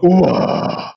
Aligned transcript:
Уа! 0.00 0.94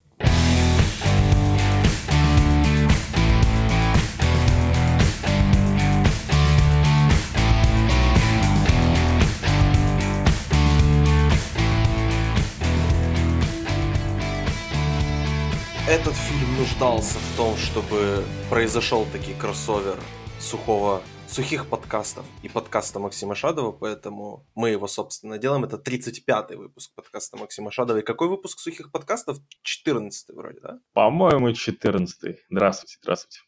Этот 15.87 16.13
фильм 16.13 16.57
нуждался 16.57 17.17
в 17.17 17.37
том, 17.37 17.57
чтобы 17.57 18.23
произошел 18.49 19.05
таки 19.11 19.33
кроссовер 19.33 19.97
сухого, 20.39 21.01
сухих 21.31 21.69
подкастов 21.69 22.25
и 22.43 22.49
подкаста 22.49 22.99
Максима 22.99 23.35
Шадова, 23.35 23.71
поэтому 23.71 24.45
мы 24.53 24.71
его, 24.71 24.85
собственно, 24.87 25.37
делаем. 25.37 25.63
Это 25.63 25.77
35-й 25.77 26.57
выпуск 26.57 26.93
подкаста 26.93 27.37
Максима 27.37 27.71
Шадова. 27.71 27.99
И 27.99 28.01
какой 28.01 28.27
выпуск 28.27 28.59
сухих 28.59 28.91
подкастов? 28.91 29.37
14-й 29.65 30.35
вроде, 30.35 30.59
да? 30.59 30.79
По-моему, 30.91 31.51
14-й. 31.51 32.37
Здравствуйте, 32.49 32.97
здравствуйте. 33.01 33.39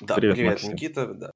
Да, 0.00 0.16
Привет, 0.16 0.34
привет, 0.34 0.52
Максим. 0.54 0.72
Никита. 0.72 1.06
Да, 1.06 1.32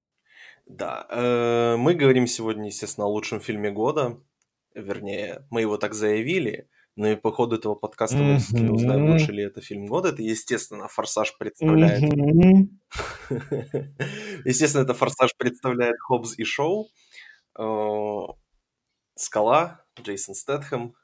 да. 0.67 1.07
э, 1.09 1.77
мы 1.77 1.95
говорим 1.95 2.27
сегодня, 2.27 2.67
естественно, 2.67 3.07
о 3.07 3.11
лучшем 3.11 3.39
фильме 3.39 3.71
года. 3.71 4.21
Вернее, 4.75 5.47
мы 5.51 5.61
его 5.61 5.77
так 5.77 5.95
заявили, 5.95 6.69
но 6.97 7.09
и 7.09 7.17
по 7.17 7.33
ходу 7.33 7.57
этого 7.57 7.75
подкаста 7.75 8.19
мы 8.19 8.35
действительно 8.35 8.75
узнаем, 8.75 9.11
лучше 9.11 9.33
ли 9.33 9.43
это 9.43 9.61
фильм 9.61 9.87
года. 9.87 10.11
Это, 10.11 10.23
естественно, 10.23 10.89
«Форсаж» 10.89 11.37
представляет 11.39 12.03
Мгм. 12.03 12.81
Естественно, 14.45 14.83
это 14.83 14.95
«Форсаж» 14.95 15.31
представляет 15.37 15.99
Хоббс 16.01 16.39
и 16.39 16.45
Шоу. 16.45 16.89
Э, 17.59 18.21
Скала, 19.15 19.85
Джейсон 20.01 20.35
Стэтхэм, 20.35 20.95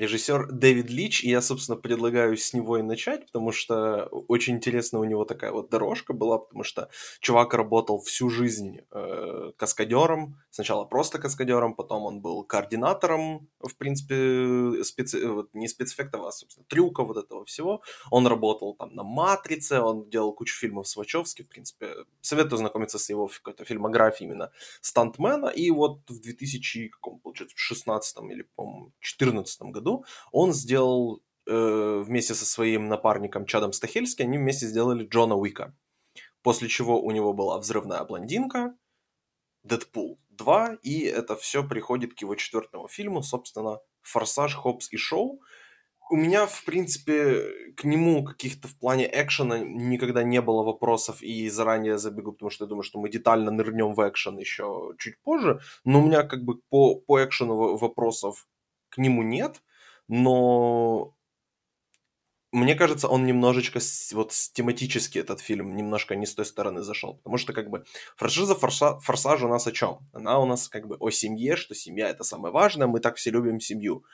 режиссер 0.00 0.50
Дэвид 0.50 0.90
Лич. 0.90 1.22
И 1.22 1.28
я, 1.28 1.42
собственно, 1.42 1.76
предлагаю 1.76 2.36
с 2.36 2.54
него 2.54 2.78
и 2.78 2.82
начать, 2.82 3.26
потому 3.26 3.52
что 3.52 4.06
очень 4.28 4.56
интересно 4.56 4.98
у 4.98 5.04
него 5.04 5.24
такая 5.24 5.52
вот 5.52 5.68
дорожка 5.70 6.14
была, 6.14 6.38
потому 6.38 6.64
что 6.64 6.88
чувак 7.20 7.54
работал 7.54 8.00
всю 8.00 8.30
жизнь 8.30 8.80
э, 8.90 9.52
каскадером. 9.56 10.40
Сначала 10.50 10.84
просто 10.84 11.18
каскадером, 11.18 11.74
потом 11.74 12.04
он 12.04 12.20
был 12.20 12.44
координатором, 12.44 13.48
в 13.60 13.76
принципе, 13.76 14.82
специ... 14.84 15.26
вот 15.26 15.50
не 15.52 15.68
спецэффектов, 15.68 16.22
а, 16.26 16.32
собственно, 16.32 16.64
трюков 16.66 17.08
вот 17.08 17.18
этого 17.18 17.44
всего. 17.44 17.82
Он 18.10 18.26
работал 18.26 18.74
там 18.74 18.94
на 18.94 19.02
«Матрице», 19.02 19.80
он 19.80 20.08
делал 20.08 20.32
кучу 20.32 20.58
фильмов 20.58 20.88
с 20.88 20.96
Вачовски, 20.96 21.42
в 21.42 21.48
принципе. 21.48 21.94
Советую 22.22 22.58
знакомиться 22.58 22.98
с 22.98 23.10
его 23.10 23.26
какой-то 23.28 23.64
фильмографией 23.64 24.30
именно 24.30 24.50
стантмена. 24.80 25.48
И 25.48 25.70
вот 25.70 26.00
в 26.08 26.20
2000, 26.20 26.88
каком, 26.88 27.18
получается, 27.20 27.54
16 27.56 28.16
или, 28.30 28.46
по-моему, 28.56 28.92
14 29.00 29.62
году 29.62 29.89
он 30.32 30.52
сделал 30.52 31.22
э, 31.46 32.02
вместе 32.04 32.34
со 32.34 32.44
своим 32.44 32.88
напарником 32.88 33.46
Чадом 33.46 33.72
Стахельски, 33.72 34.22
они 34.22 34.38
вместе 34.38 34.66
сделали 34.66 35.06
Джона 35.06 35.36
Уика. 35.36 35.74
После 36.42 36.68
чего 36.68 37.00
у 37.02 37.10
него 37.10 37.32
была 37.32 37.58
«Взрывная 37.58 38.02
блондинка», 38.04 38.74
«Дэдпул 39.62 40.18
2», 40.36 40.78
и 40.82 41.02
это 41.02 41.36
все 41.36 41.66
приходит 41.66 42.14
к 42.14 42.20
его 42.20 42.34
четвертому 42.34 42.88
фильму, 42.88 43.22
собственно, 43.22 43.80
«Форсаж, 44.02 44.54
Хопс 44.54 44.92
и 44.92 44.96
Шоу». 44.96 45.40
У 46.12 46.16
меня, 46.16 46.46
в 46.46 46.64
принципе, 46.64 47.72
к 47.76 47.84
нему 47.84 48.24
каких-то 48.24 48.66
в 48.66 48.76
плане 48.76 49.08
экшена 49.12 49.60
никогда 49.60 50.24
не 50.24 50.40
было 50.40 50.64
вопросов, 50.64 51.22
и 51.22 51.48
заранее 51.48 51.98
забегу, 51.98 52.32
потому 52.32 52.50
что 52.50 52.64
я 52.64 52.68
думаю, 52.68 52.82
что 52.82 52.98
мы 52.98 53.08
детально 53.08 53.52
нырнем 53.52 53.94
в 53.94 54.08
экшен 54.08 54.36
еще 54.36 54.92
чуть 54.98 55.20
позже, 55.22 55.60
но 55.84 56.00
у 56.00 56.06
меня 56.06 56.24
как 56.24 56.42
бы 56.42 56.58
по, 56.68 56.96
по 56.96 57.24
экшену 57.24 57.76
вопросов 57.76 58.48
к 58.88 58.98
нему 58.98 59.22
нет, 59.22 59.62
но 60.10 61.14
мне 62.52 62.74
кажется, 62.74 63.06
он 63.06 63.26
немножечко 63.26 63.78
вот 64.12 64.32
тематически 64.52 65.18
этот 65.18 65.38
фильм 65.40 65.76
немножко 65.76 66.16
не 66.16 66.26
с 66.26 66.34
той 66.34 66.44
стороны 66.44 66.82
зашел, 66.82 67.14
потому 67.14 67.38
что 67.38 67.52
как 67.52 67.70
бы 67.70 67.84
франшиза 68.16 68.54
Форса- 68.54 68.98
Форсаж 68.98 69.42
у 69.42 69.48
нас 69.48 69.68
о 69.68 69.72
чем? 69.72 70.00
Она 70.12 70.40
у 70.40 70.46
нас 70.46 70.68
как 70.68 70.88
бы 70.88 70.96
о 70.96 71.10
семье, 71.10 71.54
что 71.54 71.76
семья 71.76 72.08
это 72.08 72.24
самое 72.24 72.52
важное, 72.52 72.88
мы 72.88 72.98
так 72.98 73.16
все 73.16 73.30
любим 73.30 73.60
семью. 73.60 74.04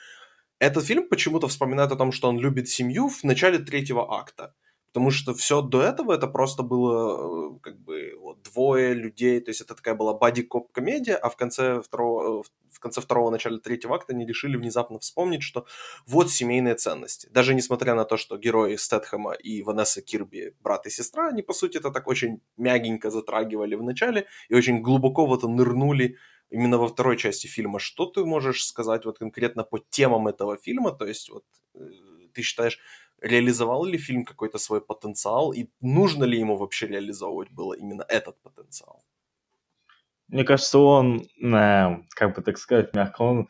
Этот 0.58 0.84
фильм 0.84 1.08
почему-то 1.08 1.48
вспоминает 1.48 1.92
о 1.92 1.96
том, 1.96 2.12
что 2.12 2.28
он 2.28 2.38
любит 2.38 2.68
семью 2.68 3.08
в 3.08 3.24
начале 3.24 3.58
третьего 3.58 4.18
акта. 4.18 4.54
Потому 4.92 5.10
что 5.10 5.34
все 5.34 5.62
до 5.62 5.82
этого 5.82 6.12
это 6.12 6.26
просто 6.26 6.62
было 6.62 7.54
э, 7.54 7.58
как 7.60 7.78
бы 7.78 8.14
вот, 8.18 8.42
двое 8.42 8.94
людей, 8.94 9.40
то 9.40 9.50
есть 9.50 9.60
это 9.60 9.74
такая 9.74 9.94
была 9.94 10.14
бади-коп 10.14 10.72
комедия, 10.72 11.16
а 11.16 11.28
в 11.28 11.36
конце 11.36 11.82
второго, 11.82 12.40
э, 12.40 12.42
в 12.76 12.80
конце 12.80 13.00
второго, 13.00 13.30
начале 13.30 13.58
третьего 13.58 13.96
акта 13.96 14.12
они 14.12 14.26
решили 14.26 14.56
внезапно 14.56 14.98
вспомнить, 14.98 15.42
что 15.42 15.66
вот 16.06 16.30
семейные 16.30 16.74
ценности. 16.74 17.28
Даже 17.32 17.54
несмотря 17.54 17.94
на 17.94 18.04
то, 18.04 18.16
что 18.18 18.36
герои 18.36 18.76
Стэтхэма 18.76 19.32
и 19.32 19.62
Ванесса 19.62 20.02
Кирби 20.02 20.54
брат 20.60 20.86
и 20.86 20.90
сестра, 20.90 21.28
они, 21.28 21.42
по 21.42 21.54
сути, 21.54 21.78
это 21.78 21.90
так 21.90 22.06
очень 22.06 22.40
мягенько 22.56 23.10
затрагивали 23.10 23.76
в 23.76 23.82
начале 23.82 24.26
и 24.50 24.54
очень 24.54 24.82
глубоко 24.82 25.26
в 25.26 25.34
это 25.34 25.48
нырнули 25.48 26.16
именно 26.50 26.78
во 26.78 26.86
второй 26.88 27.16
части 27.16 27.46
фильма. 27.46 27.78
Что 27.78 28.04
ты 28.04 28.24
можешь 28.24 28.66
сказать 28.66 29.04
вот 29.06 29.18
конкретно 29.18 29.64
по 29.64 29.78
темам 29.78 30.28
этого 30.28 30.58
фильма? 30.58 30.92
То 30.92 31.06
есть 31.06 31.30
вот 31.30 31.44
э, 31.74 31.78
ты 32.34 32.42
считаешь, 32.42 32.78
реализовал 33.20 33.84
ли 33.84 33.98
фильм 33.98 34.24
какой-то 34.24 34.58
свой 34.58 34.80
потенциал 34.80 35.52
и 35.52 35.68
нужно 35.80 36.24
ли 36.24 36.38
ему 36.38 36.56
вообще 36.56 36.86
реализовывать 36.86 37.50
было 37.50 37.72
именно 37.72 38.04
этот 38.08 38.40
потенциал? 38.42 39.02
Мне 40.28 40.44
кажется, 40.44 40.78
он, 40.78 41.22
э, 41.42 41.96
как 42.14 42.34
бы 42.36 42.42
так 42.42 42.58
сказать, 42.58 42.94
мягко, 42.94 43.22
он 43.22 43.48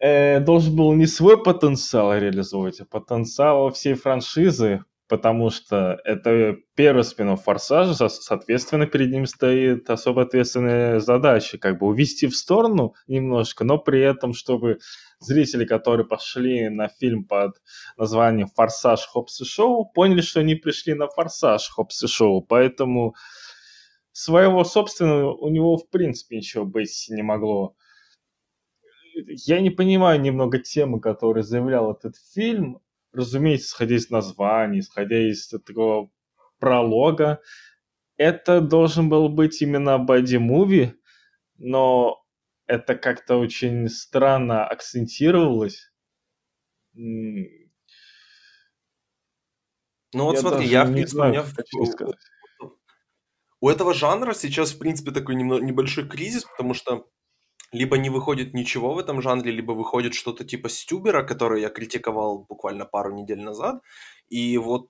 э, 0.00 0.40
должен 0.40 0.76
был 0.76 0.92
не 0.94 1.06
свой 1.06 1.42
потенциал 1.42 2.14
реализовывать, 2.16 2.80
а 2.80 2.84
потенциал 2.84 3.70
всей 3.72 3.94
франшизы, 3.94 4.84
потому 5.08 5.50
что 5.50 5.98
это 6.04 6.56
первый 6.76 7.02
спин 7.02 7.36
Форсажа, 7.36 7.94
со- 7.94 8.08
соответственно, 8.08 8.86
перед 8.86 9.10
ним 9.10 9.26
стоит 9.26 9.88
особо 9.90 10.22
ответственная 10.22 11.00
задача, 11.00 11.58
как 11.58 11.78
бы 11.78 11.86
увести 11.86 12.26
в 12.26 12.36
сторону 12.36 12.94
немножко, 13.08 13.64
но 13.64 13.78
при 13.78 14.00
этом, 14.00 14.34
чтобы 14.34 14.78
зрители, 15.18 15.64
которые 15.64 16.06
пошли 16.06 16.68
на 16.68 16.88
фильм 16.88 17.24
под 17.24 17.56
названием 17.96 18.48
«Форсаж, 18.54 19.00
Хопс 19.06 19.40
и 19.40 19.44
Шоу», 19.44 19.86
поняли, 19.86 20.20
что 20.20 20.40
они 20.40 20.54
пришли 20.54 20.94
на 20.94 21.08
«Форсаж, 21.08 21.68
Хопс 21.70 22.04
и 22.04 22.06
Шоу», 22.06 22.42
поэтому 22.42 23.14
своего 24.18 24.64
собственного 24.64 25.32
у 25.32 25.48
него 25.48 25.76
в 25.76 25.88
принципе 25.90 26.38
ничего 26.38 26.64
быть 26.64 27.06
не 27.08 27.22
могло. 27.22 27.76
Я 29.14 29.60
не 29.60 29.70
понимаю 29.70 30.20
немного 30.20 30.58
темы, 30.58 31.00
которые 31.00 31.44
заявлял 31.44 31.92
этот 31.92 32.16
фильм. 32.34 32.80
Разумеется, 33.12 33.68
исходя 33.68 33.94
из 33.94 34.10
названия, 34.10 34.80
исходя 34.80 35.18
из 35.18 35.48
такого 35.48 36.10
пролога, 36.58 37.40
это 38.16 38.60
должен 38.60 39.08
был 39.08 39.28
быть 39.28 39.62
именно 39.62 39.98
боди-муви, 39.98 40.94
но 41.56 42.20
это 42.66 42.96
как-то 42.96 43.36
очень 43.36 43.88
странно 43.88 44.66
акцентировалось. 44.66 45.92
Ну 46.94 47.46
вот 50.12 50.34
Я 50.34 50.40
смотри, 50.40 50.66
я, 50.66 50.84
в 50.84 50.92
принципе, 50.92 51.16
знаю, 51.16 51.44
как 51.54 51.66
в-. 51.72 52.14
У 53.60 53.68
этого 53.68 53.94
жанра 53.94 54.34
сейчас, 54.34 54.72
в 54.72 54.78
принципе, 54.78 55.10
такой 55.10 55.34
небольшой 55.36 56.08
кризис, 56.08 56.44
потому 56.44 56.74
что 56.74 57.06
либо 57.72 57.98
не 57.98 58.10
выходит 58.10 58.54
ничего 58.54 58.94
в 58.94 58.98
этом 58.98 59.20
жанре, 59.22 59.52
либо 59.52 59.72
выходит 59.72 60.14
что-то 60.14 60.44
типа 60.44 60.68
Стюбера, 60.68 61.22
который 61.22 61.60
я 61.60 61.68
критиковал 61.68 62.46
буквально 62.48 62.86
пару 62.86 63.14
недель 63.14 63.40
назад. 63.40 63.80
И 64.28 64.56
вот, 64.58 64.88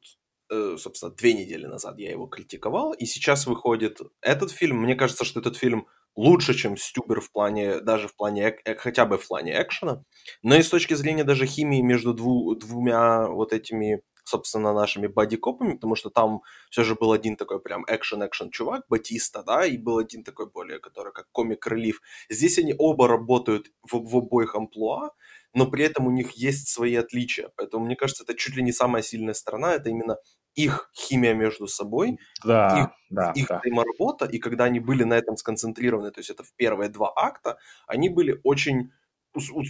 э, 0.51 0.77
собственно, 0.79 1.12
две 1.12 1.33
недели 1.34 1.67
назад 1.67 1.99
я 1.99 2.11
его 2.11 2.27
критиковал, 2.27 2.93
и 2.93 3.05
сейчас 3.06 3.47
выходит 3.47 4.01
этот 4.23 4.51
фильм. 4.53 4.79
Мне 4.83 4.95
кажется, 4.95 5.25
что 5.25 5.41
этот 5.41 5.56
фильм 5.56 5.87
лучше, 6.17 6.55
чем 6.55 6.77
Стюбер 6.77 7.21
в 7.21 7.31
плане, 7.33 7.81
даже 7.81 8.09
в 8.09 8.17
плане, 8.17 8.56
э, 8.65 8.75
хотя 8.77 9.06
бы 9.06 9.19
в 9.19 9.27
плане 9.27 9.61
экшена. 9.61 10.03
Но 10.43 10.56
и 10.56 10.62
с 10.62 10.69
точки 10.69 10.95
зрения 10.95 11.25
даже 11.25 11.47
химии 11.47 11.81
между 11.81 12.14
дву- 12.14 12.55
двумя 12.56 13.26
вот 13.29 13.53
этими, 13.53 14.03
собственно, 14.28 14.72
нашими 14.72 15.06
бодикопами, 15.06 15.75
потому 15.75 15.94
что 15.96 16.10
там 16.10 16.42
все 16.70 16.84
же 16.84 16.94
был 16.94 17.12
один 17.12 17.36
такой 17.36 17.60
прям 17.60 17.84
экшен-экшен 17.88 18.50
чувак, 18.50 18.84
Батиста, 18.88 19.42
да, 19.42 19.66
и 19.66 19.78
был 19.78 19.98
один 19.98 20.25
такой 20.25 20.50
более, 20.50 20.78
который 20.78 21.12
как 21.12 21.26
комик-релив. 21.32 22.00
Здесь 22.30 22.58
они 22.58 22.75
оба 22.78 23.08
работают 23.08 23.69
в, 23.82 23.98
в 23.98 24.16
обоих 24.16 24.54
амплуа, 24.54 25.10
но 25.54 25.66
при 25.66 25.84
этом 25.84 26.06
у 26.06 26.10
них 26.10 26.32
есть 26.32 26.69
свои 26.69 26.94
отличия. 26.94 27.50
Поэтому, 27.56 27.86
мне 27.86 27.96
кажется, 27.96 28.25
это 28.25 28.34
чуть 28.34 28.56
ли 28.56 28.62
не 28.62 28.72
самая 28.72 29.02
сильная 29.02 29.34
сторона, 29.34 29.75
это 29.75 29.88
именно 29.90 30.19
их 30.54 30.90
химия 30.94 31.34
между 31.34 31.69
собой, 31.69 32.19
Да, 32.44 32.92
да, 33.10 33.32
их 33.34 33.46
да. 33.46 33.60
взаиморабота, 33.60 34.26
и 34.26 34.38
когда 34.38 34.64
они 34.64 34.80
были 34.80 35.04
на 35.04 35.14
этом 35.14 35.36
сконцентрированы, 35.36 36.10
то 36.10 36.19
есть 36.19 36.30
это 36.30 36.42
в 36.42 36.52
первые 36.56 36.90
два 36.90 37.12
акта, 37.14 37.58
они 37.86 38.08
были 38.08 38.40
очень 38.42 38.90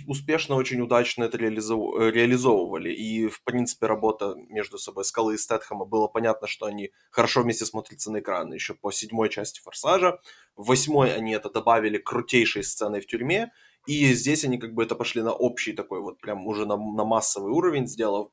успешно, 0.06 0.56
очень 0.56 0.80
удачно 0.80 1.24
это 1.24 1.38
э, 1.38 1.40
реализовывали. 1.40 2.92
И, 2.92 3.28
в 3.28 3.42
принципе, 3.44 3.86
работа 3.86 4.34
между 4.48 4.78
собой 4.78 5.04
Скалы 5.04 5.34
и 5.34 5.38
Стэтхэма, 5.38 5.84
было 5.84 6.08
понятно, 6.08 6.46
что 6.46 6.66
они 6.66 6.90
хорошо 7.10 7.42
вместе 7.42 7.64
смотрятся 7.64 8.10
на 8.10 8.20
экране 8.20 8.54
еще 8.54 8.74
по 8.74 8.90
седьмой 8.92 9.28
части 9.28 9.60
«Форсажа». 9.60 10.18
В 10.56 10.66
восьмой 10.66 11.14
они 11.14 11.32
это 11.32 11.50
добавили 11.50 11.98
крутейшей 11.98 12.64
сценой 12.64 13.00
в 13.00 13.06
тюрьме, 13.06 13.52
И 13.86 14.12
здесь 14.12 14.44
они 14.44 14.58
как 14.58 14.74
бы 14.74 14.82
это 14.82 14.94
пошли 14.94 15.22
на 15.22 15.32
общий 15.32 15.72
такой 15.72 16.00
вот, 16.00 16.20
прям 16.20 16.46
уже 16.46 16.66
на, 16.66 16.76
на 16.76 17.04
массовый 17.04 17.52
уровень 17.52 17.86
сделав, 17.86 18.28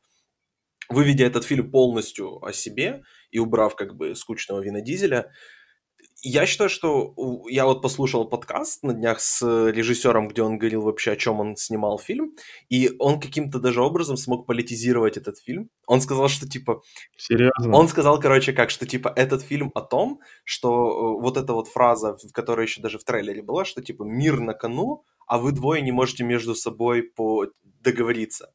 выведя 0.90 1.26
этот 1.26 1.44
фильм 1.44 1.72
полностью 1.72 2.44
о 2.44 2.54
себе 2.54 3.04
и 3.32 3.40
убрав 3.40 3.76
как 3.76 3.96
бы 3.96 4.16
скучного 4.16 4.62
Вина 4.62 4.82
Дизеля, 4.82 5.32
я 6.22 6.46
считаю, 6.46 6.70
что 6.70 7.14
я 7.48 7.66
вот 7.66 7.82
послушал 7.82 8.28
подкаст 8.28 8.84
на 8.84 8.94
днях 8.94 9.20
с 9.20 9.42
режиссером, 9.42 10.28
где 10.28 10.42
он 10.42 10.58
говорил 10.58 10.82
вообще, 10.82 11.12
о 11.12 11.16
чем 11.16 11.40
он 11.40 11.56
снимал 11.56 12.00
фильм, 12.00 12.36
и 12.70 12.92
он 13.00 13.20
каким-то 13.20 13.60
даже 13.60 13.82
образом 13.82 14.18
смог 14.18 14.46
политизировать 14.46 15.18
этот 15.18 15.38
фильм. 15.40 15.70
Он 15.88 16.02
сказал, 16.02 16.28
что 16.28 16.48
типа... 16.48 16.82
Серьезно? 17.18 17.76
Он 17.76 17.88
сказал, 17.88 18.20
короче, 18.20 18.54
как, 18.54 18.70
что 18.70 18.86
типа 18.86 19.14
этот 19.16 19.42
фильм 19.44 19.72
о 19.76 19.82
том, 19.82 20.20
что 20.44 20.70
э, 20.70 21.22
вот 21.22 21.38
эта 21.38 21.54
вот 21.54 21.68
фраза, 21.68 22.18
которая 22.34 22.66
еще 22.66 22.82
даже 22.82 22.98
в 22.98 23.04
трейлере 23.04 23.42
была, 23.42 23.66
что 23.66 23.82
типа 23.82 24.04
мир 24.04 24.40
на 24.40 24.54
кону, 24.54 25.04
а 25.28 25.38
вы 25.38 25.52
двое 25.52 25.82
не 25.82 25.92
можете 25.92 26.24
между 26.24 26.56
собой 26.56 27.04
по 27.04 27.48
договориться. 27.64 28.52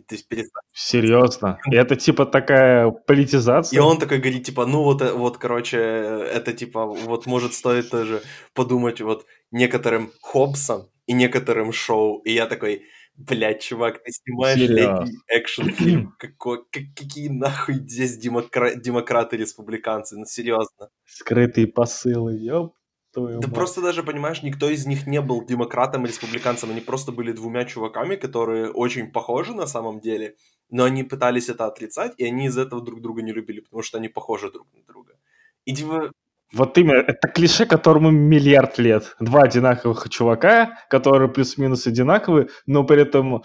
То 0.00 0.14
есть 0.14 0.28
перестать. 0.28 0.62
Серьезно? 0.72 1.58
Это 1.70 1.96
типа 1.96 2.26
такая 2.26 2.90
политизация? 2.90 3.76
И 3.76 3.80
он 3.80 3.98
такой 3.98 4.18
говорит, 4.18 4.44
типа, 4.44 4.66
ну 4.66 4.82
вот, 4.82 5.02
э, 5.02 5.12
вот, 5.12 5.38
короче, 5.38 5.78
это 5.78 6.52
типа, 6.52 6.86
вот 6.86 7.26
может 7.26 7.54
стоит 7.54 7.90
тоже 7.90 8.22
подумать 8.54 9.00
вот 9.00 9.26
некоторым 9.50 10.10
Хоббсом 10.20 10.88
и 11.06 11.12
некоторым 11.12 11.72
шоу. 11.72 12.18
И 12.20 12.32
я 12.32 12.46
такой, 12.46 12.82
блядь, 13.16 13.62
чувак, 13.62 14.02
ты 14.02 14.12
снимаешь 14.12 14.58
летний 14.58 15.18
экшн-фильм. 15.28 16.14
Какой, 16.18 16.64
какие 16.70 17.28
нахуй 17.28 17.74
здесь 17.74 18.18
демокра- 18.18 18.74
демократы-республиканцы? 18.74 20.16
Ну, 20.16 20.24
серьезно. 20.26 20.90
Скрытые 21.06 21.66
посылы, 21.66 22.36
ёп 22.36 22.74
твою 23.14 23.40
Да 23.40 23.46
мать. 23.48 23.54
просто 23.54 23.80
даже, 23.80 24.02
понимаешь, 24.02 24.42
никто 24.42 24.68
из 24.68 24.86
них 24.86 25.06
не 25.06 25.20
был 25.20 25.44
демократом, 25.44 26.04
республиканцем, 26.04 26.70
они 26.70 26.80
просто 26.80 27.12
были 27.12 27.32
двумя 27.32 27.64
чуваками, 27.64 28.16
которые 28.16 28.70
очень 28.70 29.10
похожи 29.10 29.54
на 29.54 29.66
самом 29.66 30.00
деле, 30.00 30.36
но 30.70 30.84
они 30.84 31.04
пытались 31.04 31.48
это 31.48 31.66
отрицать, 31.66 32.12
и 32.18 32.24
они 32.24 32.46
из 32.46 32.58
этого 32.58 32.82
друг 32.82 33.00
друга 33.00 33.22
не 33.22 33.32
любили, 33.32 33.60
потому 33.60 33.82
что 33.82 33.98
они 33.98 34.08
похожи 34.08 34.50
друг 34.50 34.66
на 34.74 34.82
друга. 34.82 35.14
И 35.64 35.74
типа... 35.74 36.12
Вот 36.52 36.78
именно, 36.78 36.98
это 36.98 37.28
клише, 37.28 37.66
которому 37.66 38.10
миллиард 38.10 38.78
лет. 38.78 39.16
Два 39.18 39.42
одинаковых 39.42 40.08
чувака, 40.08 40.78
которые 40.88 41.28
плюс-минус 41.28 41.86
одинаковые, 41.86 42.48
но 42.66 42.84
при 42.84 43.02
этом 43.02 43.42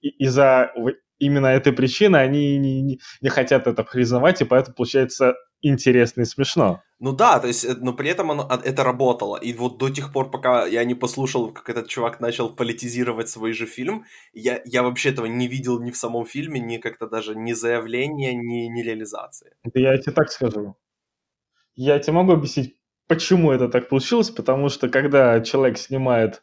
из-за 0.00 0.72
именно 1.18 1.46
этой 1.46 1.72
причины 1.72 2.16
они 2.16 2.58
не, 2.58 2.82
не, 2.82 3.00
не 3.20 3.28
хотят 3.28 3.66
это 3.66 3.84
признавать, 3.84 4.40
и 4.40 4.44
поэтому 4.44 4.74
получается 4.74 5.36
интересно 5.62 6.22
и 6.22 6.24
смешно. 6.24 6.82
Ну 6.98 7.12
да, 7.12 7.40
то 7.40 7.46
есть, 7.46 7.64
э, 7.64 7.74
но 7.80 7.92
при 7.94 8.10
этом 8.10 8.30
оно, 8.30 8.46
а, 8.48 8.60
это 8.62 8.84
работало. 8.84 9.36
И 9.36 9.52
вот 9.52 9.78
до 9.78 9.88
тех 9.88 10.12
пор, 10.12 10.30
пока 10.30 10.66
я 10.66 10.84
не 10.84 10.94
послушал, 10.94 11.52
как 11.52 11.70
этот 11.70 11.88
чувак 11.88 12.20
начал 12.20 12.54
политизировать 12.54 13.28
свой 13.28 13.52
же 13.52 13.66
фильм, 13.66 14.04
я, 14.34 14.60
я 14.64 14.82
вообще 14.82 15.10
этого 15.10 15.26
не 15.26 15.48
видел 15.48 15.80
ни 15.80 15.90
в 15.90 15.96
самом 15.96 16.26
фильме, 16.26 16.60
ни 16.60 16.76
как-то 16.78 17.06
даже 17.06 17.34
ни 17.34 17.52
заявления, 17.52 18.34
ни, 18.34 18.68
ни 18.68 18.82
реализации. 18.82 19.54
Да 19.64 19.80
я 19.80 19.96
тебе 19.96 20.12
так 20.12 20.30
скажу. 20.30 20.76
Я 21.74 21.98
тебе 21.98 22.12
могу 22.12 22.32
объяснить, 22.32 22.76
почему 23.06 23.50
это 23.50 23.68
так 23.68 23.88
получилось, 23.88 24.30
потому 24.30 24.68
что 24.68 24.88
когда 24.88 25.40
человек 25.40 25.78
снимает 25.78 26.42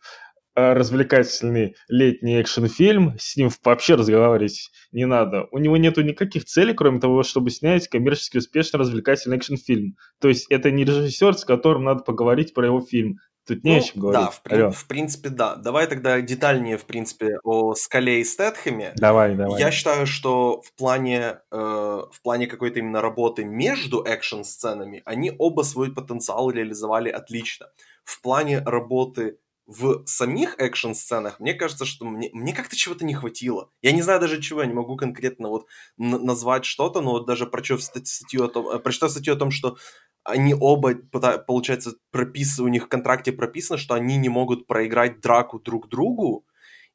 развлекательный 0.57 1.75
летний 1.87 2.37
экшн-фильм, 2.37 3.15
с 3.19 3.35
ним 3.37 3.51
вообще 3.63 3.93
разговаривать 3.93 4.71
не 4.91 5.05
надо. 5.05 5.47
У 5.51 5.59
него 5.59 5.77
нету 5.77 6.01
никаких 6.01 6.45
целей, 6.45 6.73
кроме 6.73 6.99
того, 6.99 7.21
чтобы 7.21 7.51
снять 7.51 7.87
коммерчески 7.87 8.37
успешный 8.37 8.79
развлекательный 8.79 9.37
экшн-фильм. 9.37 9.97
То 10.19 10.29
есть 10.29 10.47
это 10.49 10.71
не 10.71 10.83
режиссер, 10.83 11.37
с 11.37 11.45
которым 11.45 11.83
надо 11.83 12.03
поговорить 12.03 12.55
про 12.55 12.65
его 12.65 12.81
фильм. 12.81 13.19
Тут 13.45 13.63
не 13.63 13.73
ну, 13.73 13.77
о 13.77 13.81
чем 13.81 14.01
говорить. 14.01 14.21
Да, 14.21 14.29
в, 14.29 14.41
при, 14.41 14.71
в 14.71 14.87
принципе, 14.87 15.29
да. 15.29 15.55
Давай 15.55 15.87
тогда 15.87 16.19
детальнее, 16.19 16.77
в 16.77 16.85
принципе, 16.85 17.37
о 17.43 17.75
Скале 17.75 18.19
и 18.19 18.23
Стэтхэме. 18.25 18.93
Давай, 18.97 19.35
давай. 19.35 19.59
Я 19.59 19.71
считаю, 19.71 20.05
что 20.05 20.61
в 20.61 20.73
плане, 20.73 21.39
э, 21.51 21.57
в 21.57 22.21
плане 22.23 22.47
какой-то 22.47 22.79
именно 22.79 22.99
работы 22.99 23.45
между 23.45 24.03
экшн-сценами 24.03 25.01
они 25.05 25.31
оба 25.37 25.61
свой 25.61 25.93
потенциал 25.93 26.49
реализовали 26.49 27.09
отлично. 27.09 27.67
В 28.03 28.21
плане 28.21 28.59
работы 28.65 29.37
в 29.67 30.03
самих 30.05 30.55
экшн-сценах, 30.59 31.41
мне 31.41 31.53
кажется, 31.53 31.85
что 31.85 32.05
мне, 32.05 32.29
мне 32.31 32.53
как-то 32.53 32.77
чего-то 32.77 33.03
не 33.05 33.13
хватило. 33.13 33.69
Я 33.81 33.91
не 33.91 34.01
знаю 34.01 34.21
даже 34.21 34.41
чего, 34.41 34.61
я 34.61 34.67
не 34.67 34.73
могу 34.73 34.95
конкретно 34.95 35.49
вот 35.49 35.67
назвать 35.97 36.63
что-то, 36.63 37.01
но 37.01 37.11
вот 37.11 37.25
даже 37.25 37.45
прочитав 37.45 37.83
статью 37.83 38.45
о 38.45 38.47
том, 38.47 38.69
э, 38.69 38.79
прочитав 38.79 39.11
статью 39.11 39.33
о 39.33 39.37
том, 39.37 39.51
что 39.51 39.77
они 40.23 40.55
оба, 40.57 40.95
получается, 40.95 41.95
пропис... 42.11 42.59
у 42.59 42.67
них 42.69 42.85
в 42.85 42.87
контракте 42.87 43.33
прописано, 43.33 43.77
что 43.77 43.93
они 43.93 44.15
не 44.15 44.29
могут 44.29 44.67
проиграть 44.67 45.19
драку 45.19 45.59
друг 45.59 45.89
другу, 45.89 46.45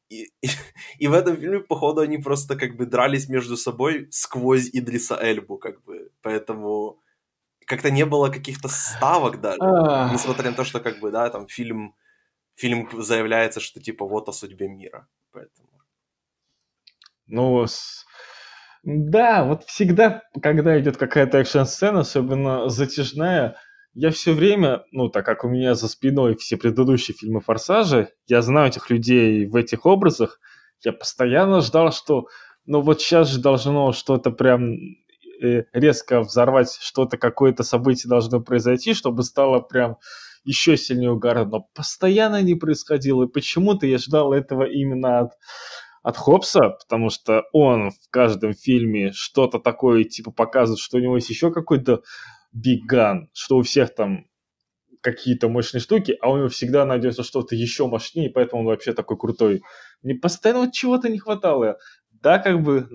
и, 0.08 0.30
и, 0.40 0.48
и 0.98 1.08
в 1.08 1.12
этом 1.12 1.36
фильме, 1.36 1.60
походу, 1.60 2.00
они 2.00 2.16
просто 2.16 2.56
как 2.56 2.76
бы 2.76 2.86
дрались 2.86 3.28
между 3.28 3.58
собой 3.58 4.08
сквозь 4.10 4.70
Идриса 4.72 5.18
Эльбу, 5.20 5.58
как 5.58 5.82
бы, 5.84 6.10
поэтому 6.22 6.98
как-то 7.66 7.90
не 7.90 8.06
было 8.06 8.30
каких-то 8.30 8.68
ставок 8.68 9.42
даже, 9.42 9.58
несмотря 10.12 10.50
на 10.50 10.56
то, 10.56 10.64
что 10.64 10.80
как 10.80 11.00
бы, 11.00 11.10
да, 11.10 11.28
там 11.28 11.48
фильм 11.48 11.94
фильм 12.62 12.88
заявляется, 12.92 13.60
что 13.60 13.80
типа 13.80 14.06
вот 14.06 14.28
о 14.28 14.32
судьбе 14.32 14.68
мира. 14.68 15.08
Поэтому. 15.32 15.68
Ну, 17.26 17.66
с... 17.66 18.04
да, 18.84 19.44
вот 19.44 19.64
всегда, 19.64 20.22
когда 20.40 20.78
идет 20.78 20.96
какая-то 20.96 21.38
экшн-сцена, 21.38 22.00
особенно 22.00 22.68
затяжная, 22.68 23.56
я 23.94 24.10
все 24.10 24.32
время, 24.32 24.84
ну, 24.92 25.08
так 25.08 25.26
как 25.26 25.44
у 25.44 25.48
меня 25.48 25.74
за 25.74 25.88
спиной 25.88 26.36
все 26.36 26.56
предыдущие 26.56 27.16
фильмы 27.16 27.40
«Форсажа», 27.40 28.08
я 28.26 28.42
знаю 28.42 28.68
этих 28.68 28.90
людей 28.90 29.46
в 29.46 29.56
этих 29.56 29.84
образах, 29.84 30.38
я 30.84 30.92
постоянно 30.92 31.60
ждал, 31.60 31.92
что, 31.92 32.26
ну, 32.64 32.80
вот 32.80 33.00
сейчас 33.00 33.28
же 33.28 33.40
должно 33.40 33.92
что-то 33.92 34.30
прям 34.30 34.74
э, 35.42 35.64
резко 35.72 36.20
взорвать, 36.20 36.78
что-то, 36.80 37.18
какое-то 37.18 37.64
событие 37.64 38.08
должно 38.08 38.40
произойти, 38.40 38.94
чтобы 38.94 39.24
стало 39.24 39.60
прям 39.60 39.98
еще 40.44 40.76
сильнее 40.76 41.12
угара, 41.12 41.44
но 41.44 41.68
постоянно 41.74 42.42
не 42.42 42.54
происходило. 42.54 43.24
И 43.24 43.32
почему-то 43.32 43.86
я 43.86 43.98
ждал 43.98 44.32
этого 44.32 44.64
именно 44.64 45.20
от, 45.20 45.32
от 46.02 46.16
Хопса, 46.16 46.70
потому 46.80 47.10
что 47.10 47.44
он 47.52 47.90
в 47.90 48.10
каждом 48.10 48.54
фильме 48.54 49.12
что-то 49.12 49.58
такое 49.58 50.04
типа 50.04 50.30
показывает, 50.30 50.80
что 50.80 50.98
у 50.98 51.00
него 51.00 51.16
есть 51.16 51.30
еще 51.30 51.52
какой-то 51.52 52.02
биган, 52.52 53.28
что 53.32 53.56
у 53.58 53.62
всех 53.62 53.94
там 53.94 54.26
какие-то 55.00 55.48
мощные 55.48 55.80
штуки, 55.80 56.16
а 56.20 56.30
у 56.30 56.36
него 56.38 56.48
всегда 56.48 56.84
найдется 56.84 57.24
что-то 57.24 57.56
еще 57.56 57.86
мощнее, 57.88 58.30
поэтому 58.30 58.62
он 58.62 58.68
вообще 58.68 58.92
такой 58.92 59.18
крутой. 59.18 59.62
Мне 60.02 60.14
постоянно 60.14 60.60
вот 60.60 60.72
чего-то 60.72 61.08
не 61.08 61.18
хватало. 61.18 61.78
Да, 62.10 62.38
как 62.38 62.62
бы 62.62 62.88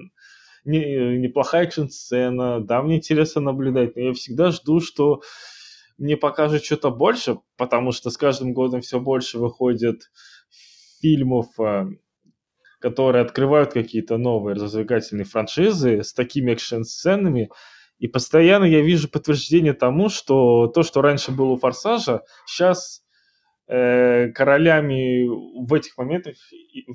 не, 0.63 1.18
неплохая 1.18 1.66
экшн-сцена, 1.66 2.61
да, 2.61 2.81
мне 2.81 2.97
интересно 2.97 3.42
наблюдать, 3.42 3.95
но 3.95 4.04
я 4.04 4.13
всегда 4.13 4.51
жду, 4.51 4.80
что 4.80 5.21
мне 5.97 6.16
покажут 6.16 6.63
что-то 6.63 6.92
больше, 6.92 7.39
потому 7.57 7.92
что 7.92 8.09
с 8.09 8.18
каждым 8.18 8.54
годом 8.54 8.81
все 8.81 8.99
больше 8.99 9.39
выходит 9.39 10.11
фильмов, 11.01 11.47
э, 11.59 11.85
которые 12.80 13.23
открывают 13.23 13.73
какие-то 13.73 14.18
новые 14.18 14.56
развлекательные 14.56 15.25
франшизы 15.25 16.04
с 16.04 16.13
такими 16.13 16.51
экшн-сценами. 16.51 17.49
И 17.97 18.07
постоянно 18.07 18.66
я 18.66 18.81
вижу 18.81 19.09
подтверждение 19.09 19.73
тому, 19.73 20.09
что 20.09 20.68
то, 20.68 20.83
что 20.83 21.01
раньше 21.01 21.31
было 21.31 21.54
у 21.54 21.57
«Форсажа», 21.57 22.21
сейчас 22.45 23.04
э, 23.68 24.30
королями 24.30 25.27
в 25.66 25.73
этих 25.73 25.97
моментах 25.97 26.35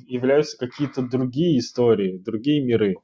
являются 0.07 0.57
какие-то 0.57 1.03
другие 1.03 1.59
истории, 1.59 2.19
другие 2.19 2.63
миры. 2.65 2.95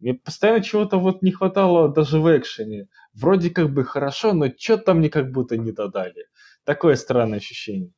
Мне 0.00 0.14
постоянно 0.14 0.62
чего-то 0.62 0.96
вот 0.96 1.22
не 1.22 1.30
хватало 1.30 1.88
даже 1.92 2.18
в 2.18 2.36
экшене. 2.36 2.88
Вроде 3.14 3.50
как 3.50 3.70
бы 3.70 3.84
хорошо, 3.84 4.32
но 4.32 4.46
что-то 4.56 4.94
мне 4.94 5.10
как 5.10 5.30
будто 5.30 5.56
не 5.56 5.72
додали. 5.72 6.26
Такое 6.64 6.96
странное 6.96 7.38
ощущение. 7.38 7.92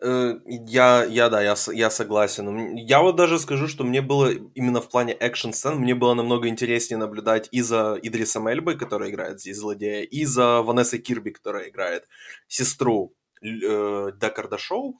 Э, 0.00 0.34
я, 0.46 1.04
я, 1.04 1.28
да, 1.28 1.40
я, 1.42 1.54
я 1.72 1.90
согласен. 1.90 2.74
Я 2.76 3.00
вот 3.02 3.16
даже 3.16 3.38
скажу, 3.38 3.68
что 3.68 3.84
мне 3.84 4.02
было 4.02 4.30
именно 4.30 4.80
в 4.80 4.88
плане 4.88 5.12
экшн-сцен, 5.12 5.78
мне 5.78 5.94
было 5.94 6.14
намного 6.14 6.48
интереснее 6.48 6.98
наблюдать 6.98 7.48
и 7.52 7.60
за 7.62 7.98
Идрисом 8.02 8.48
Эльбой, 8.48 8.76
который 8.76 9.10
играет 9.10 9.40
здесь 9.40 9.58
злодея, 9.58 10.02
и 10.02 10.24
за 10.24 10.62
Ванессой 10.62 10.98
Кирби, 10.98 11.30
которая 11.30 11.68
играет 11.68 12.08
сестру 12.48 13.14
э, 13.42 14.10
Декарда 14.20 14.58
Шоу 14.58 14.98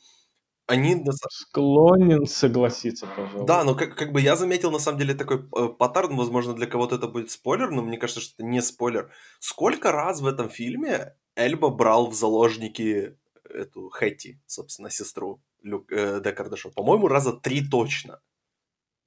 они... 0.67 1.05
Склонен 1.31 2.27
согласиться, 2.27 3.07
пожалуйста. 3.07 3.45
Да, 3.45 3.65
но 3.65 3.75
как, 3.75 3.97
как 3.97 4.13
бы 4.13 4.21
я 4.21 4.37
заметил 4.37 4.71
на 4.71 4.79
самом 4.79 4.99
деле 4.99 5.15
такой 5.15 5.39
э, 5.39 5.69
паттерн, 5.69 6.17
возможно, 6.17 6.55
для 6.55 6.67
кого-то 6.67 6.97
это 6.97 7.09
будет 7.09 7.31
спойлер, 7.31 7.71
но 7.71 7.83
мне 7.83 7.99
кажется, 7.99 8.21
что 8.21 8.35
это 8.39 8.45
не 8.45 8.63
спойлер. 8.63 9.13
Сколько 9.41 9.93
раз 9.93 10.21
в 10.21 10.27
этом 10.27 10.49
фильме 10.49 11.15
Эльба 11.37 11.71
брал 11.71 12.09
в 12.09 12.15
заложники 12.15 13.17
эту 13.49 13.89
Хэтти, 13.91 14.41
собственно, 14.47 14.91
сестру 14.91 15.43
Люк, 15.63 15.91
э, 15.91 16.21
Декарда 16.23 16.57
Шоу? 16.57 16.73
По-моему, 16.73 17.09
раза 17.09 17.33
три 17.33 17.67
точно. 17.67 18.21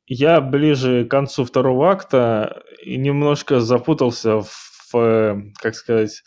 Я 0.08 0.42
ближе 0.42 1.06
к 1.06 1.10
концу 1.10 1.46
второго 1.46 1.90
акта 1.90 2.64
и 2.84 2.96
немножко 2.98 3.60
запутался 3.60 4.42
в, 4.42 4.96
э, 4.96 5.42
как 5.56 5.76
сказать, 5.76 6.22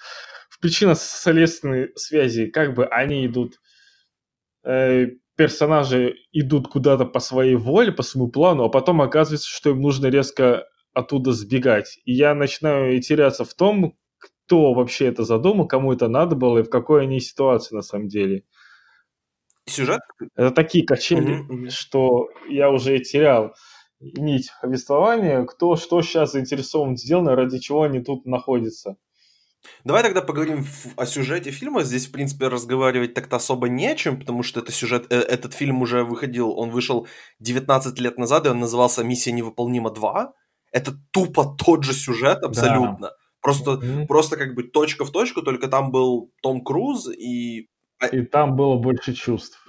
в 0.49 0.59
причинах 0.59 0.99
следственной 0.99 1.93
связи, 1.95 2.47
как 2.47 2.75
бы 2.75 2.87
они 2.87 3.25
идут 3.25 3.61
э, 4.69 5.07
персонажи 5.37 6.17
идут 6.33 6.69
куда-то 6.69 7.05
по 7.05 7.21
своей 7.21 7.57
воле, 7.57 7.93
по 7.93 8.03
своему 8.03 8.31
плану, 8.31 8.65
а 8.65 8.69
потом 8.69 9.01
оказывается, 9.01 9.49
что 9.49 9.71
им 9.71 9.81
нужно 9.81 10.07
резко 10.07 10.67
оттуда 10.93 11.33
сбегать. 11.33 11.99
И 12.05 12.13
я 12.13 12.35
начинаю 12.35 13.01
теряться 13.01 13.45
в 13.45 13.55
том, 13.55 13.97
кто 14.19 14.75
вообще 14.75 15.07
это 15.07 15.25
задумал, 15.25 15.67
кому 15.67 15.93
это 15.93 16.09
надо 16.09 16.37
было 16.37 16.59
и 16.59 16.63
в 16.63 16.71
какой 16.71 17.03
они 17.03 17.21
ситуации 17.21 17.75
на 17.75 17.83
самом 17.83 18.09
деле. 18.09 18.45
Сюжет? 19.67 20.01
Это 20.35 20.51
такие 20.51 20.85
качели, 20.85 21.45
mm-hmm. 21.45 21.71
что 21.71 22.29
я 22.49 22.71
уже 22.71 22.99
терял 23.01 23.55
нить 24.01 24.51
повествования, 24.63 25.45
кто 25.45 25.77
что 25.77 26.03
сейчас 26.03 26.33
заинтересован 26.33 26.97
сделано, 26.97 27.37
ради 27.37 27.59
чего 27.59 27.83
они 27.83 28.01
тут 28.01 28.25
находятся. 28.27 28.97
Давай 29.85 30.03
тогда 30.03 30.23
поговорим 30.23 30.67
о 30.97 31.07
сюжете 31.07 31.51
фильма. 31.51 31.83
Здесь, 31.83 32.07
в 32.07 32.13
принципе, 32.13 32.49
разговаривать 32.49 33.15
так-то 33.15 33.37
особо 33.37 33.69
не 33.69 33.87
о 33.87 33.95
чем, 33.95 34.19
потому 34.19 34.43
что 34.43 34.61
это 34.61 34.73
сюжет, 34.73 35.07
э, 35.11 35.17
этот 35.17 35.55
фильм 35.55 35.83
уже 35.83 36.05
выходил, 36.05 36.51
он 36.59 36.71
вышел 36.71 37.07
19 37.41 37.99
лет 38.01 38.19
назад, 38.19 38.47
и 38.47 38.51
он 38.51 38.61
назывался 38.61 39.05
«Миссия 39.05 39.33
невыполнима 39.33 39.91
2». 39.91 40.29
Это 40.73 40.93
тупо 41.13 41.57
тот 41.59 41.85
же 41.85 41.95
сюжет 41.95 42.43
абсолютно. 42.43 43.09
Да. 43.09 43.13
Просто, 43.41 43.71
mm-hmm. 43.73 44.07
просто 44.07 44.37
как 44.37 44.55
бы 44.55 44.65
точка 44.65 45.05
в 45.05 45.13
точку, 45.13 45.43
только 45.43 45.69
там 45.69 45.91
был 45.91 46.33
Том 46.43 46.63
Круз 46.63 47.09
и... 47.09 47.69
А 48.01 48.07
и 48.07 48.23
там 48.23 48.57
было 48.57 48.77
больше 48.77 49.13
чувств. 49.15 49.65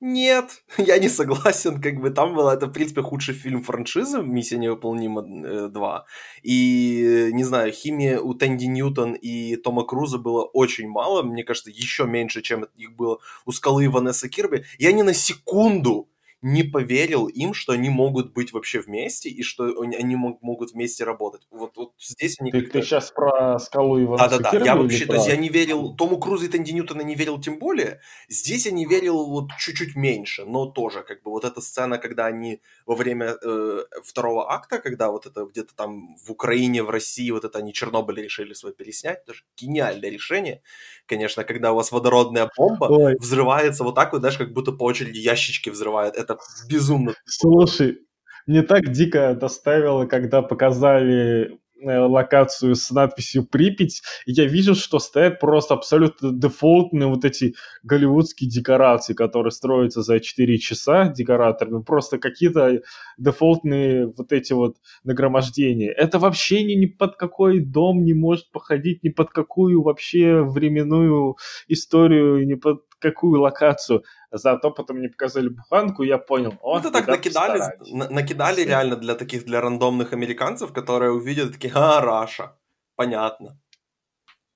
Нет, 0.00 0.64
я 0.78 0.98
не 0.98 1.08
согласен, 1.10 1.80
как 1.80 2.00
бы 2.00 2.10
там 2.10 2.34
было, 2.34 2.52
это, 2.52 2.66
в 2.66 2.72
принципе, 2.72 3.02
худший 3.02 3.34
фильм 3.34 3.62
франшизы 3.62 4.22
«Миссия 4.22 4.56
невыполнима 4.56 5.20
2», 5.20 6.02
и, 6.42 7.30
не 7.32 7.44
знаю, 7.44 7.70
химия 7.72 8.18
у 8.18 8.32
Тэнди 8.32 8.64
Ньютон 8.64 9.12
и 9.12 9.56
Тома 9.56 9.84
Круза 9.84 10.18
было 10.18 10.44
очень 10.44 10.88
мало, 10.88 11.22
мне 11.22 11.44
кажется, 11.44 11.70
еще 11.70 12.06
меньше, 12.06 12.40
чем 12.40 12.64
их 12.76 12.96
было 12.96 13.18
у 13.44 13.52
Скалы 13.52 13.84
и 13.84 13.88
Ванессы 13.88 14.30
Кирби, 14.30 14.64
я 14.78 14.92
ни 14.92 15.02
на 15.02 15.12
секунду 15.12 16.09
не 16.42 16.62
поверил 16.62 17.26
им, 17.26 17.52
что 17.52 17.72
они 17.72 17.90
могут 17.90 18.32
быть 18.32 18.52
вообще 18.52 18.80
вместе 18.80 19.28
и 19.28 19.42
что 19.42 19.80
они 19.80 20.16
могут 20.16 20.72
вместе 20.72 21.04
работать. 21.04 21.46
Вот, 21.50 21.76
вот 21.76 21.92
здесь 21.98 22.36
они 22.40 22.50
ты, 22.50 22.62
ты 22.62 22.82
сейчас 22.82 23.10
про 23.10 23.58
скалу 23.58 23.98
и 23.98 24.06
Да, 24.16 24.28
да, 24.28 24.38
да. 24.38 24.64
Я 24.64 24.76
вообще, 24.76 25.04
про... 25.04 25.12
то 25.12 25.14
есть 25.16 25.28
я 25.28 25.36
не 25.36 25.50
верил 25.50 25.94
Тому 25.96 26.18
Крузу 26.18 26.46
и 26.46 26.48
Тэнди 26.48 26.72
Ньютона 26.72 27.02
не 27.02 27.14
верил 27.14 27.40
тем 27.40 27.58
более. 27.58 28.00
Здесь 28.28 28.66
я 28.66 28.72
не 28.72 28.86
верил 28.86 29.26
вот 29.26 29.50
чуть-чуть 29.58 29.96
меньше, 29.96 30.44
но 30.46 30.66
тоже 30.66 31.02
как 31.02 31.22
бы 31.22 31.30
вот 31.30 31.44
эта 31.44 31.60
сцена, 31.60 31.98
когда 31.98 32.26
они 32.26 32.62
во 32.86 32.94
время 32.94 33.36
э, 33.42 33.84
второго 34.02 34.50
акта, 34.50 34.78
когда 34.78 35.10
вот 35.10 35.26
это 35.26 35.44
где-то 35.44 35.74
там 35.74 36.16
в 36.16 36.30
Украине, 36.30 36.82
в 36.82 36.90
России, 36.90 37.30
вот 37.30 37.44
это 37.44 37.58
они 37.58 37.74
Чернобыль 37.74 38.22
решили 38.22 38.54
свой 38.54 38.72
переснять, 38.72 39.26
тоже 39.26 39.42
гениальное 39.56 40.10
решение, 40.10 40.62
конечно, 41.06 41.44
когда 41.44 41.72
у 41.72 41.76
вас 41.76 41.92
водородная 41.92 42.50
бомба 42.56 42.84
Ой. 42.84 43.16
взрывается 43.18 43.84
вот 43.84 43.94
так 43.94 44.12
вот, 44.12 44.20
знаешь, 44.20 44.38
как 44.38 44.52
будто 44.54 44.72
по 44.72 44.84
очереди 44.84 45.18
ящички 45.18 45.68
взрывает. 45.68 46.16
Это 46.16 46.29
безумно. 46.68 47.14
Слушай, 47.24 47.98
мне 48.46 48.62
так 48.62 48.90
дико 48.92 49.34
доставило, 49.34 50.06
когда 50.06 50.42
показали 50.42 51.60
Э, 51.82 51.98
локацию 52.00 52.74
с 52.74 52.90
надписью 52.90 53.46
«Припять», 53.46 54.02
я 54.26 54.44
вижу, 54.44 54.74
что 54.74 54.98
стоят 54.98 55.40
просто 55.40 55.74
абсолютно 55.74 56.30
дефолтные 56.30 57.06
вот 57.06 57.24
эти 57.24 57.54
голливудские 57.82 58.50
декорации, 58.50 59.14
которые 59.14 59.50
строятся 59.50 60.02
за 60.02 60.20
4 60.20 60.58
часа 60.58 61.08
декораторами, 61.08 61.82
просто 61.82 62.18
какие-то 62.18 62.82
дефолтные 63.16 64.08
вот 64.08 64.30
эти 64.32 64.52
вот 64.52 64.76
нагромождения. 65.04 65.90
Это 65.90 66.18
вообще 66.18 66.64
ни, 66.64 66.74
ни 66.74 66.86
под 66.86 67.16
какой 67.16 67.60
дом 67.60 68.04
не 68.04 68.12
может 68.12 68.50
походить, 68.50 69.02
ни 69.02 69.08
под 69.08 69.30
какую 69.30 69.82
вообще 69.82 70.42
временную 70.42 71.36
историю, 71.68 72.46
ни 72.46 72.54
под 72.54 72.82
какую 73.00 73.40
локацию. 73.40 74.04
Зато 74.32 74.70
потом 74.70 74.98
мне 74.98 75.08
показали 75.08 75.48
буханку, 75.48 76.02
и 76.02 76.08
я 76.08 76.18
понял, 76.18 76.54
о, 76.62 76.78
Это 76.78 76.90
так 76.90 77.08
накидали, 77.08 77.62
на, 77.92 78.08
накидали 78.10 78.62
реально 78.62 78.96
для 78.96 79.14
таких, 79.14 79.44
для 79.44 79.60
рандомных 79.60 80.12
американцев, 80.12 80.72
которые 80.72 81.12
увидят 81.12 81.52
такие, 81.52 81.72
а, 81.74 82.00
Раша, 82.00 82.56
понятно. 82.96 83.58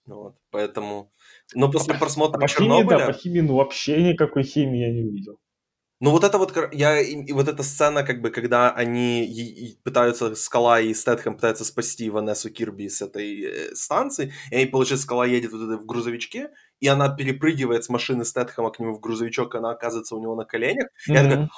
Вот, 0.06 0.36
поэтому... 0.50 1.10
Но 1.54 1.70
после 1.70 1.94
просмотра 1.94 2.40
по 2.40 2.48
Чернобыля... 2.48 2.98
да, 2.98 3.06
по 3.06 3.12
химии, 3.12 3.40
ну 3.40 3.56
вообще 3.56 4.02
никакой 4.02 4.42
химии 4.42 4.80
я 4.80 4.92
не 4.92 5.02
увидел. 5.02 5.38
Ну 6.00 6.10
вот 6.10 6.24
это 6.24 6.38
вот, 6.38 6.52
я, 6.72 7.00
и 7.00 7.32
вот 7.32 7.48
эта 7.48 7.62
сцена, 7.62 8.02
как 8.02 8.20
бы, 8.20 8.30
когда 8.30 8.72
они 8.72 9.24
и, 9.24 9.68
и 9.68 9.76
пытаются, 9.84 10.34
Скала 10.34 10.80
и 10.80 10.92
Стэтхэм 10.92 11.36
пытаются 11.36 11.64
спасти 11.64 12.10
Ванессу 12.10 12.50
Кирби 12.50 12.88
с 12.88 13.00
этой 13.00 13.42
э, 13.42 13.74
станции, 13.74 14.32
и, 14.50 14.66
получается, 14.66 15.04
Скала 15.04 15.24
едет 15.24 15.52
вот 15.52 15.80
в 15.80 15.86
грузовичке, 15.86 16.50
и 16.80 16.88
она 16.88 17.08
перепрыгивает 17.08 17.84
с 17.84 17.88
машины 17.88 18.24
Стэтхэма 18.24 18.70
к 18.70 18.80
нему 18.80 18.94
в 18.94 19.00
грузовичок, 19.00 19.54
и 19.54 19.58
она 19.58 19.70
оказывается 19.70 20.16
у 20.16 20.20
него 20.20 20.34
на 20.34 20.44
коленях. 20.44 20.88
Mm-hmm. 21.08 21.14
Я 21.14 21.30
такой, 21.30 21.48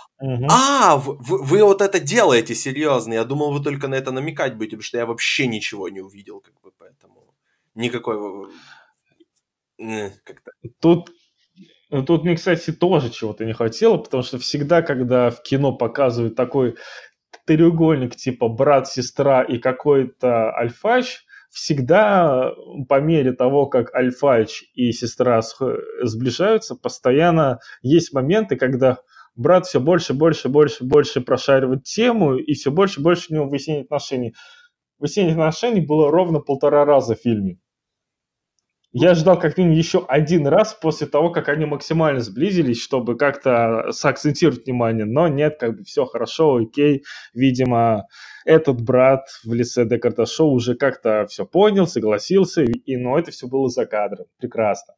а, 0.51 0.97
вы, 0.99 1.43
вы 1.43 1.65
вот 1.65 1.81
это 1.81 1.99
делаете, 1.99 2.55
серьезно, 2.55 3.15
я 3.15 3.25
думал, 3.25 3.53
вы 3.53 3.65
только 3.65 3.89
на 3.89 3.95
это 3.95 4.13
намекать 4.13 4.57
будете, 4.57 4.77
потому 4.77 4.85
что 4.85 4.99
я 4.99 5.07
вообще 5.07 5.47
ничего 5.47 5.89
не 5.89 6.01
увидел, 6.01 6.41
как 6.41 6.61
бы, 6.61 6.73
поэтому 6.79 7.35
никакой... 7.75 8.51
Э, 9.79 10.11
как-то... 11.91 12.07
Тут 12.07 12.25
мне, 12.25 12.37
кстати, 12.37 12.73
тоже 12.73 13.11
чего-то 13.11 13.45
не 13.45 13.53
хотело, 13.53 13.97
потому 13.97 14.23
что 14.23 14.39
всегда, 14.39 14.83
когда 14.83 15.31
в 15.31 15.43
кино 15.43 15.73
показывают 15.73 16.35
такой 16.35 16.77
треугольник 17.47 18.17
типа 18.17 18.49
брат, 18.49 18.89
сестра 18.89 19.43
и 19.43 19.59
какой-то 19.59 20.53
альфач, 20.53 21.21
всегда 21.51 22.53
по 22.89 23.01
мере 23.01 23.33
того, 23.33 23.67
как 23.67 23.95
альфач 23.95 24.65
и 24.75 24.93
сестра 24.93 25.41
сближаются, 26.03 26.75
постоянно 26.75 27.61
есть 27.83 28.13
моменты, 28.13 28.57
когда 28.57 28.99
брат 29.37 29.67
все 29.67 29.81
больше, 29.81 30.13
больше, 30.13 30.49
больше, 30.49 30.85
больше 30.85 31.21
прошаривает 31.21 31.85
тему 31.85 32.37
и 32.37 32.55
все 32.55 32.71
больше, 32.71 33.01
больше 33.01 33.27
у 33.31 33.35
него 33.35 33.49
выяснение 33.49 33.85
отношений. 33.85 34.35
Выяснение 34.99 35.33
отношений 35.33 35.83
было 35.83 36.11
ровно 36.11 36.41
полтора 36.41 36.85
раза 36.85 37.15
в 37.15 37.21
фильме. 37.21 37.59
Я 38.99 39.15
ждал 39.15 39.39
как 39.39 39.59
минимум 39.59 39.77
еще 39.77 40.07
один 40.09 40.47
раз 40.47 40.73
после 40.73 41.07
того, 41.07 41.29
как 41.29 41.51
они 41.51 41.67
максимально 41.67 42.21
сблизились, 42.21 42.81
чтобы 42.81 43.19
как-то 43.19 43.93
сакцентировать 43.93 44.65
внимание, 44.65 45.05
но 45.05 45.29
нет, 45.29 45.59
как 45.61 45.77
бы 45.77 45.85
все 45.85 46.07
хорошо, 46.07 46.57
окей. 46.57 47.05
Видимо, 47.35 48.07
этот 48.47 48.81
брат 48.81 49.29
в 49.45 49.53
лице 49.53 49.85
Декарта 49.85 50.25
Шоу 50.25 50.53
уже 50.53 50.77
как-то 50.77 51.27
все 51.27 51.45
понял, 51.45 51.87
согласился, 51.87 52.63
и, 52.63 52.97
но 52.97 53.19
это 53.19 53.33
все 53.33 53.47
было 53.47 53.69
за 53.69 53.85
кадром. 53.85 54.29
Прекрасно. 54.39 54.95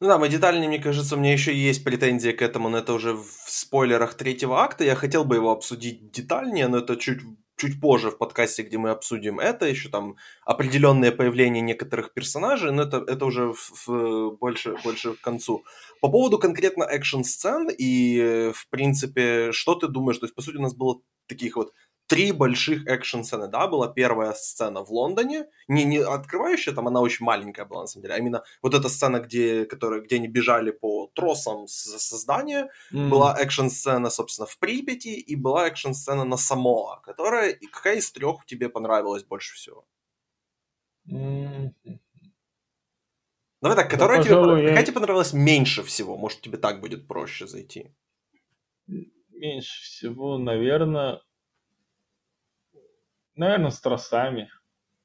Ну 0.00 0.06
да, 0.06 0.18
мы 0.18 0.28
детальнее, 0.28 0.68
мне 0.68 0.78
кажется, 0.78 1.16
у 1.16 1.18
меня 1.18 1.32
еще 1.32 1.52
есть 1.52 1.82
претензия 1.82 2.32
к 2.32 2.42
этому, 2.42 2.68
но 2.68 2.78
это 2.78 2.92
уже 2.92 3.14
в 3.14 3.26
спойлерах 3.48 4.14
третьего 4.14 4.62
акта. 4.62 4.84
Я 4.84 4.94
хотел 4.94 5.24
бы 5.24 5.34
его 5.34 5.50
обсудить 5.50 6.12
детальнее, 6.12 6.68
но 6.68 6.78
это 6.78 6.96
чуть 6.96 7.22
чуть 7.58 7.80
позже 7.80 8.10
в 8.10 8.18
подкасте, 8.18 8.62
где 8.62 8.78
мы 8.78 8.90
обсудим 8.90 9.40
это, 9.40 9.66
еще 9.66 9.88
там 9.88 10.16
определенные 10.44 11.12
появления 11.12 11.60
некоторых 11.60 12.14
персонажей, 12.14 12.72
но 12.72 12.82
это, 12.82 13.04
это 13.06 13.24
уже 13.26 13.52
в, 13.52 13.86
в, 13.86 14.36
больше, 14.38 14.76
больше 14.84 15.14
к 15.14 15.20
концу. 15.20 15.64
По 16.00 16.08
поводу 16.08 16.38
конкретно 16.38 16.84
экшн-сцен 16.84 17.68
и, 17.76 18.52
в 18.54 18.68
принципе, 18.70 19.52
что 19.52 19.74
ты 19.74 19.88
думаешь? 19.88 20.18
То 20.18 20.26
есть, 20.26 20.34
по 20.34 20.42
сути, 20.42 20.56
у 20.56 20.62
нас 20.62 20.74
было 20.74 21.00
таких 21.26 21.56
вот 21.56 21.72
три 22.08 22.32
больших 22.32 22.86
экшн-сцены, 22.86 23.48
да, 23.48 23.68
была 23.68 23.86
первая 23.88 24.32
сцена 24.32 24.82
в 24.82 24.90
Лондоне, 24.90 25.46
не, 25.68 25.84
не 25.84 25.98
открывающая, 25.98 26.74
там 26.74 26.88
она 26.88 27.00
очень 27.00 27.24
маленькая 27.24 27.66
была, 27.66 27.82
на 27.82 27.86
самом 27.86 28.02
деле, 28.02 28.14
а 28.14 28.18
именно 28.18 28.42
вот 28.62 28.74
эта 28.74 28.88
сцена, 28.88 29.20
где, 29.20 29.66
которая, 29.66 30.00
где 30.00 30.16
они 30.16 30.26
бежали 30.26 30.70
по 30.70 31.10
тросам 31.14 31.68
со 31.68 32.16
здания, 32.16 32.70
mm. 32.92 33.08
была 33.08 33.36
экшн-сцена, 33.38 34.10
собственно, 34.10 34.46
в 34.46 34.58
Припяти, 34.58 35.08
и 35.08 35.36
была 35.36 35.68
экшн-сцена 35.68 36.24
на 36.24 36.38
Самоа, 36.38 37.00
которая, 37.04 37.58
какая 37.70 37.96
из 37.96 38.10
трех 38.10 38.46
тебе 38.46 38.70
понравилась 38.70 39.24
больше 39.24 39.54
всего? 39.54 39.84
Mm. 41.10 41.72
Давай 43.60 43.76
так, 43.76 43.90
которая 43.90 44.18
да, 44.18 44.24
тебе, 44.24 44.34
пожалуй, 44.36 44.62
какая 44.62 44.78
я... 44.78 44.82
тебе 44.82 44.94
понравилась 44.94 45.32
меньше 45.34 45.82
всего? 45.82 46.16
Может, 46.16 46.40
тебе 46.40 46.56
так 46.56 46.80
будет 46.80 47.06
проще 47.06 47.46
зайти? 47.46 47.92
Меньше 48.86 49.82
всего, 49.82 50.38
наверное, 50.38 51.20
Наверное, 53.38 53.70
с 53.70 53.80
тросами. 53.80 54.50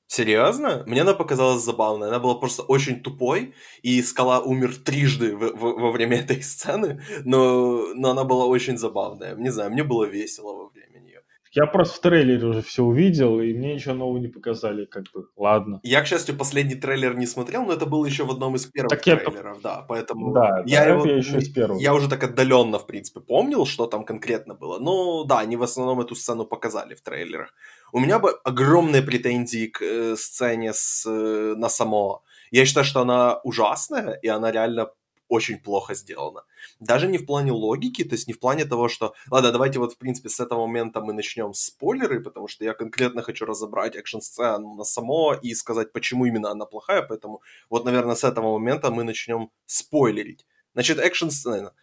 Серьезно? 0.08 0.84
Мне 0.86 1.02
она 1.02 1.14
показалась 1.14 1.64
забавной. 1.64 2.08
Она 2.08 2.20
была 2.20 2.36
просто 2.36 2.64
очень 2.64 3.02
тупой, 3.02 3.54
и 3.82 4.02
Скала 4.02 4.42
умер 4.42 4.76
трижды 4.78 5.36
в, 5.36 5.54
в, 5.54 5.82
во 5.82 5.92
время 5.92 6.18
этой 6.18 6.42
сцены, 6.44 7.02
но, 7.24 7.94
но 7.96 8.12
она 8.12 8.24
была 8.24 8.46
очень 8.46 8.78
забавная. 8.78 9.36
Не 9.36 9.50
знаю, 9.50 9.72
мне 9.72 9.84
было 9.84 10.06
весело 10.06 10.54
во 10.54 10.70
время 10.70 11.00
нее. 11.00 11.22
Я 11.52 11.68
просто 11.68 11.98
в 11.98 12.00
трейлере 12.00 12.46
уже 12.48 12.64
все 12.64 12.84
увидел, 12.84 13.40
и 13.40 13.54
мне 13.54 13.76
ничего 13.76 13.94
нового 13.94 14.18
не 14.18 14.28
показали, 14.28 14.86
как 14.86 15.04
бы, 15.14 15.28
ладно. 15.36 15.80
Я, 15.84 16.02
к 16.02 16.08
счастью, 16.08 16.36
последний 16.36 16.74
трейлер 16.74 17.16
не 17.16 17.28
смотрел, 17.28 17.64
но 17.64 17.74
это 17.74 17.86
был 17.86 18.04
еще 18.06 18.24
в 18.24 18.32
одном 18.32 18.56
из 18.56 18.66
первых 18.66 18.90
так 18.90 19.04
трейлеров, 19.04 19.58
я... 19.58 19.62
да, 19.62 19.86
поэтому... 19.88 20.34
Да, 20.34 20.64
я, 20.66 20.86
его... 20.86 21.06
я 21.06 21.18
еще 21.18 21.38
из 21.38 21.50
первого. 21.50 21.80
Я 21.80 21.94
уже 21.94 22.10
так 22.10 22.24
отдаленно, 22.24 22.80
в 22.80 22.88
принципе, 22.88 23.20
помнил, 23.20 23.68
что 23.68 23.86
там 23.86 24.04
конкретно 24.04 24.56
было, 24.56 24.80
но 24.80 25.26
да, 25.26 25.40
они 25.40 25.56
в 25.56 25.62
основном 25.62 26.02
эту 26.02 26.16
сцену 26.16 26.44
показали 26.44 26.96
в 26.96 27.02
трейлерах. 27.02 27.54
У 27.96 28.00
меня 28.00 28.18
бы 28.18 28.32
огромные 28.44 29.04
претензии 29.04 29.68
к 29.68 29.84
э, 29.84 30.16
сцене 30.18 30.74
с, 30.74 31.06
э, 31.06 31.54
на 31.56 31.70
Самоа. 31.70 32.22
Я 32.50 32.66
считаю, 32.66 32.86
что 32.86 33.02
она 33.02 33.40
ужасная, 33.44 34.14
и 34.14 34.28
она 34.28 34.52
реально 34.52 34.90
очень 35.28 35.60
плохо 35.60 35.94
сделано. 35.94 36.44
Даже 36.80 37.08
не 37.08 37.20
в 37.20 37.28
плане 37.28 37.52
логики, 37.52 38.04
то 38.04 38.16
есть 38.16 38.28
не 38.28 38.34
в 38.34 38.40
плане 38.40 38.66
того, 38.66 38.90
что... 38.90 39.14
Ладно, 39.30 39.52
давайте 39.52 39.78
вот, 39.78 39.94
в 39.94 39.98
принципе, 40.00 40.30
с 40.30 40.40
этого 40.40 40.66
момента 40.66 41.02
мы 41.02 41.14
начнем 41.14 41.54
спойлеры, 41.54 42.20
потому 42.20 42.48
что 42.48 42.66
я 42.66 42.74
конкретно 42.74 43.22
хочу 43.22 43.46
разобрать 43.46 43.96
экшн-сцену 43.96 44.74
на 44.74 44.84
само 44.84 45.36
и 45.36 45.54
сказать, 45.54 45.92
почему 45.94 46.26
именно 46.26 46.50
она 46.50 46.66
плохая, 46.66 47.04
поэтому 47.04 47.44
вот, 47.70 47.86
наверное, 47.86 48.16
с 48.16 48.24
этого 48.24 48.54
момента 48.54 48.90
мы 48.90 49.04
начнем 49.04 49.52
спойлерить. 49.68 50.48
Значит, 50.74 50.98
экшн-сцена. 50.98 51.74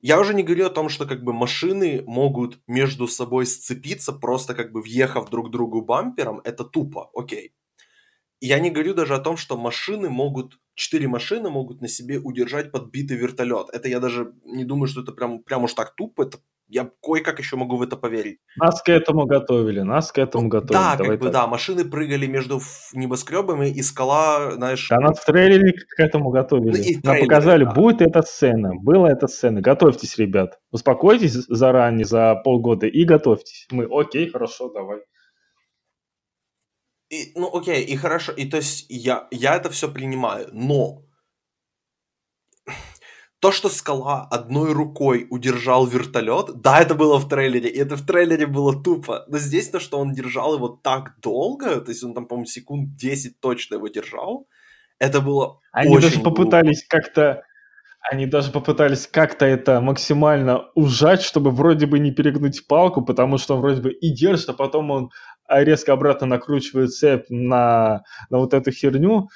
Я 0.00 0.20
уже 0.20 0.34
не 0.34 0.42
говорю 0.42 0.66
о 0.66 0.70
том, 0.70 0.88
что 0.88 1.06
как 1.06 1.22
бы 1.24 1.32
машины 1.32 2.02
могут 2.06 2.60
между 2.66 3.08
собой 3.08 3.46
сцепиться, 3.46 4.12
просто 4.12 4.54
как 4.54 4.72
бы 4.72 4.80
въехав 4.82 5.30
друг 5.30 5.50
другу 5.50 5.82
бампером, 5.82 6.40
это 6.44 6.64
тупо, 6.64 7.10
окей. 7.14 7.52
Я 8.40 8.60
не 8.60 8.70
говорю 8.70 8.94
даже 8.94 9.14
о 9.14 9.18
том, 9.18 9.36
что 9.36 9.56
машины 9.56 10.10
могут, 10.10 10.58
четыре 10.74 11.08
машины 11.08 11.50
могут 11.50 11.80
на 11.80 11.88
себе 11.88 12.18
удержать 12.18 12.70
подбитый 12.70 13.16
вертолет. 13.16 13.68
Это 13.72 13.88
я 13.88 13.98
даже 13.98 14.32
не 14.44 14.64
думаю, 14.64 14.88
что 14.88 15.02
это 15.02 15.12
прям, 15.12 15.42
прям 15.42 15.64
уж 15.64 15.74
так 15.74 15.94
тупо, 15.96 16.22
это 16.22 16.38
я 16.68 16.90
кое-как 17.02 17.38
еще 17.38 17.56
могу 17.56 17.76
в 17.76 17.82
это 17.82 17.96
поверить. 17.96 18.38
Нас 18.56 18.82
к 18.82 18.90
этому 18.90 19.26
готовили, 19.26 19.80
нас 19.80 20.12
к 20.12 20.18
этому 20.18 20.44
ну, 20.44 20.50
готовили. 20.50 20.72
Да, 20.72 20.96
Давай 20.96 21.12
как 21.12 21.20
бы, 21.20 21.26
так. 21.26 21.32
да, 21.32 21.46
машины 21.46 21.84
прыгали 21.84 22.26
между 22.26 22.60
небоскребами, 22.92 23.70
и 23.70 23.82
скала, 23.82 24.52
знаешь... 24.52 24.86
Да, 24.90 25.00
нас 25.00 25.18
в 25.18 25.24
трейлере 25.24 25.72
к 25.72 25.98
этому 25.98 26.30
готовили. 26.30 26.76
Ну, 26.76 26.76
и 26.76 26.98
Нам 27.02 27.20
показали, 27.20 27.64
да. 27.64 27.72
будет 27.72 28.02
эта 28.02 28.22
сцена, 28.22 28.74
была 28.74 29.10
эта 29.10 29.26
сцена. 29.28 29.60
Готовьтесь, 29.62 30.18
ребят. 30.18 30.58
Успокойтесь 30.70 31.32
заранее, 31.32 32.04
за 32.04 32.34
полгода, 32.44 32.86
и 32.86 33.04
готовьтесь. 33.04 33.66
Мы, 33.70 33.88
окей, 33.90 34.30
хорошо, 34.30 34.70
давай. 34.70 34.98
И, 37.10 37.32
ну, 37.34 37.54
окей, 37.56 37.84
и 37.84 37.96
хорошо, 37.96 38.32
и 38.32 38.44
то 38.44 38.58
есть 38.58 38.86
я, 38.88 39.28
я 39.30 39.56
это 39.56 39.70
все 39.70 39.90
принимаю, 39.90 40.50
но 40.52 41.04
то, 43.40 43.52
что 43.52 43.68
Скала 43.68 44.26
одной 44.30 44.72
рукой 44.72 45.26
удержал 45.30 45.86
вертолет, 45.86 46.60
да, 46.60 46.80
это 46.80 46.94
было 46.94 47.18
в 47.18 47.28
трейлере, 47.28 47.70
и 47.70 47.78
это 47.78 47.96
в 47.96 48.04
трейлере 48.04 48.46
было 48.46 48.82
тупо. 48.82 49.24
Но 49.28 49.38
здесь 49.38 49.70
то, 49.70 49.80
что 49.80 49.98
он 49.98 50.12
держал 50.12 50.54
его 50.54 50.68
так 50.68 51.18
долго, 51.20 51.80
то 51.80 51.90
есть 51.90 52.02
он 52.02 52.14
там, 52.14 52.26
по-моему, 52.26 52.46
секунд 52.46 52.96
10 52.96 53.40
точно 53.40 53.76
его 53.76 53.88
держал, 53.88 54.46
это 54.98 55.20
было 55.20 55.60
Они 55.72 55.96
очень 55.96 56.10
даже 56.10 56.20
попытались 56.20 56.80
глупо. 56.82 56.96
как-то 56.96 57.42
они 58.10 58.26
даже 58.26 58.50
попытались 58.52 59.06
как-то 59.06 59.44
это 59.44 59.80
максимально 59.80 60.70
ужать, 60.74 61.20
чтобы 61.20 61.50
вроде 61.50 61.86
бы 61.86 61.98
не 61.98 62.10
перегнуть 62.10 62.66
палку, 62.66 63.02
потому 63.02 63.38
что 63.38 63.54
он 63.54 63.60
вроде 63.60 63.82
бы 63.82 63.92
и 63.92 64.10
держит, 64.10 64.48
а 64.48 64.54
потом 64.54 64.90
он 64.90 65.10
резко 65.48 65.92
обратно 65.92 66.26
накручивает 66.26 66.92
цепь 66.92 67.26
на, 67.28 68.02
на 68.30 68.38
вот 68.38 68.54
эту 68.54 68.70
херню. 68.70 69.28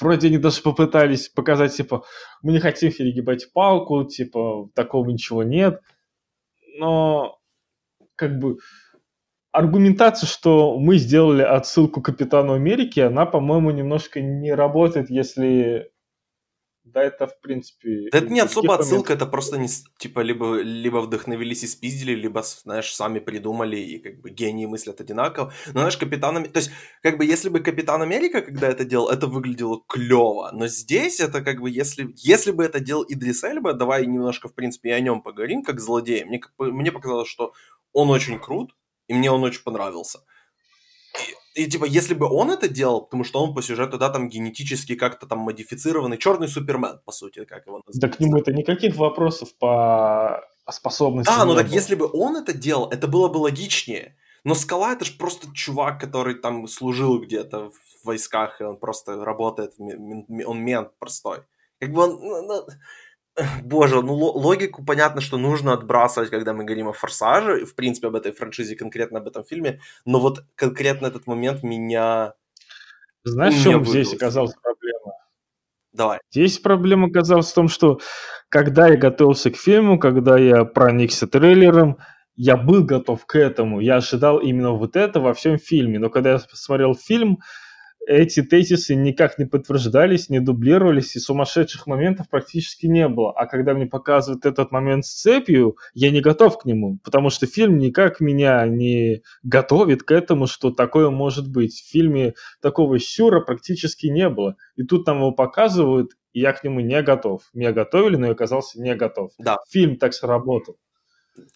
Вроде 0.00 0.28
они 0.28 0.38
даже 0.38 0.62
попытались 0.62 1.28
показать, 1.28 1.76
типа, 1.76 2.04
мы 2.42 2.52
не 2.52 2.60
хотим 2.60 2.92
перегибать 2.92 3.52
палку, 3.52 4.04
типа, 4.04 4.68
такого 4.74 5.08
ничего 5.08 5.42
нет. 5.42 5.80
Но, 6.78 7.38
как 8.14 8.38
бы, 8.38 8.58
аргументация, 9.50 10.28
что 10.28 10.78
мы 10.78 10.98
сделали 10.98 11.42
отсылку 11.42 12.00
к 12.00 12.06
Капитану 12.06 12.52
Америки, 12.52 13.00
она, 13.00 13.26
по-моему, 13.26 13.70
немножко 13.72 14.20
не 14.20 14.52
работает, 14.52 15.10
если 15.10 15.90
да, 16.92 17.02
это 17.02 17.26
в 17.26 17.40
принципе... 17.40 18.08
Да 18.10 18.18
это 18.18 18.28
не 18.28 18.40
особо 18.40 18.74
отсылка, 18.74 19.12
это 19.12 19.26
просто 19.26 19.58
не, 19.58 19.68
типа 19.98 20.20
либо, 20.20 20.60
либо 20.60 20.98
вдохновились 20.98 21.62
и 21.64 21.66
спиздили, 21.66 22.14
либо, 22.14 22.42
знаешь, 22.42 22.94
сами 22.94 23.18
придумали 23.18 23.76
и 23.76 23.98
как 23.98 24.20
бы 24.20 24.30
гении 24.30 24.66
мыслят 24.66 25.00
одинаково. 25.00 25.52
Но, 25.66 25.80
знаешь, 25.80 25.96
Капитан 25.96 26.44
То 26.44 26.58
есть, 26.58 26.70
как 27.02 27.18
бы, 27.18 27.24
если 27.24 27.48
бы 27.48 27.60
Капитан 27.60 28.02
Америка, 28.02 28.40
когда 28.42 28.68
это 28.68 28.84
делал, 28.84 29.08
это 29.08 29.26
выглядело 29.26 29.82
клево. 29.88 30.50
Но 30.52 30.66
здесь 30.66 31.20
это 31.20 31.42
как 31.42 31.60
бы, 31.60 31.70
если, 31.70 32.12
если 32.16 32.50
бы 32.52 32.64
это 32.64 32.80
делал 32.80 33.04
Идрис 33.08 33.44
Эльба, 33.44 33.72
давай 33.72 34.06
немножко, 34.06 34.48
в 34.48 34.54
принципе, 34.54 34.90
и 34.90 34.92
о 34.92 35.00
нем 35.00 35.22
поговорим, 35.22 35.62
как 35.62 35.80
злодей. 35.80 36.24
Мне, 36.24 36.40
мне 36.58 36.92
показалось, 36.92 37.28
что 37.28 37.52
он 37.92 38.10
очень 38.10 38.38
крут, 38.38 38.74
и 39.08 39.14
мне 39.14 39.30
он 39.30 39.42
очень 39.42 39.62
понравился. 39.62 40.20
И 41.58 41.66
типа, 41.66 41.86
если 41.86 42.14
бы 42.14 42.26
он 42.30 42.52
это 42.52 42.68
делал, 42.68 43.02
потому 43.02 43.24
что 43.24 43.42
он 43.42 43.52
по 43.52 43.62
сюжету, 43.62 43.98
да, 43.98 44.10
там 44.10 44.28
генетически 44.28 44.94
как-то 44.94 45.26
там 45.26 45.40
модифицированный, 45.40 46.16
черный 46.16 46.46
Супермен, 46.46 47.00
по 47.04 47.10
сути, 47.10 47.44
как 47.44 47.66
его 47.66 47.82
называют. 47.84 48.00
Да 48.00 48.08
к 48.08 48.20
нему 48.20 48.38
это 48.38 48.52
никаких 48.52 48.94
вопросов 48.94 49.52
по 49.58 50.40
способности. 50.70 51.34
Да, 51.36 51.44
ну 51.44 51.56
так 51.56 51.68
если 51.68 51.96
бы 51.96 52.08
он 52.12 52.36
это 52.36 52.52
делал, 52.52 52.88
это 52.90 53.08
было 53.08 53.26
бы 53.28 53.38
логичнее. 53.38 54.14
Но 54.44 54.54
Скала 54.54 54.92
это 54.92 55.04
же 55.04 55.14
просто 55.18 55.48
чувак, 55.52 56.00
который 56.00 56.36
там 56.36 56.68
служил 56.68 57.20
где-то 57.20 57.70
в 57.70 58.06
войсках, 58.06 58.60
и 58.60 58.64
он 58.64 58.76
просто 58.76 59.24
работает, 59.24 59.74
он 59.80 60.60
мент 60.60 60.96
простой. 61.00 61.38
Как 61.80 61.92
бы 61.92 62.02
он... 62.02 62.66
Боже, 63.64 64.02
ну 64.02 64.14
логику 64.14 64.84
понятно, 64.84 65.20
что 65.20 65.38
нужно 65.38 65.72
отбрасывать, 65.72 66.30
когда 66.30 66.52
мы 66.52 66.64
говорим 66.64 66.88
о 66.88 66.92
«Форсаже», 66.92 67.64
в 67.64 67.74
принципе, 67.74 68.08
об 68.08 68.16
этой 68.16 68.32
франшизе, 68.32 68.76
конкретно 68.76 69.18
об 69.18 69.28
этом 69.28 69.44
фильме, 69.44 69.80
но 70.04 70.20
вот 70.20 70.44
конкретно 70.54 71.06
этот 71.06 71.26
момент 71.26 71.62
меня... 71.62 72.34
Знаешь, 73.24 73.54
в 73.54 73.62
чем 73.62 73.84
здесь 73.84 74.12
оказалась 74.14 74.54
проблема? 74.54 75.14
Давай. 75.92 76.20
Здесь 76.30 76.58
проблема 76.58 77.08
оказалась 77.08 77.50
в 77.50 77.54
том, 77.54 77.68
что 77.68 78.00
когда 78.48 78.88
я 78.88 78.96
готовился 78.96 79.50
к 79.50 79.56
фильму, 79.56 79.98
когда 79.98 80.38
я 80.38 80.64
проникся 80.64 81.26
трейлером, 81.26 81.98
я 82.36 82.56
был 82.56 82.84
готов 82.84 83.26
к 83.26 83.36
этому, 83.36 83.80
я 83.80 83.96
ожидал 83.96 84.38
именно 84.38 84.70
вот 84.70 84.96
это 84.96 85.20
во 85.20 85.34
всем 85.34 85.58
фильме, 85.58 85.98
но 85.98 86.08
когда 86.08 86.32
я 86.32 86.38
посмотрел 86.38 86.94
фильм, 86.94 87.38
эти 88.08 88.42
тезисы 88.42 88.94
никак 88.94 89.38
не 89.38 89.44
подтверждались, 89.44 90.30
не 90.30 90.40
дублировались, 90.40 91.14
и 91.14 91.20
сумасшедших 91.20 91.86
моментов 91.86 92.30
практически 92.30 92.86
не 92.86 93.06
было. 93.06 93.32
А 93.32 93.44
когда 93.44 93.74
мне 93.74 93.84
показывают 93.84 94.46
этот 94.46 94.72
момент 94.72 95.04
с 95.04 95.12
цепью, 95.12 95.76
я 95.92 96.10
не 96.10 96.22
готов 96.22 96.58
к 96.58 96.64
нему, 96.64 96.98
потому 97.04 97.28
что 97.28 97.46
фильм 97.46 97.76
никак 97.76 98.20
меня 98.20 98.66
не 98.66 99.22
готовит 99.42 100.04
к 100.04 100.10
этому, 100.12 100.46
что 100.46 100.70
такое 100.70 101.10
может 101.10 101.50
быть. 101.50 101.74
В 101.74 101.90
фильме 101.90 102.32
такого 102.62 102.98
сюра 102.98 103.40
практически 103.40 104.06
не 104.06 104.30
было. 104.30 104.56
И 104.76 104.84
тут 104.84 105.06
нам 105.06 105.18
его 105.18 105.32
показывают, 105.32 106.12
и 106.32 106.40
я 106.40 106.54
к 106.54 106.64
нему 106.64 106.80
не 106.80 107.02
готов. 107.02 107.42
Меня 107.52 107.72
готовили, 107.72 108.16
но 108.16 108.26
я 108.26 108.32
оказался 108.32 108.80
не 108.80 108.94
готов. 108.94 109.32
Да. 109.38 109.58
Фильм 109.70 109.98
так 109.98 110.14
сработал. 110.14 110.78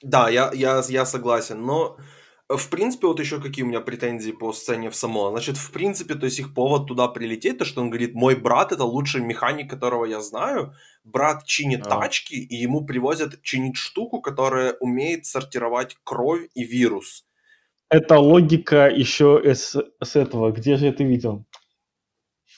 Да, 0.03 0.29
я, 0.29 0.51
я, 0.53 0.83
я 0.87 1.07
согласен, 1.07 1.62
но 1.62 1.97
в 2.57 2.69
принципе, 2.71 3.07
вот 3.07 3.21
еще 3.21 3.41
какие 3.41 3.65
у 3.65 3.69
меня 3.69 3.81
претензии 3.81 4.33
по 4.33 4.53
сцене 4.53 4.91
в 4.91 4.97
само. 4.97 5.31
Значит, 5.31 5.57
в 5.57 5.71
принципе, 5.71 6.15
то 6.15 6.27
есть 6.27 6.38
их 6.38 6.55
повод 6.55 6.87
туда 6.87 7.09
прилететь, 7.09 7.59
то, 7.59 7.65
что 7.65 7.81
он 7.81 7.91
говорит, 7.91 8.15
мой 8.15 8.35
брат 8.35 8.73
это 8.73 8.85
лучший 8.85 9.21
механик, 9.21 9.71
которого 9.71 10.05
я 10.05 10.21
знаю. 10.21 10.75
Брат 11.05 11.45
чинит 11.45 11.87
а. 11.87 12.01
тачки, 12.01 12.35
и 12.35 12.57
ему 12.57 12.85
привозят 12.85 13.43
чинить 13.43 13.77
штуку, 13.77 14.21
которая 14.21 14.75
умеет 14.81 15.27
сортировать 15.27 15.97
кровь 16.05 16.49
и 16.55 16.65
вирус. 16.65 17.27
Это 17.91 18.19
логика 18.19 18.88
еще 18.88 19.41
с, 19.45 19.77
с 20.03 20.17
этого. 20.17 20.51
Где 20.51 20.77
же 20.77 20.87
это 20.87 21.05
видел? 21.05 21.45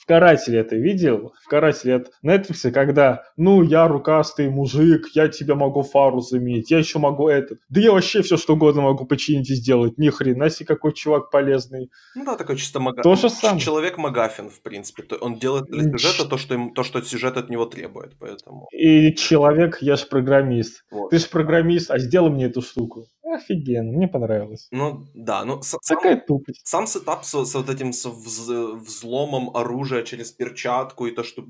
В 0.05 0.07
«Карателе» 0.07 0.59
это 0.59 0.75
видел? 0.75 1.33
В 1.43 1.47
«Карателе» 1.49 1.95
от 1.95 2.11
Netflix, 2.23 2.69
когда, 2.69 3.23
ну, 3.37 3.63
я 3.63 3.87
рукастый 3.87 4.49
мужик, 4.49 5.07
я 5.13 5.29
тебе 5.29 5.55
могу 5.55 5.81
фару 5.81 6.19
заменить, 6.19 6.69
я 6.69 6.77
еще 6.77 6.99
могу 6.99 7.27
этот. 7.27 7.57
Да 7.69 7.81
я 7.81 7.91
вообще 7.91 8.21
все 8.21 8.37
что 8.37 8.53
угодно 8.53 8.83
могу 8.83 9.05
починить 9.05 9.49
и 9.49 9.55
сделать. 9.55 9.97
Ни 9.97 10.09
хрена 10.09 10.51
себе 10.51 10.67
какой 10.67 10.93
чувак 10.93 11.31
полезный. 11.31 11.89
Ну 12.15 12.23
да, 12.23 12.35
такой 12.35 12.57
чисто 12.57 12.79
мага... 12.79 13.01
То 13.01 13.15
же 13.15 13.31
самое. 13.31 13.59
Человек 13.59 13.97
Магафин, 13.97 14.49
в 14.49 14.61
принципе. 14.61 15.15
Он 15.19 15.39
делает 15.39 15.65
для 15.65 15.91
сюжета 15.91 16.29
то, 16.29 16.37
что, 16.37 16.53
им, 16.53 16.73
то, 16.75 16.83
что 16.83 17.01
сюжет 17.01 17.37
от 17.37 17.49
него 17.49 17.65
требует, 17.65 18.13
поэтому... 18.19 18.67
И 18.71 19.15
человек, 19.15 19.79
я 19.81 19.95
же 19.95 20.05
программист. 20.05 20.83
Вот. 20.91 21.09
Ты 21.09 21.17
же 21.17 21.27
программист, 21.29 21.89
а 21.89 21.97
сделай 21.97 22.29
мне 22.29 22.45
эту 22.45 22.61
штуку. 22.61 23.07
Офигенно, 23.25 23.91
мне 23.91 24.07
понравилось. 24.07 24.67
Ну, 24.69 25.07
да, 25.15 25.43
ну... 25.45 25.59
С, 25.61 25.75
Такая 25.87 26.17
сам, 26.17 26.25
тупость. 26.27 26.61
Сам 26.63 26.85
сетап 26.85 27.25
с, 27.25 27.45
с 27.45 27.55
вот 27.55 27.69
этим 27.69 27.91
с 27.91 28.05
вз, 28.05 28.49
взломом 28.75 29.55
оружия 29.55 30.03
через 30.03 30.31
перчатку, 30.31 31.07
и 31.07 31.11
то, 31.11 31.23
что 31.23 31.41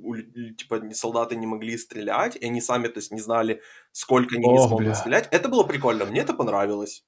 типа 0.58 0.82
солдаты 0.94 1.36
не 1.36 1.46
могли 1.46 1.78
стрелять, 1.78 2.38
и 2.38 2.46
они 2.46 2.62
сами, 2.62 2.88
то 2.88 3.00
есть, 3.00 3.12
не 3.12 3.20
знали, 3.20 3.62
сколько 3.92 4.36
они 4.36 4.46
Ох, 4.46 4.54
не 4.54 4.68
смогут 4.68 4.86
бля. 4.86 4.96
стрелять. 4.96 5.28
Это 5.32 5.50
было 5.50 5.64
прикольно, 5.64 6.06
мне 6.06 6.22
это 6.22 6.34
понравилось. 6.34 7.04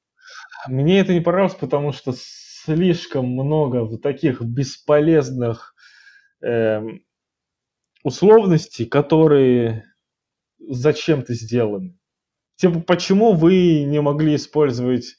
Мне 0.67 0.99
это 0.99 1.13
не 1.13 1.21
понравилось, 1.21 1.55
потому 1.55 1.93
что 1.93 2.13
слишком 2.13 3.25
много 3.25 3.85
вот 3.85 4.01
таких 4.01 4.41
бесполезных 4.41 5.73
эм, 6.41 7.05
условностей, 8.03 8.85
которые 8.85 9.85
зачем-то 10.59 11.33
сделаны. 11.33 11.96
Типа, 12.57 12.79
почему 12.79 13.33
вы 13.33 13.83
не 13.83 14.01
могли 14.01 14.35
использовать 14.35 15.15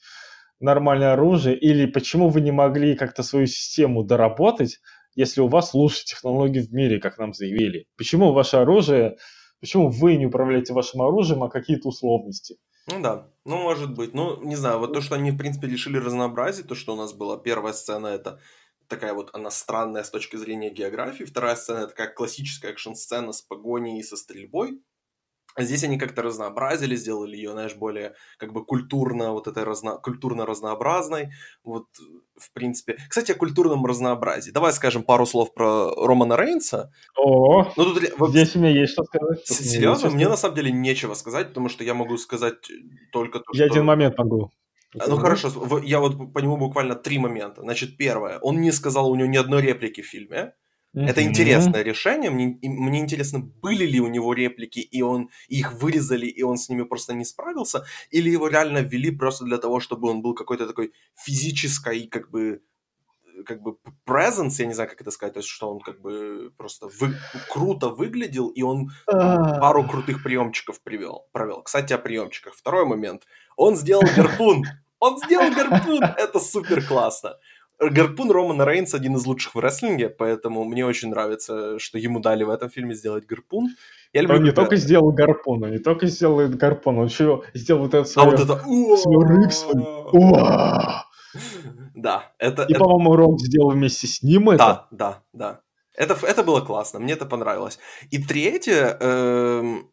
нормальное 0.59 1.13
оружие, 1.13 1.57
или 1.57 1.85
почему 1.85 2.29
вы 2.29 2.41
не 2.41 2.51
могли 2.51 2.95
как-то 2.95 3.23
свою 3.23 3.47
систему 3.47 4.03
доработать, 4.03 4.79
если 5.15 5.41
у 5.41 5.47
вас 5.47 5.73
лучшие 5.73 6.05
технологии 6.05 6.59
в 6.59 6.71
мире, 6.73 6.99
как 6.99 7.17
нам 7.17 7.33
заявили? 7.33 7.87
Почему 7.97 8.33
ваше 8.33 8.57
оружие, 8.57 9.17
почему 9.61 9.89
вы 9.89 10.17
не 10.17 10.25
управляете 10.25 10.73
вашим 10.73 11.01
оружием, 11.01 11.43
а 11.43 11.49
какие-то 11.49 11.87
условности? 11.87 12.57
Ну 12.87 13.01
да, 13.01 13.29
ну 13.45 13.57
может 13.57 13.93
быть. 13.93 14.13
Ну, 14.13 14.41
не 14.43 14.55
знаю, 14.55 14.79
вот 14.79 14.93
то, 14.93 15.01
что 15.01 15.15
они, 15.15 15.31
в 15.31 15.37
принципе, 15.37 15.67
решили 15.67 15.97
разнообразить, 15.97 16.67
то, 16.67 16.75
что 16.75 16.93
у 16.93 16.97
нас 16.97 17.13
была 17.13 17.37
первая 17.37 17.73
сцена, 17.73 18.07
это 18.07 18.39
такая 18.89 19.13
вот, 19.13 19.29
она 19.33 19.51
странная 19.51 20.03
с 20.03 20.09
точки 20.09 20.35
зрения 20.35 20.71
географии. 20.71 21.23
Вторая 21.23 21.55
сцена 21.55 21.87
такая 21.87 22.11
классическая 22.11 22.71
экшн-сцена 22.71 23.31
с 23.31 23.41
погоней 23.41 23.99
и 23.99 24.03
со 24.03 24.17
стрельбой. 24.17 24.81
А 25.59 25.63
здесь 25.63 25.83
они 25.83 25.97
как-то 25.97 26.21
разнообразили, 26.21 26.95
сделали 26.95 27.35
ее, 27.35 27.51
знаешь, 27.51 27.75
более 27.75 28.13
как 28.37 28.53
бы 28.53 28.65
культурно, 28.65 29.33
вот 29.33 29.47
этой 29.47 29.65
разно, 29.65 29.97
культурно 29.97 30.45
разнообразной. 30.45 31.31
Вот, 31.65 31.87
в 32.37 32.53
принципе. 32.53 32.97
Кстати, 33.09 33.33
о 33.33 33.35
культурном 33.35 33.85
разнообразии. 33.85 34.51
Давай 34.51 34.71
скажем 34.71 35.03
пару 35.03 35.25
слов 35.25 35.53
про 35.53 35.93
Романа 35.95 36.37
Рейнса. 36.37 36.93
О, 37.17 37.65
ну, 37.75 37.93
тут, 37.93 38.29
здесь 38.29 38.55
у 38.55 38.59
меня 38.59 38.69
есть 38.69 38.93
что 38.93 39.03
сказать. 39.03 39.45
Серьезно? 39.45 40.11
Мне 40.11 40.29
на 40.29 40.37
самом 40.37 40.55
деле 40.55 40.71
нечего 40.71 41.13
сказать, 41.13 41.49
потому 41.49 41.67
что 41.67 41.83
я 41.83 41.93
могу 41.93 42.17
сказать 42.17 42.55
только 43.11 43.39
то, 43.39 43.45
я 43.51 43.65
что... 43.65 43.65
Я 43.65 43.71
один 43.71 43.85
момент 43.85 44.17
могу. 44.17 44.51
Ну 44.93 45.17
хорошо, 45.17 45.49
я 45.83 45.99
вот 45.99 46.33
по 46.33 46.39
нему 46.39 46.55
буквально 46.55 46.95
три 46.95 47.19
момента. 47.19 47.63
Значит, 47.63 47.97
первое, 47.97 48.39
он 48.39 48.61
не 48.61 48.71
сказал 48.71 49.11
у 49.11 49.15
него 49.15 49.27
ни 49.27 49.35
одной 49.35 49.61
реплики 49.61 49.99
в 49.99 50.07
фильме. 50.07 50.53
Это 50.93 51.21
интересное 51.23 51.83
решение. 51.83 52.31
Мне, 52.31 52.57
мне 52.61 52.99
интересно, 52.99 53.39
были 53.39 53.85
ли 53.85 53.99
у 53.99 54.07
него 54.07 54.33
реплики, 54.33 54.79
и 54.79 55.01
он 55.01 55.29
их 55.47 55.73
вырезали, 55.73 56.25
и 56.25 56.41
он 56.43 56.57
с 56.57 56.69
ними 56.69 56.83
просто 56.83 57.13
не 57.13 57.25
справился, 57.25 57.85
или 58.09 58.29
его 58.29 58.47
реально 58.47 58.79
ввели 58.79 59.11
просто 59.11 59.45
для 59.45 59.57
того, 59.57 59.79
чтобы 59.79 60.09
он 60.09 60.21
был 60.21 60.33
какой-то 60.33 60.67
такой 60.67 60.91
физической, 61.15 62.07
как 62.07 62.31
бы, 62.31 62.61
как 63.45 63.61
бы 63.61 63.77
presence, 64.05 64.55
я 64.59 64.65
не 64.65 64.73
знаю, 64.73 64.89
как 64.89 65.01
это 65.01 65.11
сказать, 65.11 65.33
то 65.33 65.39
есть, 65.39 65.49
что 65.49 65.71
он 65.71 65.79
как 65.79 66.01
бы 66.01 66.51
просто 66.57 66.87
вы, 66.99 67.15
круто 67.49 67.89
выглядел, 67.89 68.49
и 68.49 68.63
он 68.63 68.89
пару 69.05 69.87
крутых 69.87 70.23
приемчиков 70.23 70.81
привел, 70.81 71.27
провел. 71.31 71.61
Кстати, 71.61 71.93
о 71.93 71.99
приемчиках. 71.99 72.55
Второй 72.55 72.85
момент. 72.85 73.23
Он 73.55 73.75
сделал 73.75 74.03
гарпун. 74.15 74.63
Он 74.99 75.17
сделал 75.17 75.51
гарпун. 75.51 76.03
Это 76.03 76.39
супер 76.39 76.85
классно. 76.85 77.37
Гарпун 77.79 78.29
Романа 78.29 78.65
Рейнс 78.65 78.93
один 78.93 79.15
из 79.15 79.25
лучших 79.25 79.55
в 79.55 79.59
рестлинге, 79.59 80.09
поэтому 80.09 80.65
мне 80.65 80.85
очень 80.85 81.09
нравится, 81.09 81.79
что 81.79 81.97
ему 81.97 82.19
дали 82.19 82.43
в 82.43 82.49
этом 82.49 82.69
фильме 82.69 82.93
сделать 82.93 83.25
гарпун. 83.25 83.69
Я 84.11 84.21
люблю, 84.21 84.37
он 84.37 84.43
не 84.43 84.51
только 84.51 84.75
сделал 84.75 85.11
гарпун, 85.11 85.63
он 85.63 85.71
не 85.71 85.79
только 85.79 86.07
сделал 86.07 86.49
гарпун, 86.49 86.99
он 86.99 87.05
еще 87.05 87.43
сделал 87.53 87.83
вот 87.83 87.93
это 87.93 88.03
свое, 88.03 88.27
а 88.27 88.31
вот 88.31 88.39
это... 88.39 88.59
свой 88.97 89.25
рык 89.25 89.53
свой. 89.53 89.83
Да, 91.95 92.31
это... 92.37 92.63
И, 92.63 92.73
это... 92.73 92.79
по-моему, 92.79 93.15
Рок 93.15 93.39
сделал 93.39 93.71
вместе 93.71 94.07
с 94.07 94.23
ним 94.23 94.49
это. 94.49 94.57
Да, 94.57 94.87
да, 94.91 95.21
да. 95.33 95.61
Это, 95.95 96.17
это 96.25 96.43
было 96.43 96.61
классно, 96.61 96.99
мне 96.99 97.13
это 97.13 97.25
понравилось. 97.25 97.77
И 98.09 98.23
третье, 98.23 98.97
эм, 98.99 99.89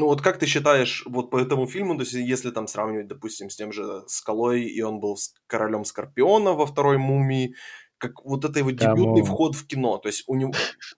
ну 0.00 0.06
вот 0.06 0.22
как 0.22 0.38
ты 0.38 0.46
считаешь, 0.46 1.04
вот 1.06 1.30
по 1.30 1.38
этому 1.38 1.66
фильму, 1.66 1.94
то 1.94 2.00
есть 2.00 2.14
если 2.14 2.50
там 2.50 2.66
сравнивать, 2.66 3.06
допустим, 3.06 3.50
с 3.50 3.56
тем 3.56 3.70
же 3.70 4.02
Скалой, 4.06 4.64
и 4.64 4.80
он 4.80 4.98
был 4.98 5.18
королем 5.46 5.84
Скорпиона 5.84 6.54
во 6.54 6.66
второй 6.66 6.96
мумии, 6.96 7.54
как 7.98 8.24
вот 8.24 8.46
это 8.46 8.58
его 8.58 8.70
дебютный 8.70 9.20
Кому? 9.20 9.24
вход 9.24 9.54
в 9.54 9.66
кино. 9.66 9.98
То 9.98 10.08
есть 10.08 10.24
у 10.26 10.34
него... 10.34 10.54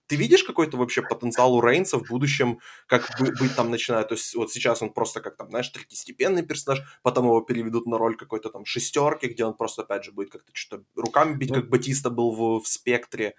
Ты 0.06 0.14
видишь 0.14 0.44
какой-то 0.44 0.76
вообще 0.76 1.02
потенциал 1.02 1.52
у 1.52 1.60
Рейнса 1.60 1.98
в 1.98 2.08
будущем, 2.08 2.60
как 2.86 3.10
бы, 3.18 3.32
быть 3.40 3.56
там 3.56 3.72
начиная? 3.72 4.04
То 4.04 4.14
есть 4.14 4.32
вот 4.36 4.52
сейчас 4.52 4.82
он 4.82 4.92
просто 4.92 5.20
как 5.20 5.36
там, 5.36 5.50
знаешь, 5.50 5.68
третьестепенный 5.68 6.46
персонаж, 6.46 6.80
потом 7.02 7.24
его 7.24 7.40
переведут 7.40 7.86
на 7.86 7.98
роль 7.98 8.16
какой-то 8.16 8.50
там 8.50 8.64
шестерки, 8.64 9.26
где 9.26 9.44
он 9.44 9.54
просто, 9.54 9.82
опять 9.82 10.04
же, 10.04 10.12
будет 10.12 10.30
как-то 10.30 10.52
что-то 10.54 10.84
руками 10.94 11.34
бить, 11.34 11.50
ну, 11.50 11.56
как 11.56 11.70
Батиста 11.70 12.08
был 12.08 12.30
в, 12.30 12.62
в 12.62 12.68
«Спектре». 12.68 13.34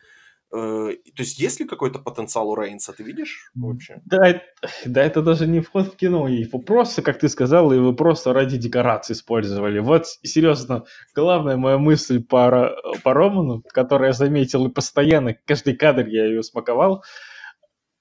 Э, 0.56 0.92
то 1.16 1.24
есть 1.24 1.40
есть 1.40 1.60
ли 1.60 1.66
какой-то 1.66 2.00
потенциал 2.00 2.50
у 2.50 2.56
Рейнса, 2.56 2.94
ты 2.94 3.04
видишь 3.04 3.50
вообще? 3.56 4.02
Да, 4.06 4.42
да, 4.86 5.04
это 5.04 5.24
даже 5.24 5.48
не 5.48 5.62
вход 5.62 5.94
в 5.94 5.96
кино, 5.96 6.28
его 6.28 6.60
просто, 6.60 7.02
как 7.02 7.18
ты 7.18 7.28
сказал, 7.28 7.74
его 7.74 7.94
просто 7.94 8.34
ради 8.34 8.58
декорации 8.58 9.14
использовали. 9.14 9.80
Вот, 9.80 10.06
серьезно, 10.22 10.86
главная 11.16 11.58
моя 11.58 11.80
мысль 11.80 12.24
по, 12.24 12.72
по 13.04 13.14
Роману, 13.14 13.64
которую 13.68 14.08
я 14.08 14.14
заметил 14.14 14.68
и 14.68 14.72
постоянно, 14.72 15.36
каждый 15.46 15.76
кадр 15.76 16.06
я 16.06 16.26
ее 16.26 16.44
смаковал, 16.44 17.04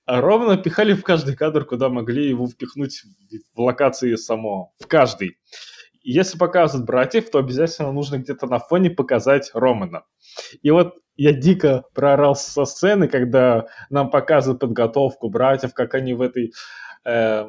Романа 0.05 0.57
пихали 0.57 0.95
в 0.95 1.03
каждый 1.03 1.37
кадр, 1.37 1.65
куда 1.65 1.89
могли 1.89 2.29
его 2.29 2.47
впихнуть 2.47 3.03
в 3.55 3.61
локации 3.61 4.17
само, 4.17 4.75
в 4.79 4.87
каждый. 4.87 5.39
Если 6.03 6.39
показывают 6.39 6.87
братьев, 6.87 7.31
то 7.31 7.39
обязательно 7.39 7.93
нужно 7.93 8.19
где-то 8.19 8.47
на 8.47 8.59
фоне 8.59 8.91
показать 8.91 9.51
Романа. 9.55 10.05
И 10.63 10.71
вот 10.71 10.95
я 11.17 11.33
дико 11.33 11.85
проорал 11.95 12.35
со 12.35 12.65
сцены, 12.65 13.09
когда 13.09 13.67
нам 13.91 14.11
показывают 14.11 14.61
подготовку 14.61 15.29
братьев, 15.29 15.75
как 15.75 15.95
они 15.95 16.15
в 16.15 16.23
этой 16.23 16.53
э, 17.05 17.45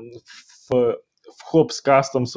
в, 0.69 0.69
в 0.69 1.43
Хопс 1.43 1.81
Кастомс, 1.81 2.35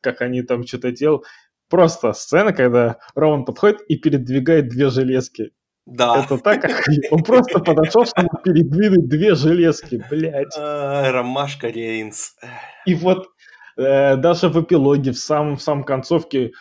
как 0.00 0.20
они 0.20 0.42
там 0.42 0.66
что-то 0.66 0.90
делают. 0.90 1.24
Просто 1.70 2.12
сцена, 2.12 2.52
когда 2.52 2.98
Роман 3.14 3.44
подходит 3.44 3.80
и 3.88 3.96
передвигает 3.96 4.68
две 4.68 4.90
железки. 4.90 5.52
Да. 5.86 6.24
Это 6.24 6.38
так, 6.38 6.64
он 7.10 7.22
просто 7.22 7.58
подошел, 7.58 8.06
чтобы 8.06 8.28
передвинуть 8.42 9.06
две 9.06 9.34
железки, 9.34 10.02
блядь. 10.10 10.56
А, 10.56 11.12
Ромашка 11.12 11.68
Рейнс. 11.68 12.36
И 12.86 12.94
вот 12.94 13.28
э, 13.76 14.16
даже 14.16 14.48
в 14.48 14.62
эпилоге, 14.62 15.12
в 15.12 15.18
самом, 15.18 15.56
в 15.56 15.62
самом 15.62 15.84
концовке 15.84 16.52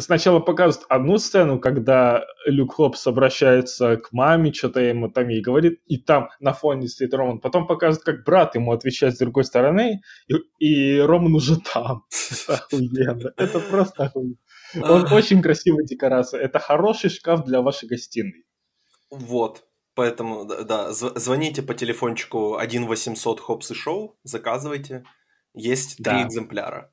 сначала 0.00 0.40
показывают 0.40 0.86
одну 0.88 1.18
сцену, 1.18 1.58
когда 1.58 2.24
Люк 2.46 2.74
Хопс 2.74 3.06
обращается 3.06 3.96
к 3.96 4.12
маме, 4.12 4.52
что-то 4.52 4.80
ему 4.80 5.10
там 5.10 5.28
ей 5.28 5.40
говорит, 5.40 5.80
и 5.86 5.98
там 5.98 6.28
на 6.40 6.52
фоне 6.52 6.88
стоит 6.88 7.14
Роман. 7.14 7.40
Потом 7.40 7.66
показывают, 7.66 8.04
как 8.04 8.24
брат 8.24 8.54
ему 8.54 8.72
отвечает 8.72 9.16
с 9.16 9.18
другой 9.18 9.44
стороны, 9.44 10.00
и, 10.28 10.34
и 10.64 11.00
Роман 11.00 11.34
уже 11.34 11.56
там. 11.60 12.04
Охуенно. 12.48 13.32
Это 13.36 13.60
просто 13.60 14.04
охуенно. 14.04 14.36
Он 14.74 15.12
очень 15.12 15.42
красивая 15.42 15.84
декорация. 15.84 16.40
Это 16.40 16.58
хороший 16.58 17.10
шкаф 17.10 17.44
для 17.44 17.62
вашей 17.62 17.88
гостиной. 17.88 18.44
Вот. 19.10 19.64
Поэтому, 19.94 20.44
да, 20.44 20.92
звоните 20.92 21.62
по 21.62 21.74
телефончику 21.74 22.56
1 22.56 22.86
800 22.86 23.40
Хопс 23.40 23.70
и 23.72 23.74
Шоу, 23.74 24.16
заказывайте. 24.22 25.04
Есть 25.54 25.96
три 25.96 26.04
да. 26.04 26.26
экземпляра. 26.26 26.92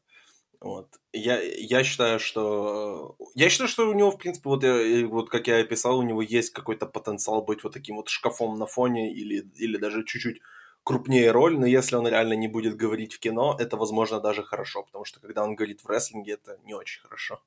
Вот. 0.60 1.00
Я, 1.14 1.40
я 1.42 1.84
считаю, 1.84 2.20
что... 2.20 3.16
Я 3.36 3.50
считаю, 3.50 3.68
что 3.68 3.88
у 3.88 3.94
него, 3.94 4.12
в 4.12 4.18
принципе, 4.18 4.50
вот, 4.50 4.64
я, 4.64 5.08
вот 5.08 5.30
как 5.30 5.48
я 5.48 5.60
описал, 5.60 6.00
у 6.00 6.04
него 6.04 6.22
есть 6.22 6.52
какой-то 6.52 6.88
потенциал 6.88 7.44
быть 7.44 7.64
вот 7.64 7.74
таким 7.74 7.98
вот 7.98 8.10
шкафом 8.10 8.58
на 8.58 8.66
фоне 8.66 9.14
или, 9.14 9.48
или 9.56 9.78
даже 9.78 10.04
чуть-чуть 10.04 10.42
крупнее 10.84 11.32
роль, 11.32 11.58
но 11.58 11.66
если 11.66 11.96
он 11.96 12.08
реально 12.08 12.34
не 12.34 12.48
будет 12.48 12.78
говорить 12.78 13.14
в 13.14 13.20
кино, 13.20 13.56
это, 13.60 13.76
возможно, 13.76 14.20
даже 14.20 14.44
хорошо, 14.44 14.84
потому 14.84 15.04
что 15.06 15.20
когда 15.20 15.44
он 15.44 15.56
говорит 15.56 15.84
в 15.84 15.88
рестлинге, 15.88 16.34
это 16.34 16.60
не 16.64 16.74
очень 16.74 17.02
хорошо. 17.02 17.42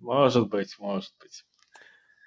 Может 0.00 0.48
быть, 0.48 0.78
может 0.78 1.14
быть. 1.20 1.44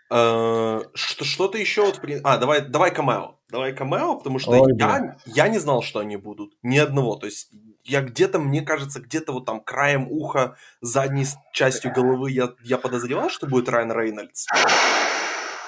Э, 0.10 0.82
что, 0.94 1.26
что-то 1.26 1.58
еще 1.58 1.86
вот... 1.86 2.00
А, 2.24 2.38
давай, 2.38 2.62
давай 2.62 2.94
камео. 2.94 3.37
Давай 3.50 3.74
камео, 3.74 4.18
потому 4.18 4.40
что 4.40 4.52
Ой, 4.52 4.74
я, 4.78 5.18
я 5.26 5.48
не 5.48 5.58
знал, 5.58 5.82
что 5.82 6.00
они 6.00 6.18
будут. 6.18 6.54
Ни 6.64 6.78
одного. 6.78 7.16
То 7.16 7.28
есть 7.28 7.50
я 7.86 8.02
где-то, 8.02 8.40
мне 8.40 8.62
кажется, 8.62 9.00
где-то 9.00 9.32
вот 9.32 9.46
там 9.46 9.62
краем 9.62 10.08
уха, 10.10 10.58
задней 10.82 11.26
частью 11.54 11.94
головы 11.94 12.32
я, 12.32 12.50
я 12.64 12.78
подозревал, 12.78 13.30
что 13.30 13.48
будет 13.48 13.70
Райан 13.70 13.92
Рейнольдс. 13.92 14.48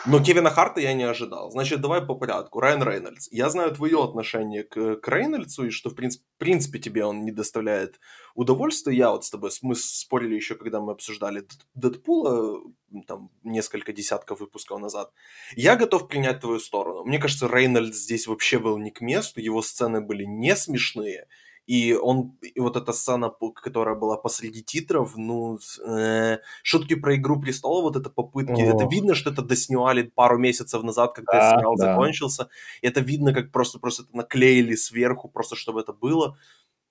Но 0.06 0.24
Кевина 0.24 0.50
Харта 0.50 0.80
я 0.80 0.94
не 0.94 1.04
ожидал. 1.04 1.52
Значит, 1.52 1.82
давай 1.82 2.02
по 2.02 2.16
порядку. 2.16 2.60
Райан 2.62 2.82
Рейнольдс. 2.84 3.28
Я 3.32 3.50
знаю 3.50 3.76
твое 3.76 4.02
отношение 4.02 4.64
к, 4.64 4.96
к 4.96 5.08
Рейнольдсу, 5.08 5.68
и 5.68 5.70
что, 5.72 5.90
в 5.90 5.96
принципе, 5.96 6.24
в 6.36 6.40
принципе, 6.40 6.80
тебе 6.80 7.06
он 7.06 7.24
не 7.26 7.32
доставляет 7.32 8.00
удовольствия. 8.34 8.96
Я 8.96 9.12
вот 9.12 9.26
с 9.26 9.30
тобой, 9.30 9.52
мы 9.62 9.76
спорили 9.76 10.36
еще, 10.36 10.56
когда 10.56 10.80
мы 10.80 10.94
обсуждали 10.94 11.46
Дэдпула, 11.74 12.62
там, 13.08 13.30
несколько 13.44 13.92
десятков 13.92 14.40
выпусков 14.40 14.80
назад. 14.80 15.12
Я 15.56 15.76
готов 15.76 16.08
принять 16.08 16.40
твою 16.40 16.60
сторону. 16.60 17.04
Мне 17.04 17.20
кажется, 17.20 17.48
Рейнольдс 17.48 17.98
здесь 17.98 18.28
вообще 18.28 18.58
был 18.58 18.78
не 18.78 18.92
к 18.92 19.02
месту, 19.02 19.42
его 19.42 19.62
сцены 19.62 20.00
были 20.00 20.24
не 20.24 20.56
смешные, 20.56 21.28
и 21.70 21.94
он, 21.94 22.36
и 22.42 22.60
вот 22.60 22.76
эта 22.76 22.94
сцена, 22.94 23.32
которая 23.64 23.94
была 23.94 24.18
посреди 24.18 24.64
титров, 24.64 25.16
ну, 25.18 25.60
э, 25.86 26.40
шутки 26.64 26.96
про 26.96 27.16
Игру 27.16 27.40
Престолов, 27.40 27.84
вот 27.84 27.96
это 27.96 28.10
попытки, 28.10 28.62
О. 28.62 28.76
это 28.76 28.88
видно, 28.90 29.14
что 29.14 29.30
это 29.30 29.44
доснимали 29.44 30.02
пару 30.02 30.40
месяцев 30.40 30.82
назад, 30.82 31.14
когда 31.14 31.34
да, 31.34 31.50
сериал 31.52 31.76
да. 31.78 31.86
закончился, 31.86 32.50
и 32.82 32.88
это 32.88 33.02
видно, 33.02 33.34
как 33.34 33.52
просто, 33.52 33.78
просто 33.78 34.02
это 34.02 34.18
наклеили 34.18 34.74
сверху, 34.74 35.30
просто 35.30 35.56
чтобы 35.56 35.82
это 35.82 35.94
было. 35.94 36.36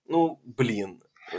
Ну, 0.07 0.41
блин, 0.45 1.03
э, 1.33 1.39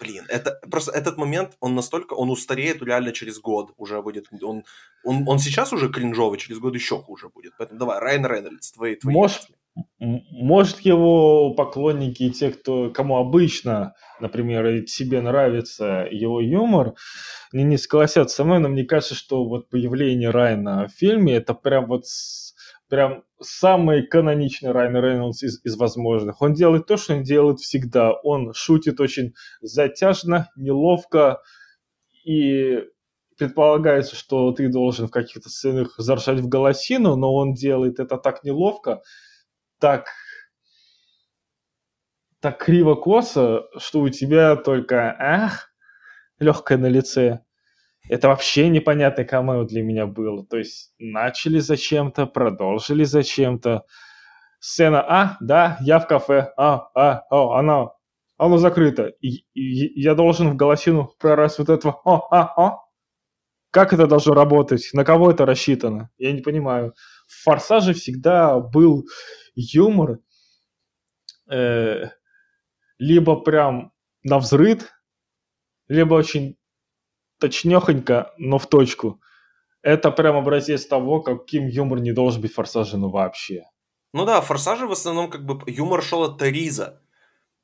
блин, 0.00 0.24
это 0.28 0.60
просто 0.68 0.90
этот 0.90 1.18
момент, 1.18 1.56
он 1.60 1.76
настолько, 1.76 2.14
он 2.14 2.30
устареет 2.30 2.82
реально 2.82 3.12
через 3.12 3.38
год 3.38 3.72
уже 3.76 4.02
будет, 4.02 4.26
он, 4.42 4.64
он, 5.04 5.28
он 5.28 5.38
сейчас 5.38 5.72
уже 5.72 5.88
кринжовый, 5.88 6.40
через 6.40 6.58
год 6.58 6.74
еще 6.74 7.00
хуже 7.00 7.28
будет, 7.28 7.52
поэтому 7.56 7.78
давай, 7.78 8.00
Райан 8.00 8.26
Рейнольдс, 8.26 8.72
твои, 8.72 8.96
твои 8.96 9.14
мысли. 9.14 9.54
Может, 9.98 10.80
его 10.80 11.54
поклонники 11.54 12.24
и 12.24 12.30
те, 12.30 12.50
кто, 12.50 12.90
кому 12.90 13.18
обычно, 13.18 13.94
например, 14.18 14.86
себе 14.86 15.20
нравится 15.20 16.08
его 16.10 16.40
юмор, 16.40 16.94
не, 17.52 17.64
не 17.64 17.76
согласятся 17.76 18.36
со 18.36 18.44
мной, 18.44 18.58
но 18.58 18.68
мне 18.68 18.84
кажется, 18.84 19.14
что 19.14 19.44
вот 19.44 19.68
появление 19.68 20.30
Райана 20.30 20.88
в 20.88 20.92
фильме 20.92 21.34
это 21.34 21.54
прям 21.54 21.86
вот 21.86 22.04
прям 22.88 23.22
самый 23.40 24.02
каноничный 24.02 24.72
Райан 24.72 24.96
Рейнольдс 24.96 25.42
из, 25.44 25.64
из 25.64 25.76
возможных. 25.76 26.42
Он 26.42 26.52
делает 26.52 26.86
то, 26.86 26.96
что 26.96 27.14
он 27.14 27.22
делает 27.22 27.60
всегда. 27.60 28.12
Он 28.12 28.52
шутит 28.52 29.00
очень 29.00 29.34
затяжно, 29.62 30.48
неловко 30.56 31.40
и 32.24 32.84
предполагается, 33.38 34.16
что 34.16 34.52
ты 34.52 34.68
должен 34.68 35.06
в 35.06 35.10
каких-то 35.10 35.48
сценах 35.48 35.94
заржать 35.96 36.40
в 36.40 36.48
голосину, 36.48 37.16
но 37.16 37.32
он 37.32 37.54
делает 37.54 37.98
это 37.98 38.18
так 38.18 38.44
неловко, 38.44 39.00
так 39.80 40.06
так 42.40 42.58
криво-косо, 42.58 43.66
что 43.76 44.00
у 44.00 44.08
тебя 44.08 44.56
только 44.56 45.14
ах, 45.18 45.70
легкое 46.38 46.78
на 46.78 46.86
лице. 46.86 47.40
Это 48.08 48.28
вообще 48.28 48.68
непонятный 48.68 49.24
камео 49.24 49.64
для 49.64 49.82
меня 49.82 50.06
было. 50.06 50.44
То 50.46 50.56
есть 50.56 50.94
начали 50.98 51.58
зачем-то, 51.58 52.26
продолжили 52.26 53.04
зачем-то. 53.04 53.84
Сцена 54.58 55.02
А, 55.06 55.36
да, 55.40 55.78
я 55.80 55.98
в 55.98 56.06
кафе. 56.06 56.52
А, 56.56 56.88
а, 56.94 57.24
о, 57.30 57.54
она, 57.54 57.90
оно 58.36 58.58
закрыто. 58.58 59.12
И, 59.20 59.44
и, 59.54 60.00
я 60.00 60.14
должен 60.14 60.50
в 60.50 60.56
голосину 60.56 61.12
прорать 61.18 61.58
вот 61.58 61.68
этого 61.68 62.00
О, 62.04 62.26
а, 62.30 62.52
о. 62.56 62.90
Как 63.70 63.92
это 63.92 64.06
должно 64.06 64.34
работать? 64.34 64.90
На 64.92 65.04
кого 65.04 65.30
это 65.30 65.46
рассчитано? 65.46 66.10
Я 66.18 66.32
не 66.32 66.40
понимаю. 66.40 66.94
В 67.28 67.44
«Форсаже» 67.44 67.94
всегда 67.94 68.58
был 68.58 69.06
юмор, 69.60 70.20
э, 71.50 72.04
либо 72.98 73.36
прям 73.40 73.92
на 74.22 74.38
взрыд, 74.38 74.92
либо 75.88 76.14
очень 76.14 76.56
точнёхонько, 77.38 78.32
но 78.38 78.58
в 78.58 78.66
точку. 78.66 79.20
Это 79.82 80.10
прям 80.10 80.36
образец 80.36 80.86
того, 80.86 81.20
каким 81.22 81.66
юмор 81.66 82.00
не 82.00 82.12
должен 82.12 82.42
быть 82.42 82.52
в 82.52 82.54
«Форсаже» 82.54 82.98
ну 82.98 83.08
вообще. 83.08 83.64
Ну 84.12 84.26
да, 84.26 84.40
в 84.40 84.46
«Форсаже» 84.46 84.86
в 84.86 84.92
основном 84.92 85.30
как 85.30 85.44
бы 85.44 85.58
юмор 85.66 86.02
шел 86.02 86.22
от 86.24 86.38
Тариза. 86.38 87.02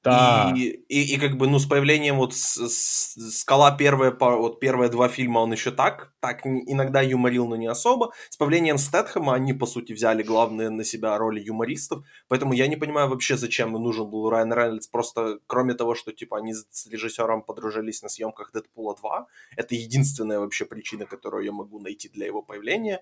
Да. 0.06 0.52
И, 0.56 0.68
и, 0.88 1.14
и 1.14 1.18
как 1.18 1.36
бы, 1.36 1.48
ну, 1.48 1.58
с 1.58 1.66
появлением 1.66 2.16
вот 2.16 2.34
с, 2.34 2.56
с, 2.56 3.38
Скала 3.38 3.70
первые, 3.76 4.16
вот 4.18 4.60
первые 4.60 4.88
два 4.88 5.08
фильма 5.08 5.40
он 5.40 5.52
еще 5.52 5.70
так, 5.70 6.12
так 6.20 6.46
иногда 6.46 7.00
юморил, 7.02 7.46
но 7.46 7.56
не 7.56 7.66
особо. 7.66 8.12
С 8.30 8.36
появлением 8.36 8.78
Стэтхэма 8.78 9.34
они, 9.34 9.52
по 9.52 9.66
сути, 9.66 9.92
взяли 9.92 10.22
главные 10.22 10.70
на 10.70 10.84
себя 10.84 11.16
роли 11.18 11.40
юмористов, 11.40 12.04
поэтому 12.28 12.52
я 12.52 12.66
не 12.66 12.76
понимаю 12.76 13.08
вообще, 13.08 13.36
зачем 13.36 13.72
нужен 13.72 14.08
был 14.08 14.30
Райан 14.30 14.52
Рейнольдс, 14.52 14.88
просто 14.88 15.38
кроме 15.46 15.74
того, 15.74 15.94
что, 15.94 16.12
типа, 16.12 16.38
они 16.38 16.54
с 16.54 16.86
режиссером 16.86 17.42
подружились 17.42 18.02
на 18.02 18.08
съемках 18.08 18.52
Дэдпула 18.52 18.96
2, 18.96 19.26
это 19.56 19.74
единственная 19.74 20.38
вообще 20.38 20.64
причина, 20.64 21.06
которую 21.06 21.44
я 21.44 21.52
могу 21.52 21.80
найти 21.80 22.08
для 22.08 22.26
его 22.26 22.42
появления 22.42 23.00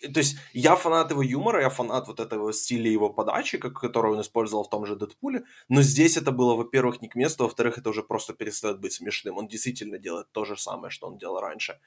то 0.00 0.18
есть 0.20 0.36
я 0.52 0.76
фанат 0.76 1.10
его 1.10 1.22
юмора, 1.22 1.60
я 1.60 1.70
фанат 1.70 2.08
вот 2.08 2.20
этого 2.20 2.52
стиля 2.52 2.90
его 2.90 3.10
подачи, 3.10 3.58
как, 3.58 3.78
который 3.78 4.12
он 4.12 4.20
использовал 4.20 4.64
в 4.64 4.70
том 4.70 4.86
же 4.86 4.96
Дэдпуле, 4.96 5.44
но 5.68 5.82
здесь 5.82 6.16
это 6.16 6.32
было, 6.32 6.54
во-первых, 6.54 7.02
не 7.02 7.08
к 7.08 7.14
месту, 7.14 7.44
во-вторых, 7.44 7.78
это 7.78 7.90
уже 7.90 8.02
просто 8.02 8.32
перестает 8.32 8.80
быть 8.80 8.92
смешным. 8.92 9.36
Он 9.36 9.48
действительно 9.48 9.98
делает 9.98 10.32
то 10.32 10.44
же 10.44 10.56
самое, 10.56 10.90
что 10.90 11.06
он 11.06 11.18
делал 11.18 11.40
раньше. 11.40 11.78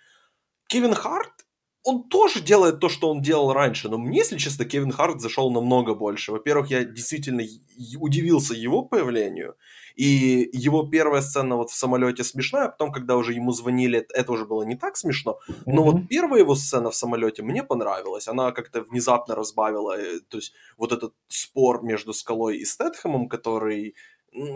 Кевин 0.67 0.93
Харт, 0.93 1.45
он 1.84 2.04
тоже 2.04 2.41
делает 2.41 2.80
то, 2.80 2.88
что 2.88 3.10
он 3.10 3.22
делал 3.22 3.52
раньше, 3.52 3.89
но 3.89 3.98
мне, 3.98 4.19
если 4.19 4.38
честно, 4.38 4.63
Кевин 4.63 4.91
Харт 4.91 5.19
зашел 5.19 5.52
намного 5.52 5.93
больше. 5.93 6.32
Во-первых, 6.32 6.69
я 6.69 6.86
действительно 6.86 7.43
удивился 8.00 8.54
его 8.54 8.84
появлению, 8.84 9.56
и 9.96 10.50
его 10.54 10.88
первая 10.88 11.22
сцена 11.22 11.58
вот 11.58 11.69
в 11.69 11.76
самолете 11.76 12.24
смешная, 12.24 12.65
а 12.65 12.69
потом, 12.69 12.91
когда 12.91 13.15
уже 13.15 13.34
ему 13.34 13.52
звонили, 13.52 14.08
это 14.13 14.32
уже 14.32 14.46
было 14.46 14.63
не 14.63 14.76
так 14.76 14.98
смешно. 14.98 15.39
Но 15.65 15.82
mm-hmm. 15.82 15.91
вот 15.91 16.08
первая 16.08 16.39
его 16.41 16.56
сцена 16.56 16.89
в 16.89 16.96
самолете 16.96 17.43
мне 17.43 17.63
понравилась. 17.63 18.28
Она 18.28 18.52
как-то 18.52 18.82
внезапно 18.82 19.36
разбавила, 19.36 20.00
э, 20.00 20.19
то 20.28 20.38
есть 20.38 20.54
вот 20.78 20.93
этот 20.93 21.13
спор 21.28 21.84
между 21.84 22.13
Скалой 22.13 22.58
и 22.58 22.65
Стэтхэмом, 22.65 23.28
который 23.28 23.96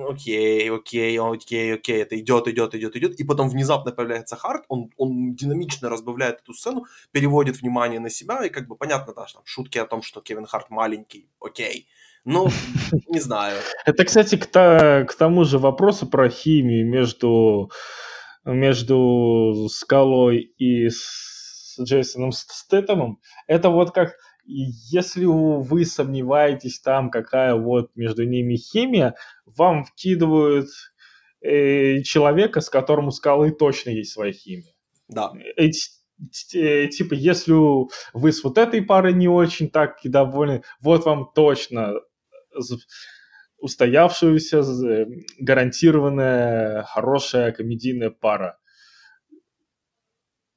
окей, 0.07 0.69
окей, 0.69 1.19
окей, 1.19 1.73
окей, 1.73 2.01
это 2.01 2.19
идет, 2.19 2.47
идет, 2.47 2.75
идет, 2.75 2.95
идет, 2.95 3.19
и 3.19 3.23
потом 3.23 3.49
внезапно 3.49 3.91
появляется 3.91 4.35
Харт, 4.35 4.65
он, 4.67 4.91
он 4.97 5.35
динамично 5.35 5.89
разбавляет 5.89 6.39
эту 6.41 6.53
сцену, 6.53 6.85
переводит 7.11 7.61
внимание 7.61 7.99
на 7.99 8.09
себя, 8.09 8.45
и 8.45 8.49
как 8.49 8.67
бы 8.67 8.75
понятно, 8.75 9.13
да, 9.13 9.25
там 9.33 9.43
шутки 9.45 9.77
о 9.77 9.85
том, 9.85 10.01
что 10.01 10.21
Кевин 10.21 10.45
Харт 10.45 10.69
маленький, 10.69 11.29
окей, 11.39 11.87
ну, 12.25 12.47
не 13.07 13.19
знаю. 13.19 13.57
Это, 13.85 14.03
кстати, 14.03 14.35
к, 14.35 14.47
к 14.47 15.13
тому 15.17 15.43
же 15.43 15.59
вопросу 15.59 16.07
про 16.07 16.29
химию 16.29 16.85
между, 16.87 17.71
между 18.43 19.67
Скалой 19.69 20.39
и 20.57 20.89
с 20.89 21.79
Джейсоном 21.79 22.31
Стэтомом. 22.31 23.19
Это 23.47 23.69
вот 23.69 23.91
как 23.91 24.15
если 24.47 25.25
вы 25.25 25.85
сомневаетесь 25.85 26.79
там, 26.79 27.11
какая 27.11 27.53
вот 27.53 27.91
между 27.95 28.23
ними 28.23 28.55
химия, 28.55 29.15
вам 29.45 29.83
вкидывают 29.83 30.69
э, 31.41 32.01
человека, 32.01 32.61
с 32.61 32.69
которым 32.69 33.07
у 33.07 33.11
скалы 33.11 33.51
точно 33.51 33.89
есть 33.89 34.13
своя 34.13 34.31
химия. 34.31 34.73
Да. 35.09 35.33
Э, 35.57 35.65
э, 35.65 36.87
типа, 36.87 37.13
если 37.13 37.53
вы 38.13 38.31
с 38.31 38.43
вот 38.43 38.57
этой 38.57 38.81
парой 38.81 39.13
не 39.13 39.27
очень 39.27 39.69
так 39.69 39.97
и 40.03 40.09
довольны, 40.09 40.63
вот 40.79 41.05
вам 41.05 41.29
точно 41.35 41.95
устоявшуюся, 43.59 44.63
гарантированная 45.39 46.83
хорошая 46.83 47.51
комедийная 47.51 48.11
пара. 48.11 48.57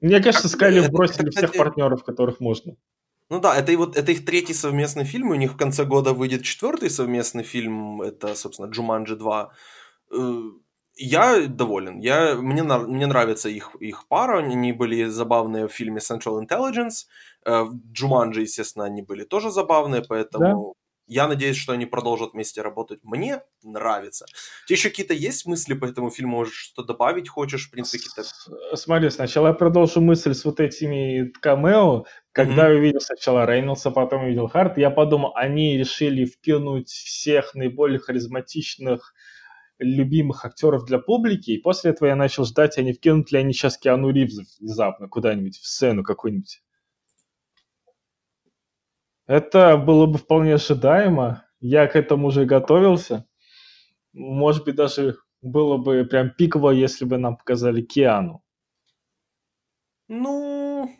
Мне 0.00 0.22
кажется, 0.22 0.48
Скайли 0.48 0.86
бросили 0.88 1.30
всех 1.30 1.52
партнеров, 1.52 2.04
которых 2.04 2.40
можно. 2.40 2.76
Ну 3.30 3.38
да, 3.40 3.56
это, 3.56 3.70
и 3.70 3.76
вот, 3.76 3.96
это 3.96 4.10
их 4.10 4.24
третий 4.24 4.54
совместный 4.54 5.04
фильм, 5.04 5.30
у 5.30 5.34
них 5.36 5.52
в 5.52 5.56
конце 5.56 5.84
года 5.84 6.12
выйдет 6.12 6.42
четвертый 6.42 6.90
совместный 6.90 7.44
фильм, 7.44 8.02
это, 8.02 8.34
собственно, 8.34 8.66
Джуманджи 8.66 9.14
2. 9.16 9.52
Э, 10.12 10.42
я 10.96 11.46
доволен, 11.46 12.00
я, 12.00 12.34
мне, 12.34 12.64
мне 12.64 13.06
нравится 13.06 13.48
их, 13.48 13.76
их 13.80 14.08
пара, 14.08 14.38
они 14.40 14.72
были 14.72 15.04
забавные 15.04 15.68
в 15.68 15.72
фильме 15.72 16.00
Central 16.00 16.44
Intelligence, 16.44 17.06
э, 17.44 17.62
в 17.62 17.76
Джуманджи, 17.92 18.42
естественно, 18.42 18.84
они 18.84 19.02
были 19.02 19.22
тоже 19.24 19.50
забавные, 19.50 20.02
поэтому 20.02 20.74
я 21.10 21.26
надеюсь, 21.26 21.56
что 21.56 21.72
они 21.72 21.86
продолжат 21.86 22.34
вместе 22.34 22.62
работать. 22.62 23.00
Мне 23.02 23.42
нравится. 23.64 24.26
У 24.64 24.68
тебя 24.68 24.76
еще 24.76 24.90
какие-то 24.90 25.12
есть 25.12 25.44
мысли 25.44 25.74
по 25.74 25.84
этому 25.84 26.10
фильму? 26.10 26.36
Может, 26.36 26.54
что 26.54 26.84
добавить 26.84 27.28
хочешь? 27.28 27.66
В 27.66 27.72
принципе, 27.72 28.04
какие-то... 28.04 28.76
Смотри, 28.76 29.10
сначала 29.10 29.48
я 29.48 29.52
продолжу 29.52 30.00
мысль 30.00 30.34
с 30.34 30.44
вот 30.44 30.60
этими 30.60 31.32
камео. 31.40 32.04
Когда 32.30 32.68
mm-hmm. 32.68 32.72
я 32.72 32.78
увидел 32.78 33.00
сначала 33.00 33.44
Рейнольдса, 33.44 33.90
потом 33.90 34.22
увидел 34.22 34.46
Харт, 34.46 34.78
я 34.78 34.90
подумал, 34.90 35.32
они 35.34 35.76
решили 35.76 36.24
вкинуть 36.24 36.90
всех 36.90 37.56
наиболее 37.56 37.98
харизматичных 37.98 39.12
любимых 39.80 40.44
актеров 40.44 40.84
для 40.84 41.00
публики, 41.00 41.50
и 41.50 41.58
после 41.58 41.90
этого 41.90 42.06
я 42.06 42.14
начал 42.14 42.44
ждать, 42.44 42.78
они 42.78 42.92
вкинут 42.92 43.32
ли 43.32 43.38
они 43.38 43.52
сейчас 43.52 43.76
Киану 43.78 44.10
Ривза 44.10 44.44
внезапно 44.60 45.08
куда-нибудь 45.08 45.56
в 45.56 45.66
сцену 45.66 46.04
какую-нибудь. 46.04 46.62
Это 49.30 49.76
было 49.76 50.06
бы 50.06 50.18
вполне 50.18 50.54
ожидаемо. 50.54 51.46
Я 51.60 51.86
к 51.86 51.94
этому 51.94 52.26
уже 52.26 52.46
готовился. 52.46 53.28
Может 54.12 54.64
быть, 54.64 54.74
даже 54.74 55.18
было 55.40 55.76
бы 55.76 56.04
прям 56.04 56.30
пиково, 56.30 56.70
если 56.70 57.04
бы 57.04 57.16
нам 57.16 57.36
показали 57.36 57.80
Киану. 57.80 58.42
Ну, 60.08 60.90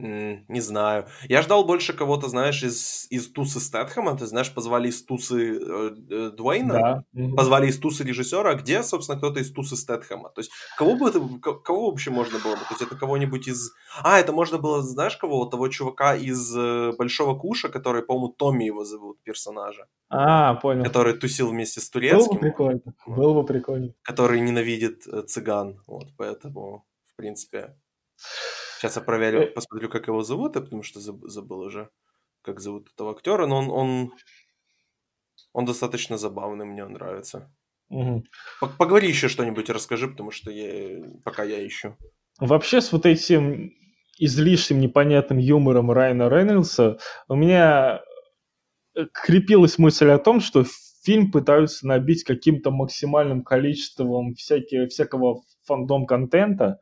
не 0.00 0.60
знаю. 0.60 1.06
Я 1.28 1.42
ждал 1.42 1.64
больше 1.64 1.92
кого-то, 1.92 2.28
знаешь, 2.28 2.62
из, 2.62 3.06
из 3.10 3.30
тусы 3.30 3.60
Стэтхэма. 3.60 4.16
Ты 4.16 4.26
знаешь, 4.26 4.52
позвали 4.52 4.88
из 4.88 5.04
тусы 5.04 5.58
э, 5.58 5.90
э 6.10 6.30
Дуэйна, 6.30 7.04
да. 7.12 7.34
позвали 7.36 7.68
из 7.68 7.78
тусы 7.78 8.04
режиссера, 8.04 8.54
где, 8.54 8.82
собственно, 8.82 9.18
кто-то 9.18 9.40
из 9.40 9.52
тусы 9.52 9.76
Стэтхэма. 9.76 10.30
То 10.30 10.40
есть, 10.40 10.50
кого 10.76 10.96
бы 10.96 11.08
это, 11.08 11.20
кого 11.64 11.90
вообще 11.90 12.10
можно 12.10 12.38
было 12.38 12.52
бы? 12.52 12.60
То 12.60 12.70
есть, 12.70 12.82
это 12.82 12.96
кого-нибудь 12.96 13.48
из... 13.48 13.72
А, 14.02 14.18
это 14.18 14.32
можно 14.32 14.58
было, 14.58 14.82
знаешь, 14.82 15.16
кого? 15.16 15.44
Того 15.46 15.68
чувака 15.68 16.14
из 16.16 16.56
э, 16.56 16.92
Большого 16.96 17.38
Куша, 17.38 17.68
который, 17.68 18.02
по-моему, 18.02 18.28
Томми 18.28 18.64
его 18.64 18.84
зовут, 18.84 19.22
персонажа. 19.22 19.86
А, 20.08 20.54
понял. 20.54 20.84
Который 20.84 21.14
тусил 21.14 21.50
вместе 21.50 21.80
с 21.80 21.90
турецким. 21.90 22.26
Было 22.26 22.34
бы 22.34 22.40
прикольно. 22.40 22.94
Было 23.06 23.34
бы 23.34 23.46
прикольно. 23.46 23.94
Который 24.02 24.40
ненавидит 24.40 25.06
э, 25.06 25.22
цыган. 25.22 25.80
Вот, 25.86 26.08
поэтому, 26.16 26.86
в 27.04 27.16
принципе... 27.16 27.76
Сейчас 28.80 28.96
я 28.96 29.02
проверю, 29.02 29.42
э, 29.42 29.46
посмотрю, 29.46 29.90
как 29.90 30.08
его 30.08 30.22
зовут, 30.22 30.54
потому 30.54 30.82
что 30.82 31.00
забыл 31.00 31.60
уже, 31.60 31.90
как 32.40 32.60
зовут 32.60 32.88
этого 32.94 33.10
актера, 33.10 33.46
но 33.46 33.58
он, 33.58 33.70
он, 33.70 34.12
он 35.52 35.64
достаточно 35.66 36.16
забавный, 36.16 36.64
мне 36.64 36.82
он 36.82 36.92
нравится. 36.92 37.54
Угу. 37.90 38.24
Поговори 38.78 39.08
еще 39.08 39.28
что-нибудь, 39.28 39.68
расскажи, 39.68 40.08
потому 40.08 40.30
что 40.30 40.50
я, 40.50 41.04
пока 41.24 41.42
я 41.44 41.66
ищу. 41.66 41.94
Вообще 42.38 42.80
с 42.80 42.90
вот 42.90 43.04
этим 43.04 43.70
излишним 44.18 44.80
непонятным 44.80 45.36
юмором 45.36 45.90
Райана 45.90 46.30
Рейнольдса 46.30 46.98
у 47.28 47.34
меня 47.34 48.00
э, 48.94 49.04
крепилась 49.12 49.76
мысль 49.76 50.08
о 50.08 50.18
том, 50.18 50.40
что 50.40 50.64
фильм 51.02 51.30
пытаются 51.30 51.86
набить 51.86 52.24
каким-то 52.24 52.70
максимальным 52.70 53.44
количеством 53.44 54.32
всякие, 54.36 54.88
всякого 54.88 55.42
фандом-контента, 55.66 56.80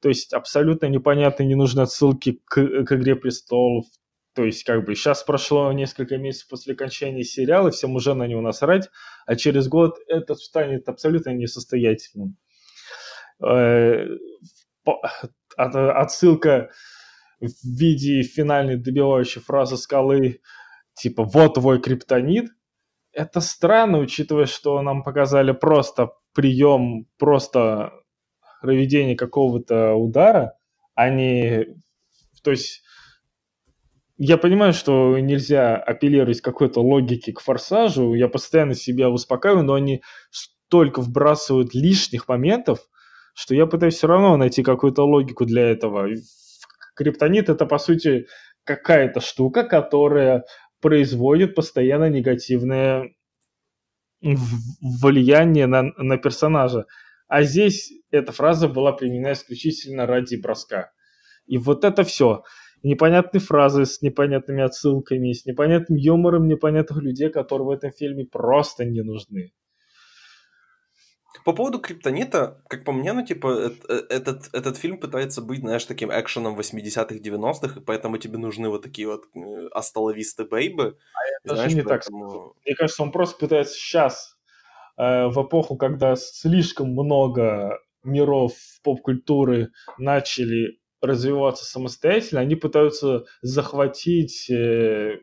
то 0.00 0.08
есть 0.08 0.32
абсолютно 0.32 0.86
непонятные, 0.86 1.46
не 1.46 1.54
нужны 1.54 1.80
отсылки 1.80 2.40
к, 2.44 2.54
к 2.54 2.92
«Игре 2.92 3.16
престолов». 3.16 3.86
То 4.34 4.44
есть 4.44 4.64
как 4.64 4.84
бы 4.84 4.94
сейчас 4.94 5.22
прошло 5.24 5.72
несколько 5.72 6.16
месяцев 6.16 6.48
после 6.48 6.74
окончания 6.74 7.24
сериала, 7.24 7.70
всем 7.70 7.96
уже 7.96 8.14
на 8.14 8.26
него 8.26 8.40
насрать, 8.40 8.88
а 9.26 9.34
через 9.36 9.68
год 9.68 9.98
это 10.06 10.34
станет 10.34 10.88
абсолютно 10.88 11.30
несостоятельным. 11.30 12.36
э, 13.42 14.06
отсылка 15.56 16.70
в 17.40 17.50
виде 17.64 18.22
финальной 18.22 18.76
добивающей 18.76 19.40
фразы 19.40 19.76
скалы, 19.76 20.40
типа 20.94 21.24
«вот 21.24 21.54
твой 21.54 21.80
криптонит», 21.80 22.50
это 23.12 23.40
странно, 23.40 23.98
учитывая, 23.98 24.46
что 24.46 24.80
нам 24.82 25.02
показали 25.02 25.52
просто 25.52 26.12
прием, 26.32 27.06
просто 27.18 27.92
проведение 28.60 29.16
какого-то 29.16 29.94
удара, 29.94 30.54
а 30.94 31.10
не... 31.10 31.66
То 32.42 32.50
есть 32.50 32.82
я 34.16 34.36
понимаю, 34.36 34.72
что 34.72 35.18
нельзя 35.18 35.76
апеллировать 35.76 36.42
какой-то 36.42 36.82
логике 36.82 37.32
к 37.32 37.40
форсажу, 37.40 38.14
я 38.14 38.28
постоянно 38.28 38.74
себя 38.74 39.08
успокаиваю, 39.08 39.64
но 39.64 39.74
они 39.74 40.02
столько 40.30 41.00
вбрасывают 41.00 41.74
лишних 41.74 42.28
моментов, 42.28 42.80
что 43.34 43.54
я 43.54 43.66
пытаюсь 43.66 43.94
все 43.94 44.06
равно 44.06 44.36
найти 44.36 44.62
какую-то 44.62 45.04
логику 45.04 45.46
для 45.46 45.70
этого. 45.70 46.08
Криптонит 46.94 47.48
это, 47.48 47.64
по 47.64 47.78
сути, 47.78 48.26
какая-то 48.64 49.20
штука, 49.20 49.64
которая 49.64 50.44
производит 50.80 51.54
постоянно 51.54 52.10
негативное 52.10 53.14
влияние 54.20 55.66
на, 55.66 55.82
на 55.96 56.18
персонажа. 56.18 56.84
А 57.30 57.44
здесь 57.44 57.92
эта 58.10 58.32
фраза 58.32 58.66
была 58.66 58.90
применена 58.90 59.34
исключительно 59.34 60.04
ради 60.04 60.34
броска. 60.34 60.90
И 61.46 61.58
вот 61.58 61.84
это 61.84 62.02
все 62.02 62.42
непонятные 62.82 63.40
фразы 63.40 63.86
с 63.86 64.02
непонятными 64.02 64.64
отсылками, 64.64 65.32
с 65.32 65.46
непонятным 65.46 65.96
юмором 65.96 66.48
непонятных 66.48 67.00
людей, 67.00 67.30
которые 67.30 67.66
в 67.66 67.70
этом 67.70 67.92
фильме 67.92 68.24
просто 68.24 68.84
не 68.84 69.02
нужны. 69.02 69.52
По 71.44 71.52
поводу 71.52 71.78
Криптонита, 71.78 72.60
как 72.68 72.84
по 72.84 72.90
мне, 72.90 73.12
ну, 73.12 73.24
типа, 73.24 73.72
э, 73.88 73.94
этот, 74.10 74.52
этот 74.52 74.76
фильм 74.76 74.98
пытается 74.98 75.40
быть, 75.40 75.60
знаешь, 75.60 75.84
таким 75.84 76.10
экшеном 76.10 76.58
80-х, 76.58 77.14
90-х, 77.14 77.80
и 77.80 77.84
поэтому 77.84 78.18
тебе 78.18 78.38
нужны 78.38 78.68
вот 78.68 78.82
такие 78.82 79.06
вот 79.06 79.22
астоловисты 79.72 80.44
бейбы. 80.44 80.98
А 81.14 81.18
это 81.44 81.54
знаешь, 81.54 81.74
не 81.74 81.82
поэтому... 81.82 82.54
так. 82.54 82.66
Мне 82.66 82.74
кажется, 82.74 83.02
он 83.04 83.12
просто 83.12 83.38
пытается 83.38 83.74
сейчас, 83.74 84.36
э, 84.36 84.39
в 85.00 85.46
эпоху, 85.46 85.76
когда 85.76 86.14
слишком 86.16 86.92
много 86.92 87.78
миров 88.04 88.52
поп-культуры 88.82 89.70
начали 89.98 90.78
развиваться 91.00 91.64
самостоятельно, 91.64 92.40
они 92.40 92.56
пытаются 92.56 93.24
захватить, 93.42 94.50
э, 94.50 95.18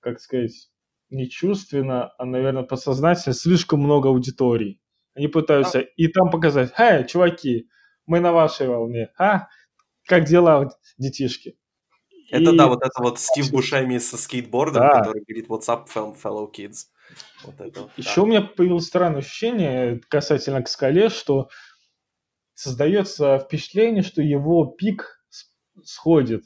как 0.00 0.20
сказать, 0.20 0.70
не 1.10 1.28
чувственно, 1.28 2.12
а, 2.18 2.24
наверное, 2.24 2.64
подсознательно 2.64 3.34
слишком 3.34 3.80
много 3.80 4.08
аудиторий. 4.08 4.80
Они 5.14 5.28
пытаются 5.28 5.80
а... 5.80 5.82
и 5.82 6.08
там 6.08 6.30
показать, 6.30 6.72
«Эй, 6.78 7.06
чуваки, 7.06 7.68
мы 8.06 8.20
на 8.20 8.32
вашей 8.32 8.66
волне, 8.66 9.10
а? 9.18 9.46
Как 10.06 10.24
дела, 10.24 10.70
детишки?» 10.98 11.56
Это 12.30 12.50
и... 12.50 12.56
да, 12.56 12.66
вот 12.66 12.80
это 12.82 13.00
вот 13.02 13.20
Стив 13.20 13.50
Бушеми 13.50 13.98
со 13.98 14.16
скейтбордом, 14.16 14.82
да. 14.82 14.98
который 14.98 15.22
говорит 15.22 15.48
«What's 15.48 15.68
up, 15.68 15.86
fellow 15.92 16.50
kids?» 16.50 16.86
Вот 17.44 17.60
это, 17.60 17.90
Еще 17.96 18.16
да. 18.16 18.22
у 18.22 18.26
меня 18.26 18.42
появилось 18.42 18.86
странное 18.86 19.20
ощущение 19.20 20.00
касательно 20.08 20.62
к 20.62 20.68
скале, 20.68 21.08
что 21.08 21.48
создается 22.54 23.38
впечатление, 23.38 24.02
что 24.02 24.22
его 24.22 24.66
пик 24.66 25.24
сходит, 25.84 26.44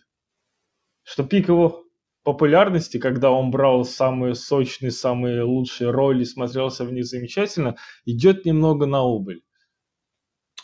что 1.02 1.24
пик 1.24 1.48
его 1.48 1.84
популярности, 2.22 2.98
когда 2.98 3.30
он 3.30 3.50
брал 3.50 3.84
самые 3.84 4.34
сочные, 4.34 4.90
самые 4.90 5.42
лучшие 5.42 5.90
роли, 5.90 6.24
смотрелся 6.24 6.84
в 6.84 6.92
них 6.92 7.04
замечательно, 7.04 7.76
идет 8.04 8.44
немного 8.44 8.86
на 8.86 9.02
убыль. 9.02 9.42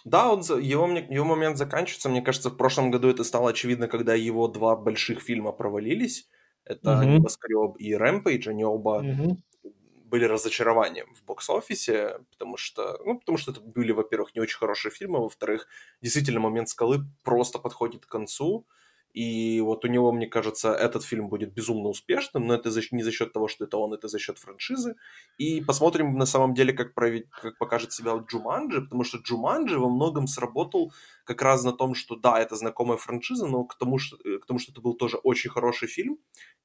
Да, 0.05 0.33
он, 0.33 0.41
его, 0.41 0.89
его 0.89 1.25
момент 1.25 1.59
заканчивается. 1.59 2.09
Мне 2.09 2.23
кажется, 2.23 2.51
в 2.51 2.57
прошлом 2.57 2.91
году 2.91 3.09
это 3.09 3.23
стало 3.23 3.51
очевидно, 3.51 3.87
когда 3.87 4.15
его 4.15 4.49
два 4.49 4.75
больших 4.75 5.21
фильма 5.21 5.53
провалились. 5.53 6.29
Это 6.65 6.99
угу. 6.99 7.05
«Небоскреб» 7.05 7.77
и 7.79 7.95
«Рэмпейдж». 7.95 8.49
Они 8.49 8.65
оба 8.65 9.01
угу 9.01 9.39
были 10.13 10.27
разочарованием 10.27 11.15
в 11.15 11.25
бокс-офисе, 11.25 12.19
потому 12.31 12.59
что, 12.59 13.01
ну, 13.05 13.19
потому 13.19 13.39
что 13.39 13.53
это 13.53 13.61
были, 13.63 13.93
во-первых, 13.93 14.35
не 14.35 14.43
очень 14.43 14.59
хорошие 14.59 14.93
фильмы, 14.93 15.21
во-вторых, 15.21 15.67
действительно 16.03 16.39
момент 16.41 16.69
скалы 16.69 17.07
просто 17.25 17.59
подходит 17.59 18.05
к 18.05 18.11
концу, 18.11 18.67
и 19.13 19.61
вот 19.61 19.85
у 19.85 19.89
него, 19.89 20.11
мне 20.11 20.27
кажется, 20.27 20.73
этот 20.73 21.05
фильм 21.05 21.29
будет 21.29 21.53
безумно 21.53 21.89
успешным, 21.91 22.47
но 22.47 22.55
это 22.55 22.71
не 22.93 23.03
за 23.03 23.13
счет 23.13 23.33
того, 23.33 23.47
что 23.47 23.65
это 23.65 23.77
он, 23.77 23.93
это 23.93 24.09
за 24.09 24.19
счет 24.19 24.39
франшизы. 24.39 24.97
И 25.37 25.61
посмотрим 25.61 26.17
на 26.17 26.27
самом 26.27 26.55
деле, 26.55 26.73
как, 26.73 26.95
провед... 26.95 27.29
как 27.31 27.59
покажет 27.59 27.93
себя 27.93 28.17
Джуманджи, 28.17 28.81
потому 28.81 29.05
что 29.05 29.19
Джуманджи 29.19 29.79
во 29.79 29.91
многом 29.91 30.27
сработал 30.27 30.93
как 31.25 31.43
раз 31.43 31.63
на 31.63 31.73
том, 31.73 31.95
что 31.95 32.17
да, 32.17 32.41
это 32.41 32.57
знакомая 32.57 32.97
франшиза, 32.97 33.47
но 33.47 33.65
к 33.65 33.77
тому, 33.77 33.99
что, 33.99 34.17
к 34.17 34.47
тому, 34.47 34.59
что 34.59 34.73
это 34.73 34.81
был 34.81 34.95
тоже 34.95 35.19
очень 35.19 35.51
хороший 35.51 35.89
фильм. 35.89 36.19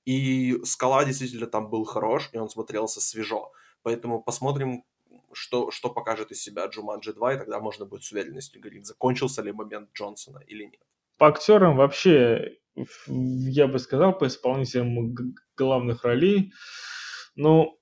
И 0.05 0.57
«Скала» 0.63 1.03
действительно 1.03 1.47
там 1.47 1.69
был 1.69 1.83
хорош, 1.83 2.29
и 2.31 2.37
он 2.37 2.49
смотрелся 2.49 3.01
свежо. 3.01 3.51
Поэтому 3.83 4.23
посмотрим, 4.23 4.83
что, 5.33 5.69
что 5.71 5.89
покажет 5.89 6.31
из 6.31 6.41
себя 6.41 6.65
Джуманджи 6.67 7.13
2, 7.13 7.33
и 7.33 7.37
тогда 7.37 7.59
можно 7.59 7.85
будет 7.85 8.03
с 8.03 8.11
уверенностью 8.13 8.61
говорить, 8.61 8.85
закончился 8.85 9.41
ли 9.41 9.51
момент 9.51 9.89
Джонсона 9.93 10.39
или 10.47 10.63
нет. 10.63 10.81
По 11.17 11.27
актерам 11.27 11.75
вообще, 11.77 12.57
я 13.07 13.67
бы 13.67 13.79
сказал, 13.79 14.17
по 14.17 14.27
исполнителям 14.27 15.15
главных 15.55 16.03
ролей, 16.03 16.51
ну, 17.35 17.77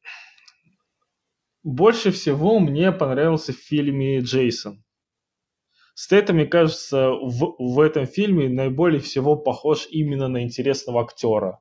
больше 1.63 2.11
всего 2.11 2.59
мне 2.59 2.91
понравился 2.91 3.51
в 3.51 3.57
фильме 3.57 4.19
«Джейсон». 4.19 4.83
Стейтем, 5.95 6.35
мне 6.35 6.45
кажется, 6.45 7.09
в, 7.09 7.55
в 7.57 7.79
этом 7.79 8.05
фильме 8.05 8.49
наиболее 8.49 8.99
всего 8.99 9.37
похож 9.37 9.87
именно 9.89 10.27
на 10.27 10.43
интересного 10.43 11.01
актера. 11.01 11.59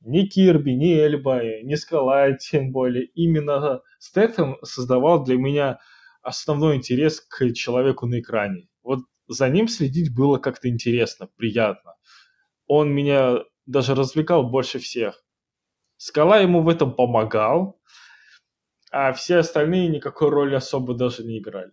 Ни 0.00 0.26
Кирби, 0.26 0.70
ни 0.70 0.94
Эльба, 0.94 1.42
ни 1.62 1.74
Скала, 1.74 2.32
тем 2.32 2.72
более. 2.72 3.04
Именно 3.14 3.82
Стейтем 3.98 4.56
создавал 4.62 5.22
для 5.22 5.36
меня 5.36 5.78
основной 6.22 6.76
интерес 6.76 7.20
к 7.20 7.52
человеку 7.52 8.06
на 8.06 8.20
экране. 8.20 8.68
Вот 8.82 9.00
за 9.28 9.48
ним 9.48 9.68
следить 9.68 10.14
было 10.14 10.38
как-то 10.38 10.68
интересно, 10.68 11.28
приятно. 11.36 11.94
Он 12.66 12.92
меня 12.92 13.44
даже 13.66 13.94
развлекал 13.94 14.48
больше 14.48 14.78
всех. 14.78 15.24
Скала 15.96 16.38
ему 16.38 16.62
в 16.62 16.68
этом 16.68 16.94
помогал, 16.94 17.80
а 18.90 19.12
все 19.12 19.38
остальные 19.38 19.88
никакой 19.88 20.30
роли 20.30 20.54
особо 20.54 20.94
даже 20.94 21.24
не 21.24 21.38
играли. 21.38 21.72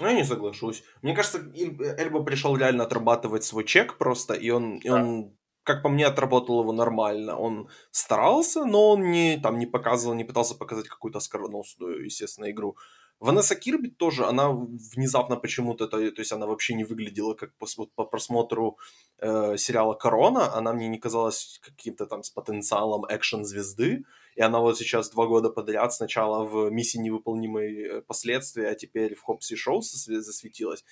Ну, 0.00 0.06
я 0.06 0.12
не 0.12 0.24
соглашусь. 0.24 0.84
Мне 1.02 1.14
кажется, 1.14 1.38
Эльба 1.38 2.22
пришел 2.22 2.56
реально 2.56 2.84
отрабатывать 2.84 3.44
свой 3.44 3.64
чек 3.64 3.98
просто, 3.98 4.34
и 4.34 4.50
он, 4.50 4.78
и 4.78 4.88
он 4.88 5.36
как 5.68 5.82
по 5.82 5.90
мне, 5.90 6.06
отработал 6.06 6.60
его 6.62 6.72
нормально. 6.72 7.36
Он 7.36 7.68
старался, 7.90 8.64
но 8.64 8.92
он 8.92 9.10
не, 9.10 9.38
там, 9.38 9.58
не 9.58 9.66
показывал, 9.66 10.14
не 10.14 10.24
пытался 10.24 10.54
показать 10.54 10.88
какую-то 10.88 11.18
оскароносную, 11.18 12.04
естественно, 12.04 12.50
игру. 12.50 12.78
Ванесса 13.20 13.56
Кирби 13.56 13.88
тоже, 13.88 14.26
она 14.26 14.50
внезапно 14.50 15.36
почему-то, 15.36 15.88
то, 15.88 15.98
то 16.10 16.20
есть 16.20 16.32
она 16.32 16.46
вообще 16.46 16.74
не 16.74 16.84
выглядела 16.84 17.34
как 17.34 17.52
по, 17.56 17.66
по 17.96 18.04
просмотру 18.04 18.78
э, 19.18 19.56
сериала 19.56 19.94
«Корона», 19.94 20.54
она 20.54 20.72
мне 20.72 20.88
не 20.88 20.98
казалась 20.98 21.58
каким-то 21.62 22.06
там 22.06 22.22
с 22.22 22.30
потенциалом 22.30 23.04
экшен-звезды, 23.08 24.04
и 24.36 24.40
она 24.40 24.60
вот 24.60 24.78
сейчас 24.78 25.10
два 25.10 25.26
года 25.26 25.50
подряд 25.50 25.92
сначала 25.92 26.44
в 26.44 26.70
«Миссии 26.70 26.98
невыполнимые 26.98 27.86
э, 27.86 28.00
последствия», 28.02 28.68
а 28.68 28.74
теперь 28.76 29.16
в 29.16 29.22
«Хопси 29.22 29.56
Шоу» 29.56 29.82
засветилась. 29.82 30.84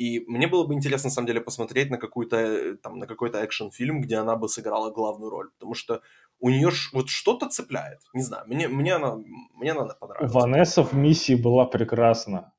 И 0.00 0.20
мне 0.26 0.46
было 0.46 0.66
бы 0.66 0.72
интересно, 0.72 1.08
на 1.08 1.12
самом 1.12 1.26
деле, 1.26 1.42
посмотреть 1.42 1.90
на, 1.90 1.98
какую-то, 1.98 2.36
э, 2.36 2.76
там, 2.76 2.98
на 2.98 3.06
какой-то 3.06 3.44
экшен-фильм, 3.44 4.00
где 4.00 4.16
она 4.16 4.34
бы 4.34 4.48
сыграла 4.48 4.90
главную 4.90 5.30
роль. 5.30 5.50
Потому 5.50 5.74
что 5.74 6.00
у 6.40 6.48
нее 6.48 6.70
ж, 6.70 6.90
вот 6.92 7.08
что-то 7.08 7.48
цепляет. 7.48 8.00
Не 8.14 8.22
знаю, 8.22 8.44
мне, 8.46 8.66
мне, 8.68 8.94
она, 8.94 9.16
мне 9.54 9.72
она 9.72 9.94
понравилась. 9.94 10.32
Ванесса 10.32 10.82
в 10.82 10.92
миссии 10.94 11.34
была 11.34 11.66
прекрасна. 11.66 12.52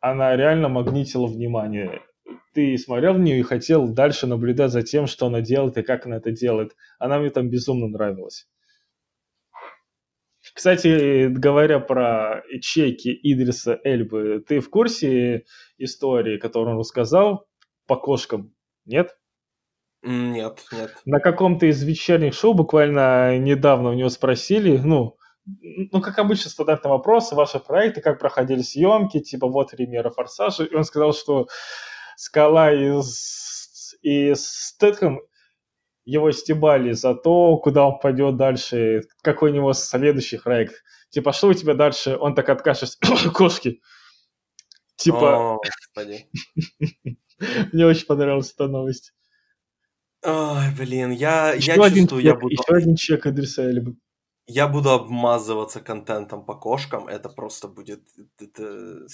Она 0.00 0.36
реально 0.36 0.68
магнитила 0.68 1.26
внимание. 1.26 2.02
Ты 2.54 2.78
смотрел 2.78 3.14
в 3.14 3.18
нее 3.18 3.40
и 3.40 3.42
хотел 3.42 3.88
дальше 3.88 4.26
наблюдать 4.26 4.70
за 4.70 4.82
тем, 4.82 5.06
что 5.06 5.26
она 5.26 5.40
делает 5.40 5.76
и 5.76 5.82
как 5.82 6.06
она 6.06 6.16
это 6.16 6.30
делает. 6.30 6.76
Она 6.98 7.18
мне 7.18 7.30
там 7.30 7.50
безумно 7.50 7.88
нравилась. 7.88 8.48
Кстати, 10.54 11.26
говоря 11.28 11.80
про 11.80 12.42
чеки 12.62 13.10
Идриса 13.10 13.78
Эльбы, 13.82 14.42
ты 14.46 14.60
в 14.60 14.70
курсе 14.70 15.44
истории, 15.76 16.38
которую 16.38 16.74
он 16.74 16.80
рассказал 16.80 17.46
по 17.86 17.96
кошкам? 17.96 18.54
Нет? 18.84 19.16
Нет, 20.06 20.64
нет. 20.70 20.94
На 21.04 21.18
каком-то 21.18 21.66
из 21.66 21.82
вечерних 21.82 22.34
шоу 22.34 22.54
буквально 22.54 23.38
недавно 23.38 23.90
у 23.90 23.94
него 23.94 24.08
спросили, 24.08 24.76
ну, 24.76 25.16
ну, 25.44 26.00
как 26.00 26.18
обычно, 26.18 26.48
стандартный 26.48 26.90
вопрос, 26.90 27.32
ваши 27.32 27.58
проекты, 27.58 28.00
как 28.00 28.20
проходили 28.20 28.62
съемки, 28.62 29.18
типа, 29.20 29.48
вот 29.48 29.72
премьера 29.72 30.10
«Форсажа», 30.10 30.64
и 30.64 30.74
он 30.74 30.84
сказал, 30.84 31.12
что 31.12 31.48
«Скала» 32.16 32.72
из, 32.72 33.96
и 34.02 34.32
Стэтхэм 34.34 35.20
его 36.04 36.30
стебали 36.30 36.92
за 36.92 37.14
то, 37.16 37.56
куда 37.56 37.86
он 37.86 37.98
пойдет 37.98 38.36
дальше, 38.36 39.02
какой 39.22 39.50
у 39.50 39.54
него 39.54 39.72
следующий 39.72 40.38
проект. 40.38 40.84
Типа, 41.10 41.32
что 41.32 41.48
у 41.48 41.54
тебя 41.54 41.74
дальше? 41.74 42.16
Он 42.16 42.34
так 42.36 42.48
откашляется, 42.48 42.98
кошки. 43.34 43.80
Типа, 44.96 45.56
О, 45.56 45.60
мне 47.72 47.86
очень 47.86 48.06
понравилась 48.06 48.52
эта 48.52 48.68
новость. 48.68 49.12
Ой, 50.22 50.74
блин, 50.76 51.10
я, 51.12 51.48
я 51.50 51.54
Еще 51.54 51.72
один 51.74 52.04
чувствую, 52.04 52.22
я 52.22 52.32
чек, 52.32 52.40
буду, 52.40 52.52
еще 52.54 52.74
один 52.74 52.96
чек 52.96 53.26
адреса 53.26 53.62
бы. 53.80 53.96
я 54.46 54.66
буду 54.68 54.90
обмазываться 54.90 55.80
контентом 55.80 56.44
по 56.44 56.54
кошкам. 56.54 57.06
Это 57.08 57.28
просто 57.28 57.68
будет... 57.68 58.02
это- 58.40 59.06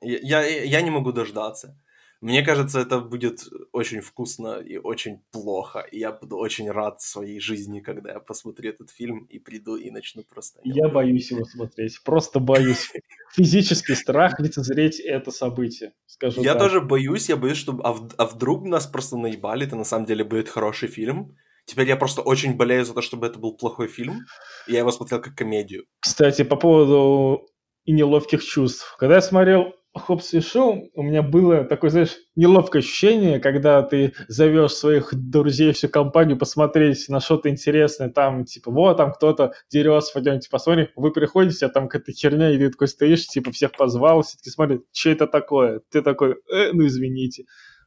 Я, 0.00 0.42
я, 0.42 0.62
я 0.64 0.80
не 0.82 0.90
могу 0.90 1.12
дождаться. 1.12 1.76
Мне 2.20 2.42
кажется, 2.42 2.80
это 2.80 2.98
будет 2.98 3.44
очень 3.72 4.00
вкусно 4.00 4.58
и 4.58 4.76
очень 4.76 5.20
плохо. 5.30 5.80
И 5.80 5.98
я 6.00 6.10
буду 6.10 6.36
очень 6.36 6.68
рад 6.70 7.00
своей 7.00 7.38
жизни, 7.38 7.78
когда 7.78 8.12
я 8.12 8.18
посмотрю 8.20 8.70
этот 8.70 8.90
фильм 8.90 9.24
и 9.26 9.38
приду 9.38 9.76
и 9.76 9.88
начну 9.90 10.24
просто... 10.24 10.60
Я 10.64 10.88
боюсь 10.88 11.30
его 11.30 11.44
смотреть. 11.44 12.02
Просто 12.04 12.40
боюсь. 12.40 12.90
Физический 13.34 13.94
страх 13.94 14.40
лицезреть 14.40 14.98
это 14.98 15.30
событие. 15.30 15.92
Скажу 16.06 16.42
Я 16.42 16.54
так. 16.54 16.62
тоже 16.62 16.80
боюсь, 16.80 17.28
я 17.28 17.36
боюсь, 17.36 17.58
что... 17.58 17.78
А, 17.84 17.92
в- 17.92 18.12
а 18.16 18.26
вдруг 18.26 18.64
нас 18.64 18.86
просто 18.86 19.16
наебали, 19.16 19.66
это 19.66 19.76
на 19.76 19.84
самом 19.84 20.06
деле 20.06 20.24
будет 20.24 20.48
хороший 20.48 20.88
фильм. 20.88 21.36
Теперь 21.66 21.86
я 21.86 21.96
просто 21.96 22.22
очень 22.22 22.56
болею 22.56 22.84
за 22.84 22.94
то, 22.94 23.02
чтобы 23.02 23.26
это 23.28 23.38
был 23.38 23.56
плохой 23.56 23.86
фильм. 23.86 24.22
Я 24.66 24.78
его 24.78 24.90
смотрел 24.90 25.20
как 25.20 25.36
комедию. 25.36 25.84
Кстати, 26.00 26.42
по 26.42 26.56
поводу 26.56 27.46
и 27.84 27.92
неловких 27.92 28.42
чувств. 28.42 28.96
Когда 28.98 29.16
я 29.16 29.20
смотрел 29.22 29.74
Хопс 29.98 30.32
и 30.34 30.40
Шоу, 30.40 30.90
у 30.94 31.02
меня 31.02 31.22
было 31.22 31.64
такое, 31.64 31.90
знаешь, 31.90 32.16
неловкое 32.36 32.80
ощущение, 32.80 33.40
когда 33.40 33.82
ты 33.82 34.14
зовешь 34.28 34.72
своих 34.72 35.10
друзей, 35.12 35.72
всю 35.72 35.88
компанию 35.88 36.38
посмотреть 36.38 37.08
на 37.08 37.20
что-то 37.20 37.50
интересное, 37.50 38.08
там, 38.08 38.44
типа, 38.44 38.70
вот, 38.70 38.96
там 38.96 39.12
кто-то 39.12 39.52
дерется, 39.70 40.12
пойдемте 40.14 40.48
посмотрим, 40.50 40.88
вы 40.96 41.12
приходите, 41.12 41.66
а 41.66 41.68
там 41.68 41.88
какая-то 41.88 42.12
херня, 42.12 42.50
и 42.50 42.58
ты 42.58 42.70
такой 42.70 42.88
стоишь, 42.88 43.26
типа, 43.26 43.52
всех 43.52 43.72
позвал, 43.76 44.22
все 44.22 44.36
таки 44.38 44.50
смотрят, 44.50 44.82
что 44.92 45.10
это 45.10 45.26
такое? 45.26 45.82
Ты 45.90 46.02
такой, 46.02 46.36
э, 46.52 46.72
ну, 46.72 46.86
извините. 46.86 47.44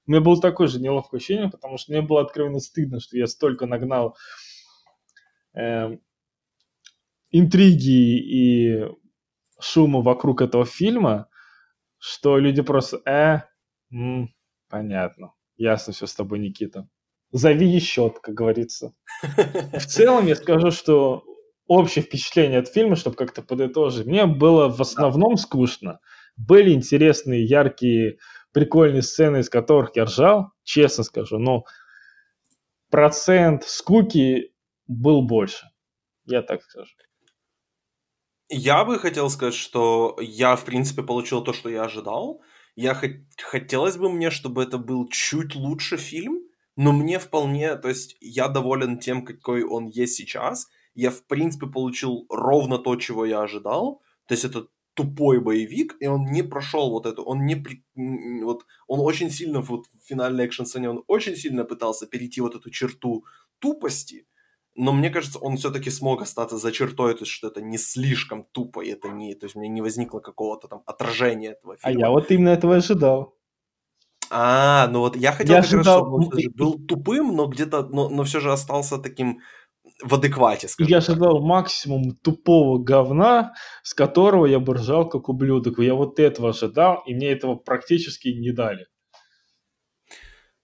У 0.07 0.11
меня 0.11 0.21
было 0.21 0.39
такое 0.39 0.67
же 0.67 0.79
неловкое 0.79 1.19
ощущение, 1.19 1.49
потому 1.49 1.77
что 1.77 1.91
мне 1.91 2.01
было 2.01 2.21
откровенно 2.21 2.59
стыдно, 2.59 2.99
что 2.99 3.17
я 3.17 3.27
столько 3.27 3.65
нагнал 3.65 4.17
эм, 5.53 6.01
интриги 7.29 8.17
и 8.17 8.85
шума 9.59 10.01
вокруг 10.01 10.41
этого 10.41 10.65
фильма, 10.65 11.27
что 12.01 12.39
люди 12.39 12.63
просто, 12.63 12.99
э, 13.05 13.41
м, 13.93 14.33
понятно, 14.69 15.33
ясно 15.55 15.93
все 15.93 16.07
с 16.07 16.15
тобой, 16.15 16.39
Никита. 16.39 16.89
Зови 17.31 17.67
еще, 17.67 18.09
как 18.09 18.33
говорится. 18.33 18.93
В 19.21 19.21
целом 19.87 20.25
я 20.25 20.35
скажу, 20.35 20.71
что 20.71 21.23
общее 21.67 22.03
впечатление 22.03 22.59
от 22.59 22.67
фильма, 22.67 22.95
чтобы 22.95 23.15
как-то 23.15 23.43
подытожить, 23.43 24.07
мне 24.07 24.25
было 24.25 24.67
в 24.67 24.81
основном 24.81 25.37
скучно. 25.37 25.99
Были 26.35 26.73
интересные, 26.73 27.45
яркие, 27.45 28.17
прикольные 28.51 29.03
сцены, 29.03 29.37
из 29.37 29.49
которых 29.49 29.91
я 29.95 30.05
ржал, 30.05 30.51
честно 30.63 31.03
скажу, 31.03 31.37
но 31.37 31.65
процент 32.89 33.63
скуки 33.63 34.53
был 34.87 35.21
больше. 35.21 35.67
Я 36.25 36.41
так 36.41 36.63
скажу. 36.63 36.91
Я 38.53 38.83
бы 38.83 38.99
хотел 38.99 39.29
сказать, 39.29 39.53
что 39.53 40.17
я, 40.19 40.55
в 40.55 40.65
принципе, 40.65 41.03
получил 41.03 41.41
то, 41.43 41.53
что 41.53 41.69
я 41.69 41.83
ожидал. 41.83 42.41
Я 42.75 42.91
хот- 42.93 43.23
хотелось 43.41 43.97
бы 43.97 44.09
мне, 44.11 44.29
чтобы 44.29 44.63
это 44.63 44.77
был 44.77 45.07
чуть 45.09 45.55
лучше 45.55 45.97
фильм, 45.97 46.41
но 46.75 46.91
мне 46.91 47.17
вполне, 47.19 47.75
то 47.77 47.87
есть 47.89 48.17
я 48.19 48.47
доволен 48.49 48.99
тем, 48.99 49.25
какой 49.25 49.63
он 49.63 49.87
есть 49.87 50.15
сейчас. 50.15 50.67
Я, 50.95 51.11
в 51.11 51.23
принципе, 51.27 51.67
получил 51.67 52.25
ровно 52.29 52.77
то, 52.77 52.95
чего 52.97 53.25
я 53.25 53.41
ожидал. 53.41 54.01
То 54.27 54.33
есть 54.33 54.43
это 54.45 54.67
тупой 54.95 55.39
боевик, 55.39 55.95
и 56.01 56.07
он 56.07 56.25
не 56.31 56.43
прошел 56.43 56.89
вот 56.91 57.05
это, 57.05 57.21
он 57.21 57.45
не 57.45 57.55
при- 57.55 57.85
вот 58.43 58.65
он 58.87 58.99
очень 58.99 59.29
сильно 59.29 59.61
вот 59.61 59.85
в 59.87 60.05
финальной 60.05 60.45
экшн-сцене 60.45 60.89
он 60.89 61.03
очень 61.07 61.37
сильно 61.37 61.63
пытался 61.63 62.05
перейти 62.07 62.41
вот 62.41 62.55
эту 62.55 62.69
черту 62.69 63.23
тупости, 63.59 64.27
но 64.81 64.93
мне 64.93 65.11
кажется, 65.11 65.37
он 65.37 65.57
все-таки 65.57 65.91
смог 65.91 66.23
остаться 66.23 66.57
за 66.57 66.71
чертой, 66.71 67.13
то 67.13 67.19
есть 67.21 67.31
что 67.31 67.49
это 67.49 67.61
не 67.61 67.77
слишком 67.77 68.45
тупо, 68.51 68.81
и 68.81 68.89
это 68.89 69.09
не, 69.09 69.35
то 69.35 69.45
есть 69.45 69.55
меня 69.55 69.69
не 69.69 69.81
возникло 69.81 70.19
какого-то 70.21 70.67
там 70.67 70.81
отражения 70.87 71.51
этого 71.51 71.75
А 71.83 71.89
фильма. 71.89 71.99
я 71.99 72.09
вот 72.09 72.31
именно 72.31 72.49
этого 72.49 72.77
ожидал. 72.77 73.37
А, 74.31 74.87
ну 74.87 75.01
вот 75.01 75.15
я 75.15 75.33
хотел 75.33 75.57
Я 75.57 75.61
как 75.61 75.71
раз, 75.71 75.73
ожидал, 75.73 75.99
чтобы 75.99 76.15
он 76.15 76.31
был 76.55 76.79
тупым, 76.87 77.35
но 77.35 77.45
где-то, 77.45 77.83
но, 77.89 78.09
но 78.09 78.23
все 78.23 78.39
же 78.39 78.51
остался 78.51 78.97
таким 78.97 79.41
в 80.01 80.15
адеквате, 80.15 80.67
скажем 80.67 80.89
Я 80.89 80.99
так. 81.01 81.09
ожидал 81.09 81.41
максимум 81.45 82.15
тупого 82.15 82.79
говна, 82.79 83.53
с 83.83 83.93
которого 83.93 84.47
я 84.47 84.59
бы 84.59 84.73
ржал 84.73 85.07
как 85.07 85.29
ублюдок. 85.29 85.77
Я 85.77 85.93
вот 85.93 86.19
этого 86.19 86.49
ожидал, 86.49 87.03
и 87.05 87.13
мне 87.13 87.27
этого 87.31 87.55
практически 87.55 88.29
не 88.29 88.51
дали. 88.51 88.87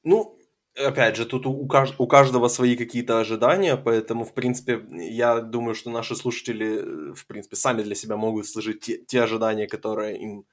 Ну, 0.04 0.37
опять 0.78 1.16
же, 1.16 1.26
тут 1.26 1.46
у, 1.46 1.68
кажд- 1.68 1.96
у 1.98 2.08
каждого 2.08 2.48
свои 2.48 2.76
какие-то 2.76 3.20
ожидания, 3.20 3.76
поэтому, 3.78 4.26
в 4.26 4.34
принципе, 4.34 4.82
я 4.92 5.42
думаю, 5.42 5.76
что 5.76 5.90
наши 5.90 6.16
слушатели, 6.16 7.12
э, 7.12 7.14
в 7.14 7.26
принципе, 7.28 7.56
сами 7.56 7.84
для 7.84 7.96
себя 7.96 8.18
могут 8.18 8.48
сложить 8.48 8.82
те, 8.82 8.98
те 8.98 9.22
ожидания, 9.22 9.68
которые 9.68 10.18
им 10.18 10.46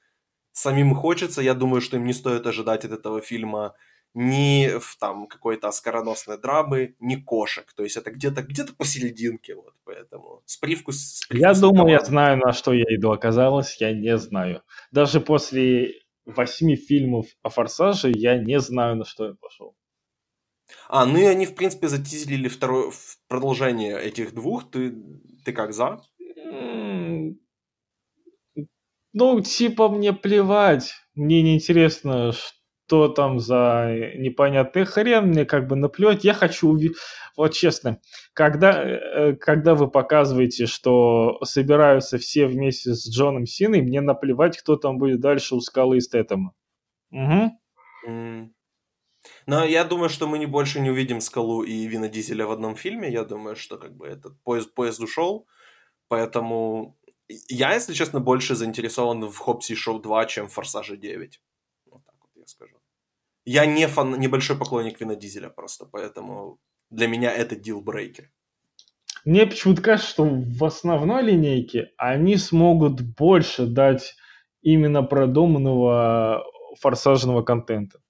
самим 0.53 0.95
хочется. 0.95 1.43
Я 1.43 1.55
думаю, 1.55 1.81
что 1.81 1.97
им 1.97 2.07
не 2.07 2.13
стоит 2.13 2.47
ожидать 2.47 2.85
от 2.85 2.93
этого 2.93 3.21
фильма 3.21 3.75
ни 4.15 4.79
в 4.79 4.97
там 4.99 5.27
какой-то 5.27 5.69
оскароносной 5.69 6.39
драмы, 6.39 6.95
ни 7.01 7.17
кошек. 7.17 7.73
То 7.75 7.83
есть 7.83 7.97
это 7.97 8.13
где-то 8.13 8.43
где 8.43 8.65
посерединке, 8.65 9.57
вот, 9.57 9.75
поэтому 9.85 10.43
с 10.47 10.57
привкус... 10.57 10.97
С 10.97 11.27
Я 11.31 11.49
привкусом 11.49 11.61
думал, 11.71 11.89
я 11.89 12.01
знаю, 12.01 12.39
на 12.39 12.53
что 12.53 12.73
я 12.73 12.85
иду. 12.95 13.11
Оказалось, 13.11 13.77
я 13.81 13.93
не 13.93 14.17
знаю. 14.17 14.63
Даже 14.93 15.21
после 15.21 15.95
восьми 16.25 16.77
фильмов 16.77 17.27
о 17.43 17.51
«Форсаже» 17.51 18.13
я 18.15 18.39
не 18.39 18.61
знаю, 18.61 18.97
на 18.97 19.05
что 19.05 19.27
я 19.27 19.35
пошел. 19.35 19.75
А, 20.89 21.07
ну 21.07 21.19
и 21.19 21.25
они, 21.25 21.47
в 21.47 21.55
принципе, 21.55 21.89
затизерили 21.89 22.49
второе 22.49 22.91
в 22.91 23.19
продолжение 23.29 24.01
этих 24.01 24.35
двух. 24.35 24.71
Ты, 24.71 24.95
ты 25.45 25.53
как, 25.53 25.73
за? 25.73 26.01
Ну, 29.13 29.41
типа, 29.41 29.89
мне 29.89 30.13
плевать. 30.13 30.93
Мне 31.15 31.43
не 31.43 31.55
интересно, 31.55 32.33
что 32.33 33.09
там 33.09 33.39
за 33.39 34.13
непонятный 34.17 34.85
хрен. 34.85 35.29
Мне 35.29 35.45
как 35.45 35.69
бы 35.69 35.77
наплевать. 35.77 36.25
Я 36.25 36.35
хочу 36.35 36.69
увидеть... 36.69 36.97
Вот 37.37 37.53
честно, 37.53 38.01
когда, 38.33 38.81
э, 38.83 39.35
когда 39.35 39.75
вы 39.75 39.91
показываете, 39.91 40.67
что 40.67 41.39
собираются 41.43 42.19
все 42.19 42.47
вместе 42.47 42.95
с 42.95 43.09
Джоном 43.11 43.47
Синой, 43.47 43.83
мне 43.83 44.01
наплевать, 44.01 44.57
кто 44.59 44.77
там 44.77 44.99
будет 44.99 45.21
дальше 45.21 45.57
у 45.57 45.61
Скалы 45.61 45.97
и 45.97 46.01
Стэтэма. 46.01 46.53
Угу. 47.11 48.54
Но 49.47 49.65
я 49.65 49.85
думаю, 49.85 50.09
что 50.09 50.27
мы 50.27 50.39
не 50.39 50.47
больше 50.47 50.81
не 50.81 50.91
увидим 50.91 51.21
Скалу 51.21 51.63
и 51.63 51.87
Вина 51.87 52.09
Дизеля 52.09 52.47
в 52.47 52.51
одном 52.51 52.77
фильме. 52.77 53.11
Я 53.11 53.25
думаю, 53.25 53.57
что 53.57 53.77
как 53.77 53.95
бы 53.97 54.07
этот 54.07 54.41
поезд, 54.43 54.75
поезд 54.75 55.01
ушел. 55.01 55.47
Поэтому 56.09 56.97
я, 57.49 57.75
если 57.75 57.95
честно, 57.95 58.21
больше 58.21 58.55
заинтересован 58.55 59.25
в 59.27 59.37
Хопси 59.37 59.75
Шоу 59.75 60.01
2, 60.01 60.27
чем 60.27 60.49
в 60.49 60.53
Форсаже 60.53 60.97
9. 60.97 61.41
Вот 61.87 62.05
так 62.05 62.15
вот 62.21 62.31
я 62.35 62.47
скажу. 62.47 62.77
Я 63.45 63.67
не 63.67 63.87
фан, 63.89 64.19
небольшой 64.19 64.57
поклонник 64.57 65.01
Вина 65.01 65.15
Дизеля 65.15 65.51
просто, 65.51 65.85
поэтому 65.85 66.59
для 66.91 67.09
меня 67.09 67.31
это 67.31 67.57
дилбрейкер. 67.57 68.31
Мне 69.25 69.47
почему-то 69.47 69.83
кажется, 69.83 70.11
что 70.11 70.25
в 70.25 70.65
основной 70.65 71.23
линейке 71.23 71.93
они 71.97 72.37
смогут 72.37 73.01
больше 73.01 73.67
дать 73.67 74.17
именно 74.63 75.03
продуманного 75.03 76.45
форсажного 76.81 77.43
контента. 77.43 78.01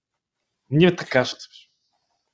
Мне 0.68 0.90
так 0.90 1.08
кажется. 1.08 1.48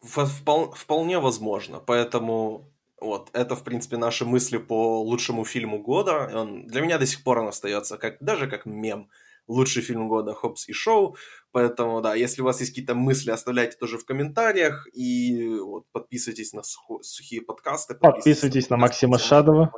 Впол- 0.03 0.73
вполне 0.75 1.19
возможно. 1.19 1.81
Поэтому 1.81 2.73
вот, 3.01 3.31
это, 3.33 3.57
в 3.57 3.65
принципе, 3.65 3.97
наши 3.97 4.25
мысли 4.25 4.59
по 4.59 5.03
лучшему 5.03 5.45
фильму 5.45 5.83
года. 5.83 6.31
Он, 6.35 6.67
для 6.67 6.81
меня 6.83 6.99
до 6.99 7.07
сих 7.07 7.25
пор 7.25 7.39
он 7.39 7.49
остается 7.49 7.99
как, 7.99 8.17
даже 8.21 8.47
как 8.47 8.67
мем. 8.67 9.09
Лучший 9.47 9.83
фильм 9.83 10.09
года 10.09 10.33
Хопс 10.33 10.69
и 10.69 10.73
Шоу. 10.73 11.17
Поэтому, 11.51 12.01
да, 12.03 12.15
если 12.15 12.43
у 12.43 12.45
вас 12.45 12.61
есть 12.61 12.73
какие-то 12.73 12.95
мысли, 12.95 13.31
оставляйте 13.31 13.77
тоже 13.77 13.99
в 13.99 14.05
комментариях. 14.05 14.87
И 14.93 15.59
вот, 15.59 15.87
подписывайтесь 15.91 16.53
на 16.53 16.61
сухо- 16.61 17.03
сухие 17.03 17.43
подкасты. 17.43 17.95
Подписывайтесь 17.95 18.71
на 18.71 18.77
Максима 18.77 19.19
Шадова. 19.19 19.73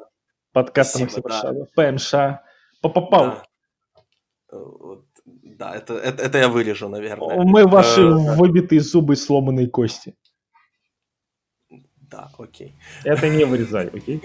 Подкаст 0.53 1.01
Максима 1.01 1.29
да. 1.29 1.41
Шадова. 1.41 1.69
ПМШ. 1.75 2.15
Попопал. 2.83 3.25
Да. 3.25 3.45
Э, 4.51 4.57
вот, 4.59 5.07
да, 5.25 5.75
это, 5.75 5.95
это, 5.95 6.23
это 6.23 6.39
я 6.39 6.49
вырежу, 6.49 6.89
наверное. 6.89 7.43
Мы 7.45 7.67
ваши 7.67 8.01
Э, 8.01 8.37
выбитые 8.37 8.81
зубы 8.81 9.17
сломанные 9.17 9.69
кости. 9.69 10.15
Да, 12.11 12.31
окей. 12.39 12.75
Это 13.05 13.29
не 13.29 13.45
вырезай, 13.45 13.87
окей? 13.87 14.21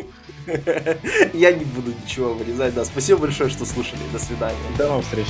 Я 1.33 1.53
не 1.53 1.63
буду 1.63 1.93
ничего 2.03 2.33
вырезать. 2.33 2.73
Да, 2.73 2.83
спасибо 2.83 3.21
большое, 3.21 3.49
что 3.49 3.65
слушали. 3.65 4.01
До 4.11 4.19
свидания. 4.19 4.57
До 4.77 4.87
новых 4.87 5.05
встреч. 5.05 5.27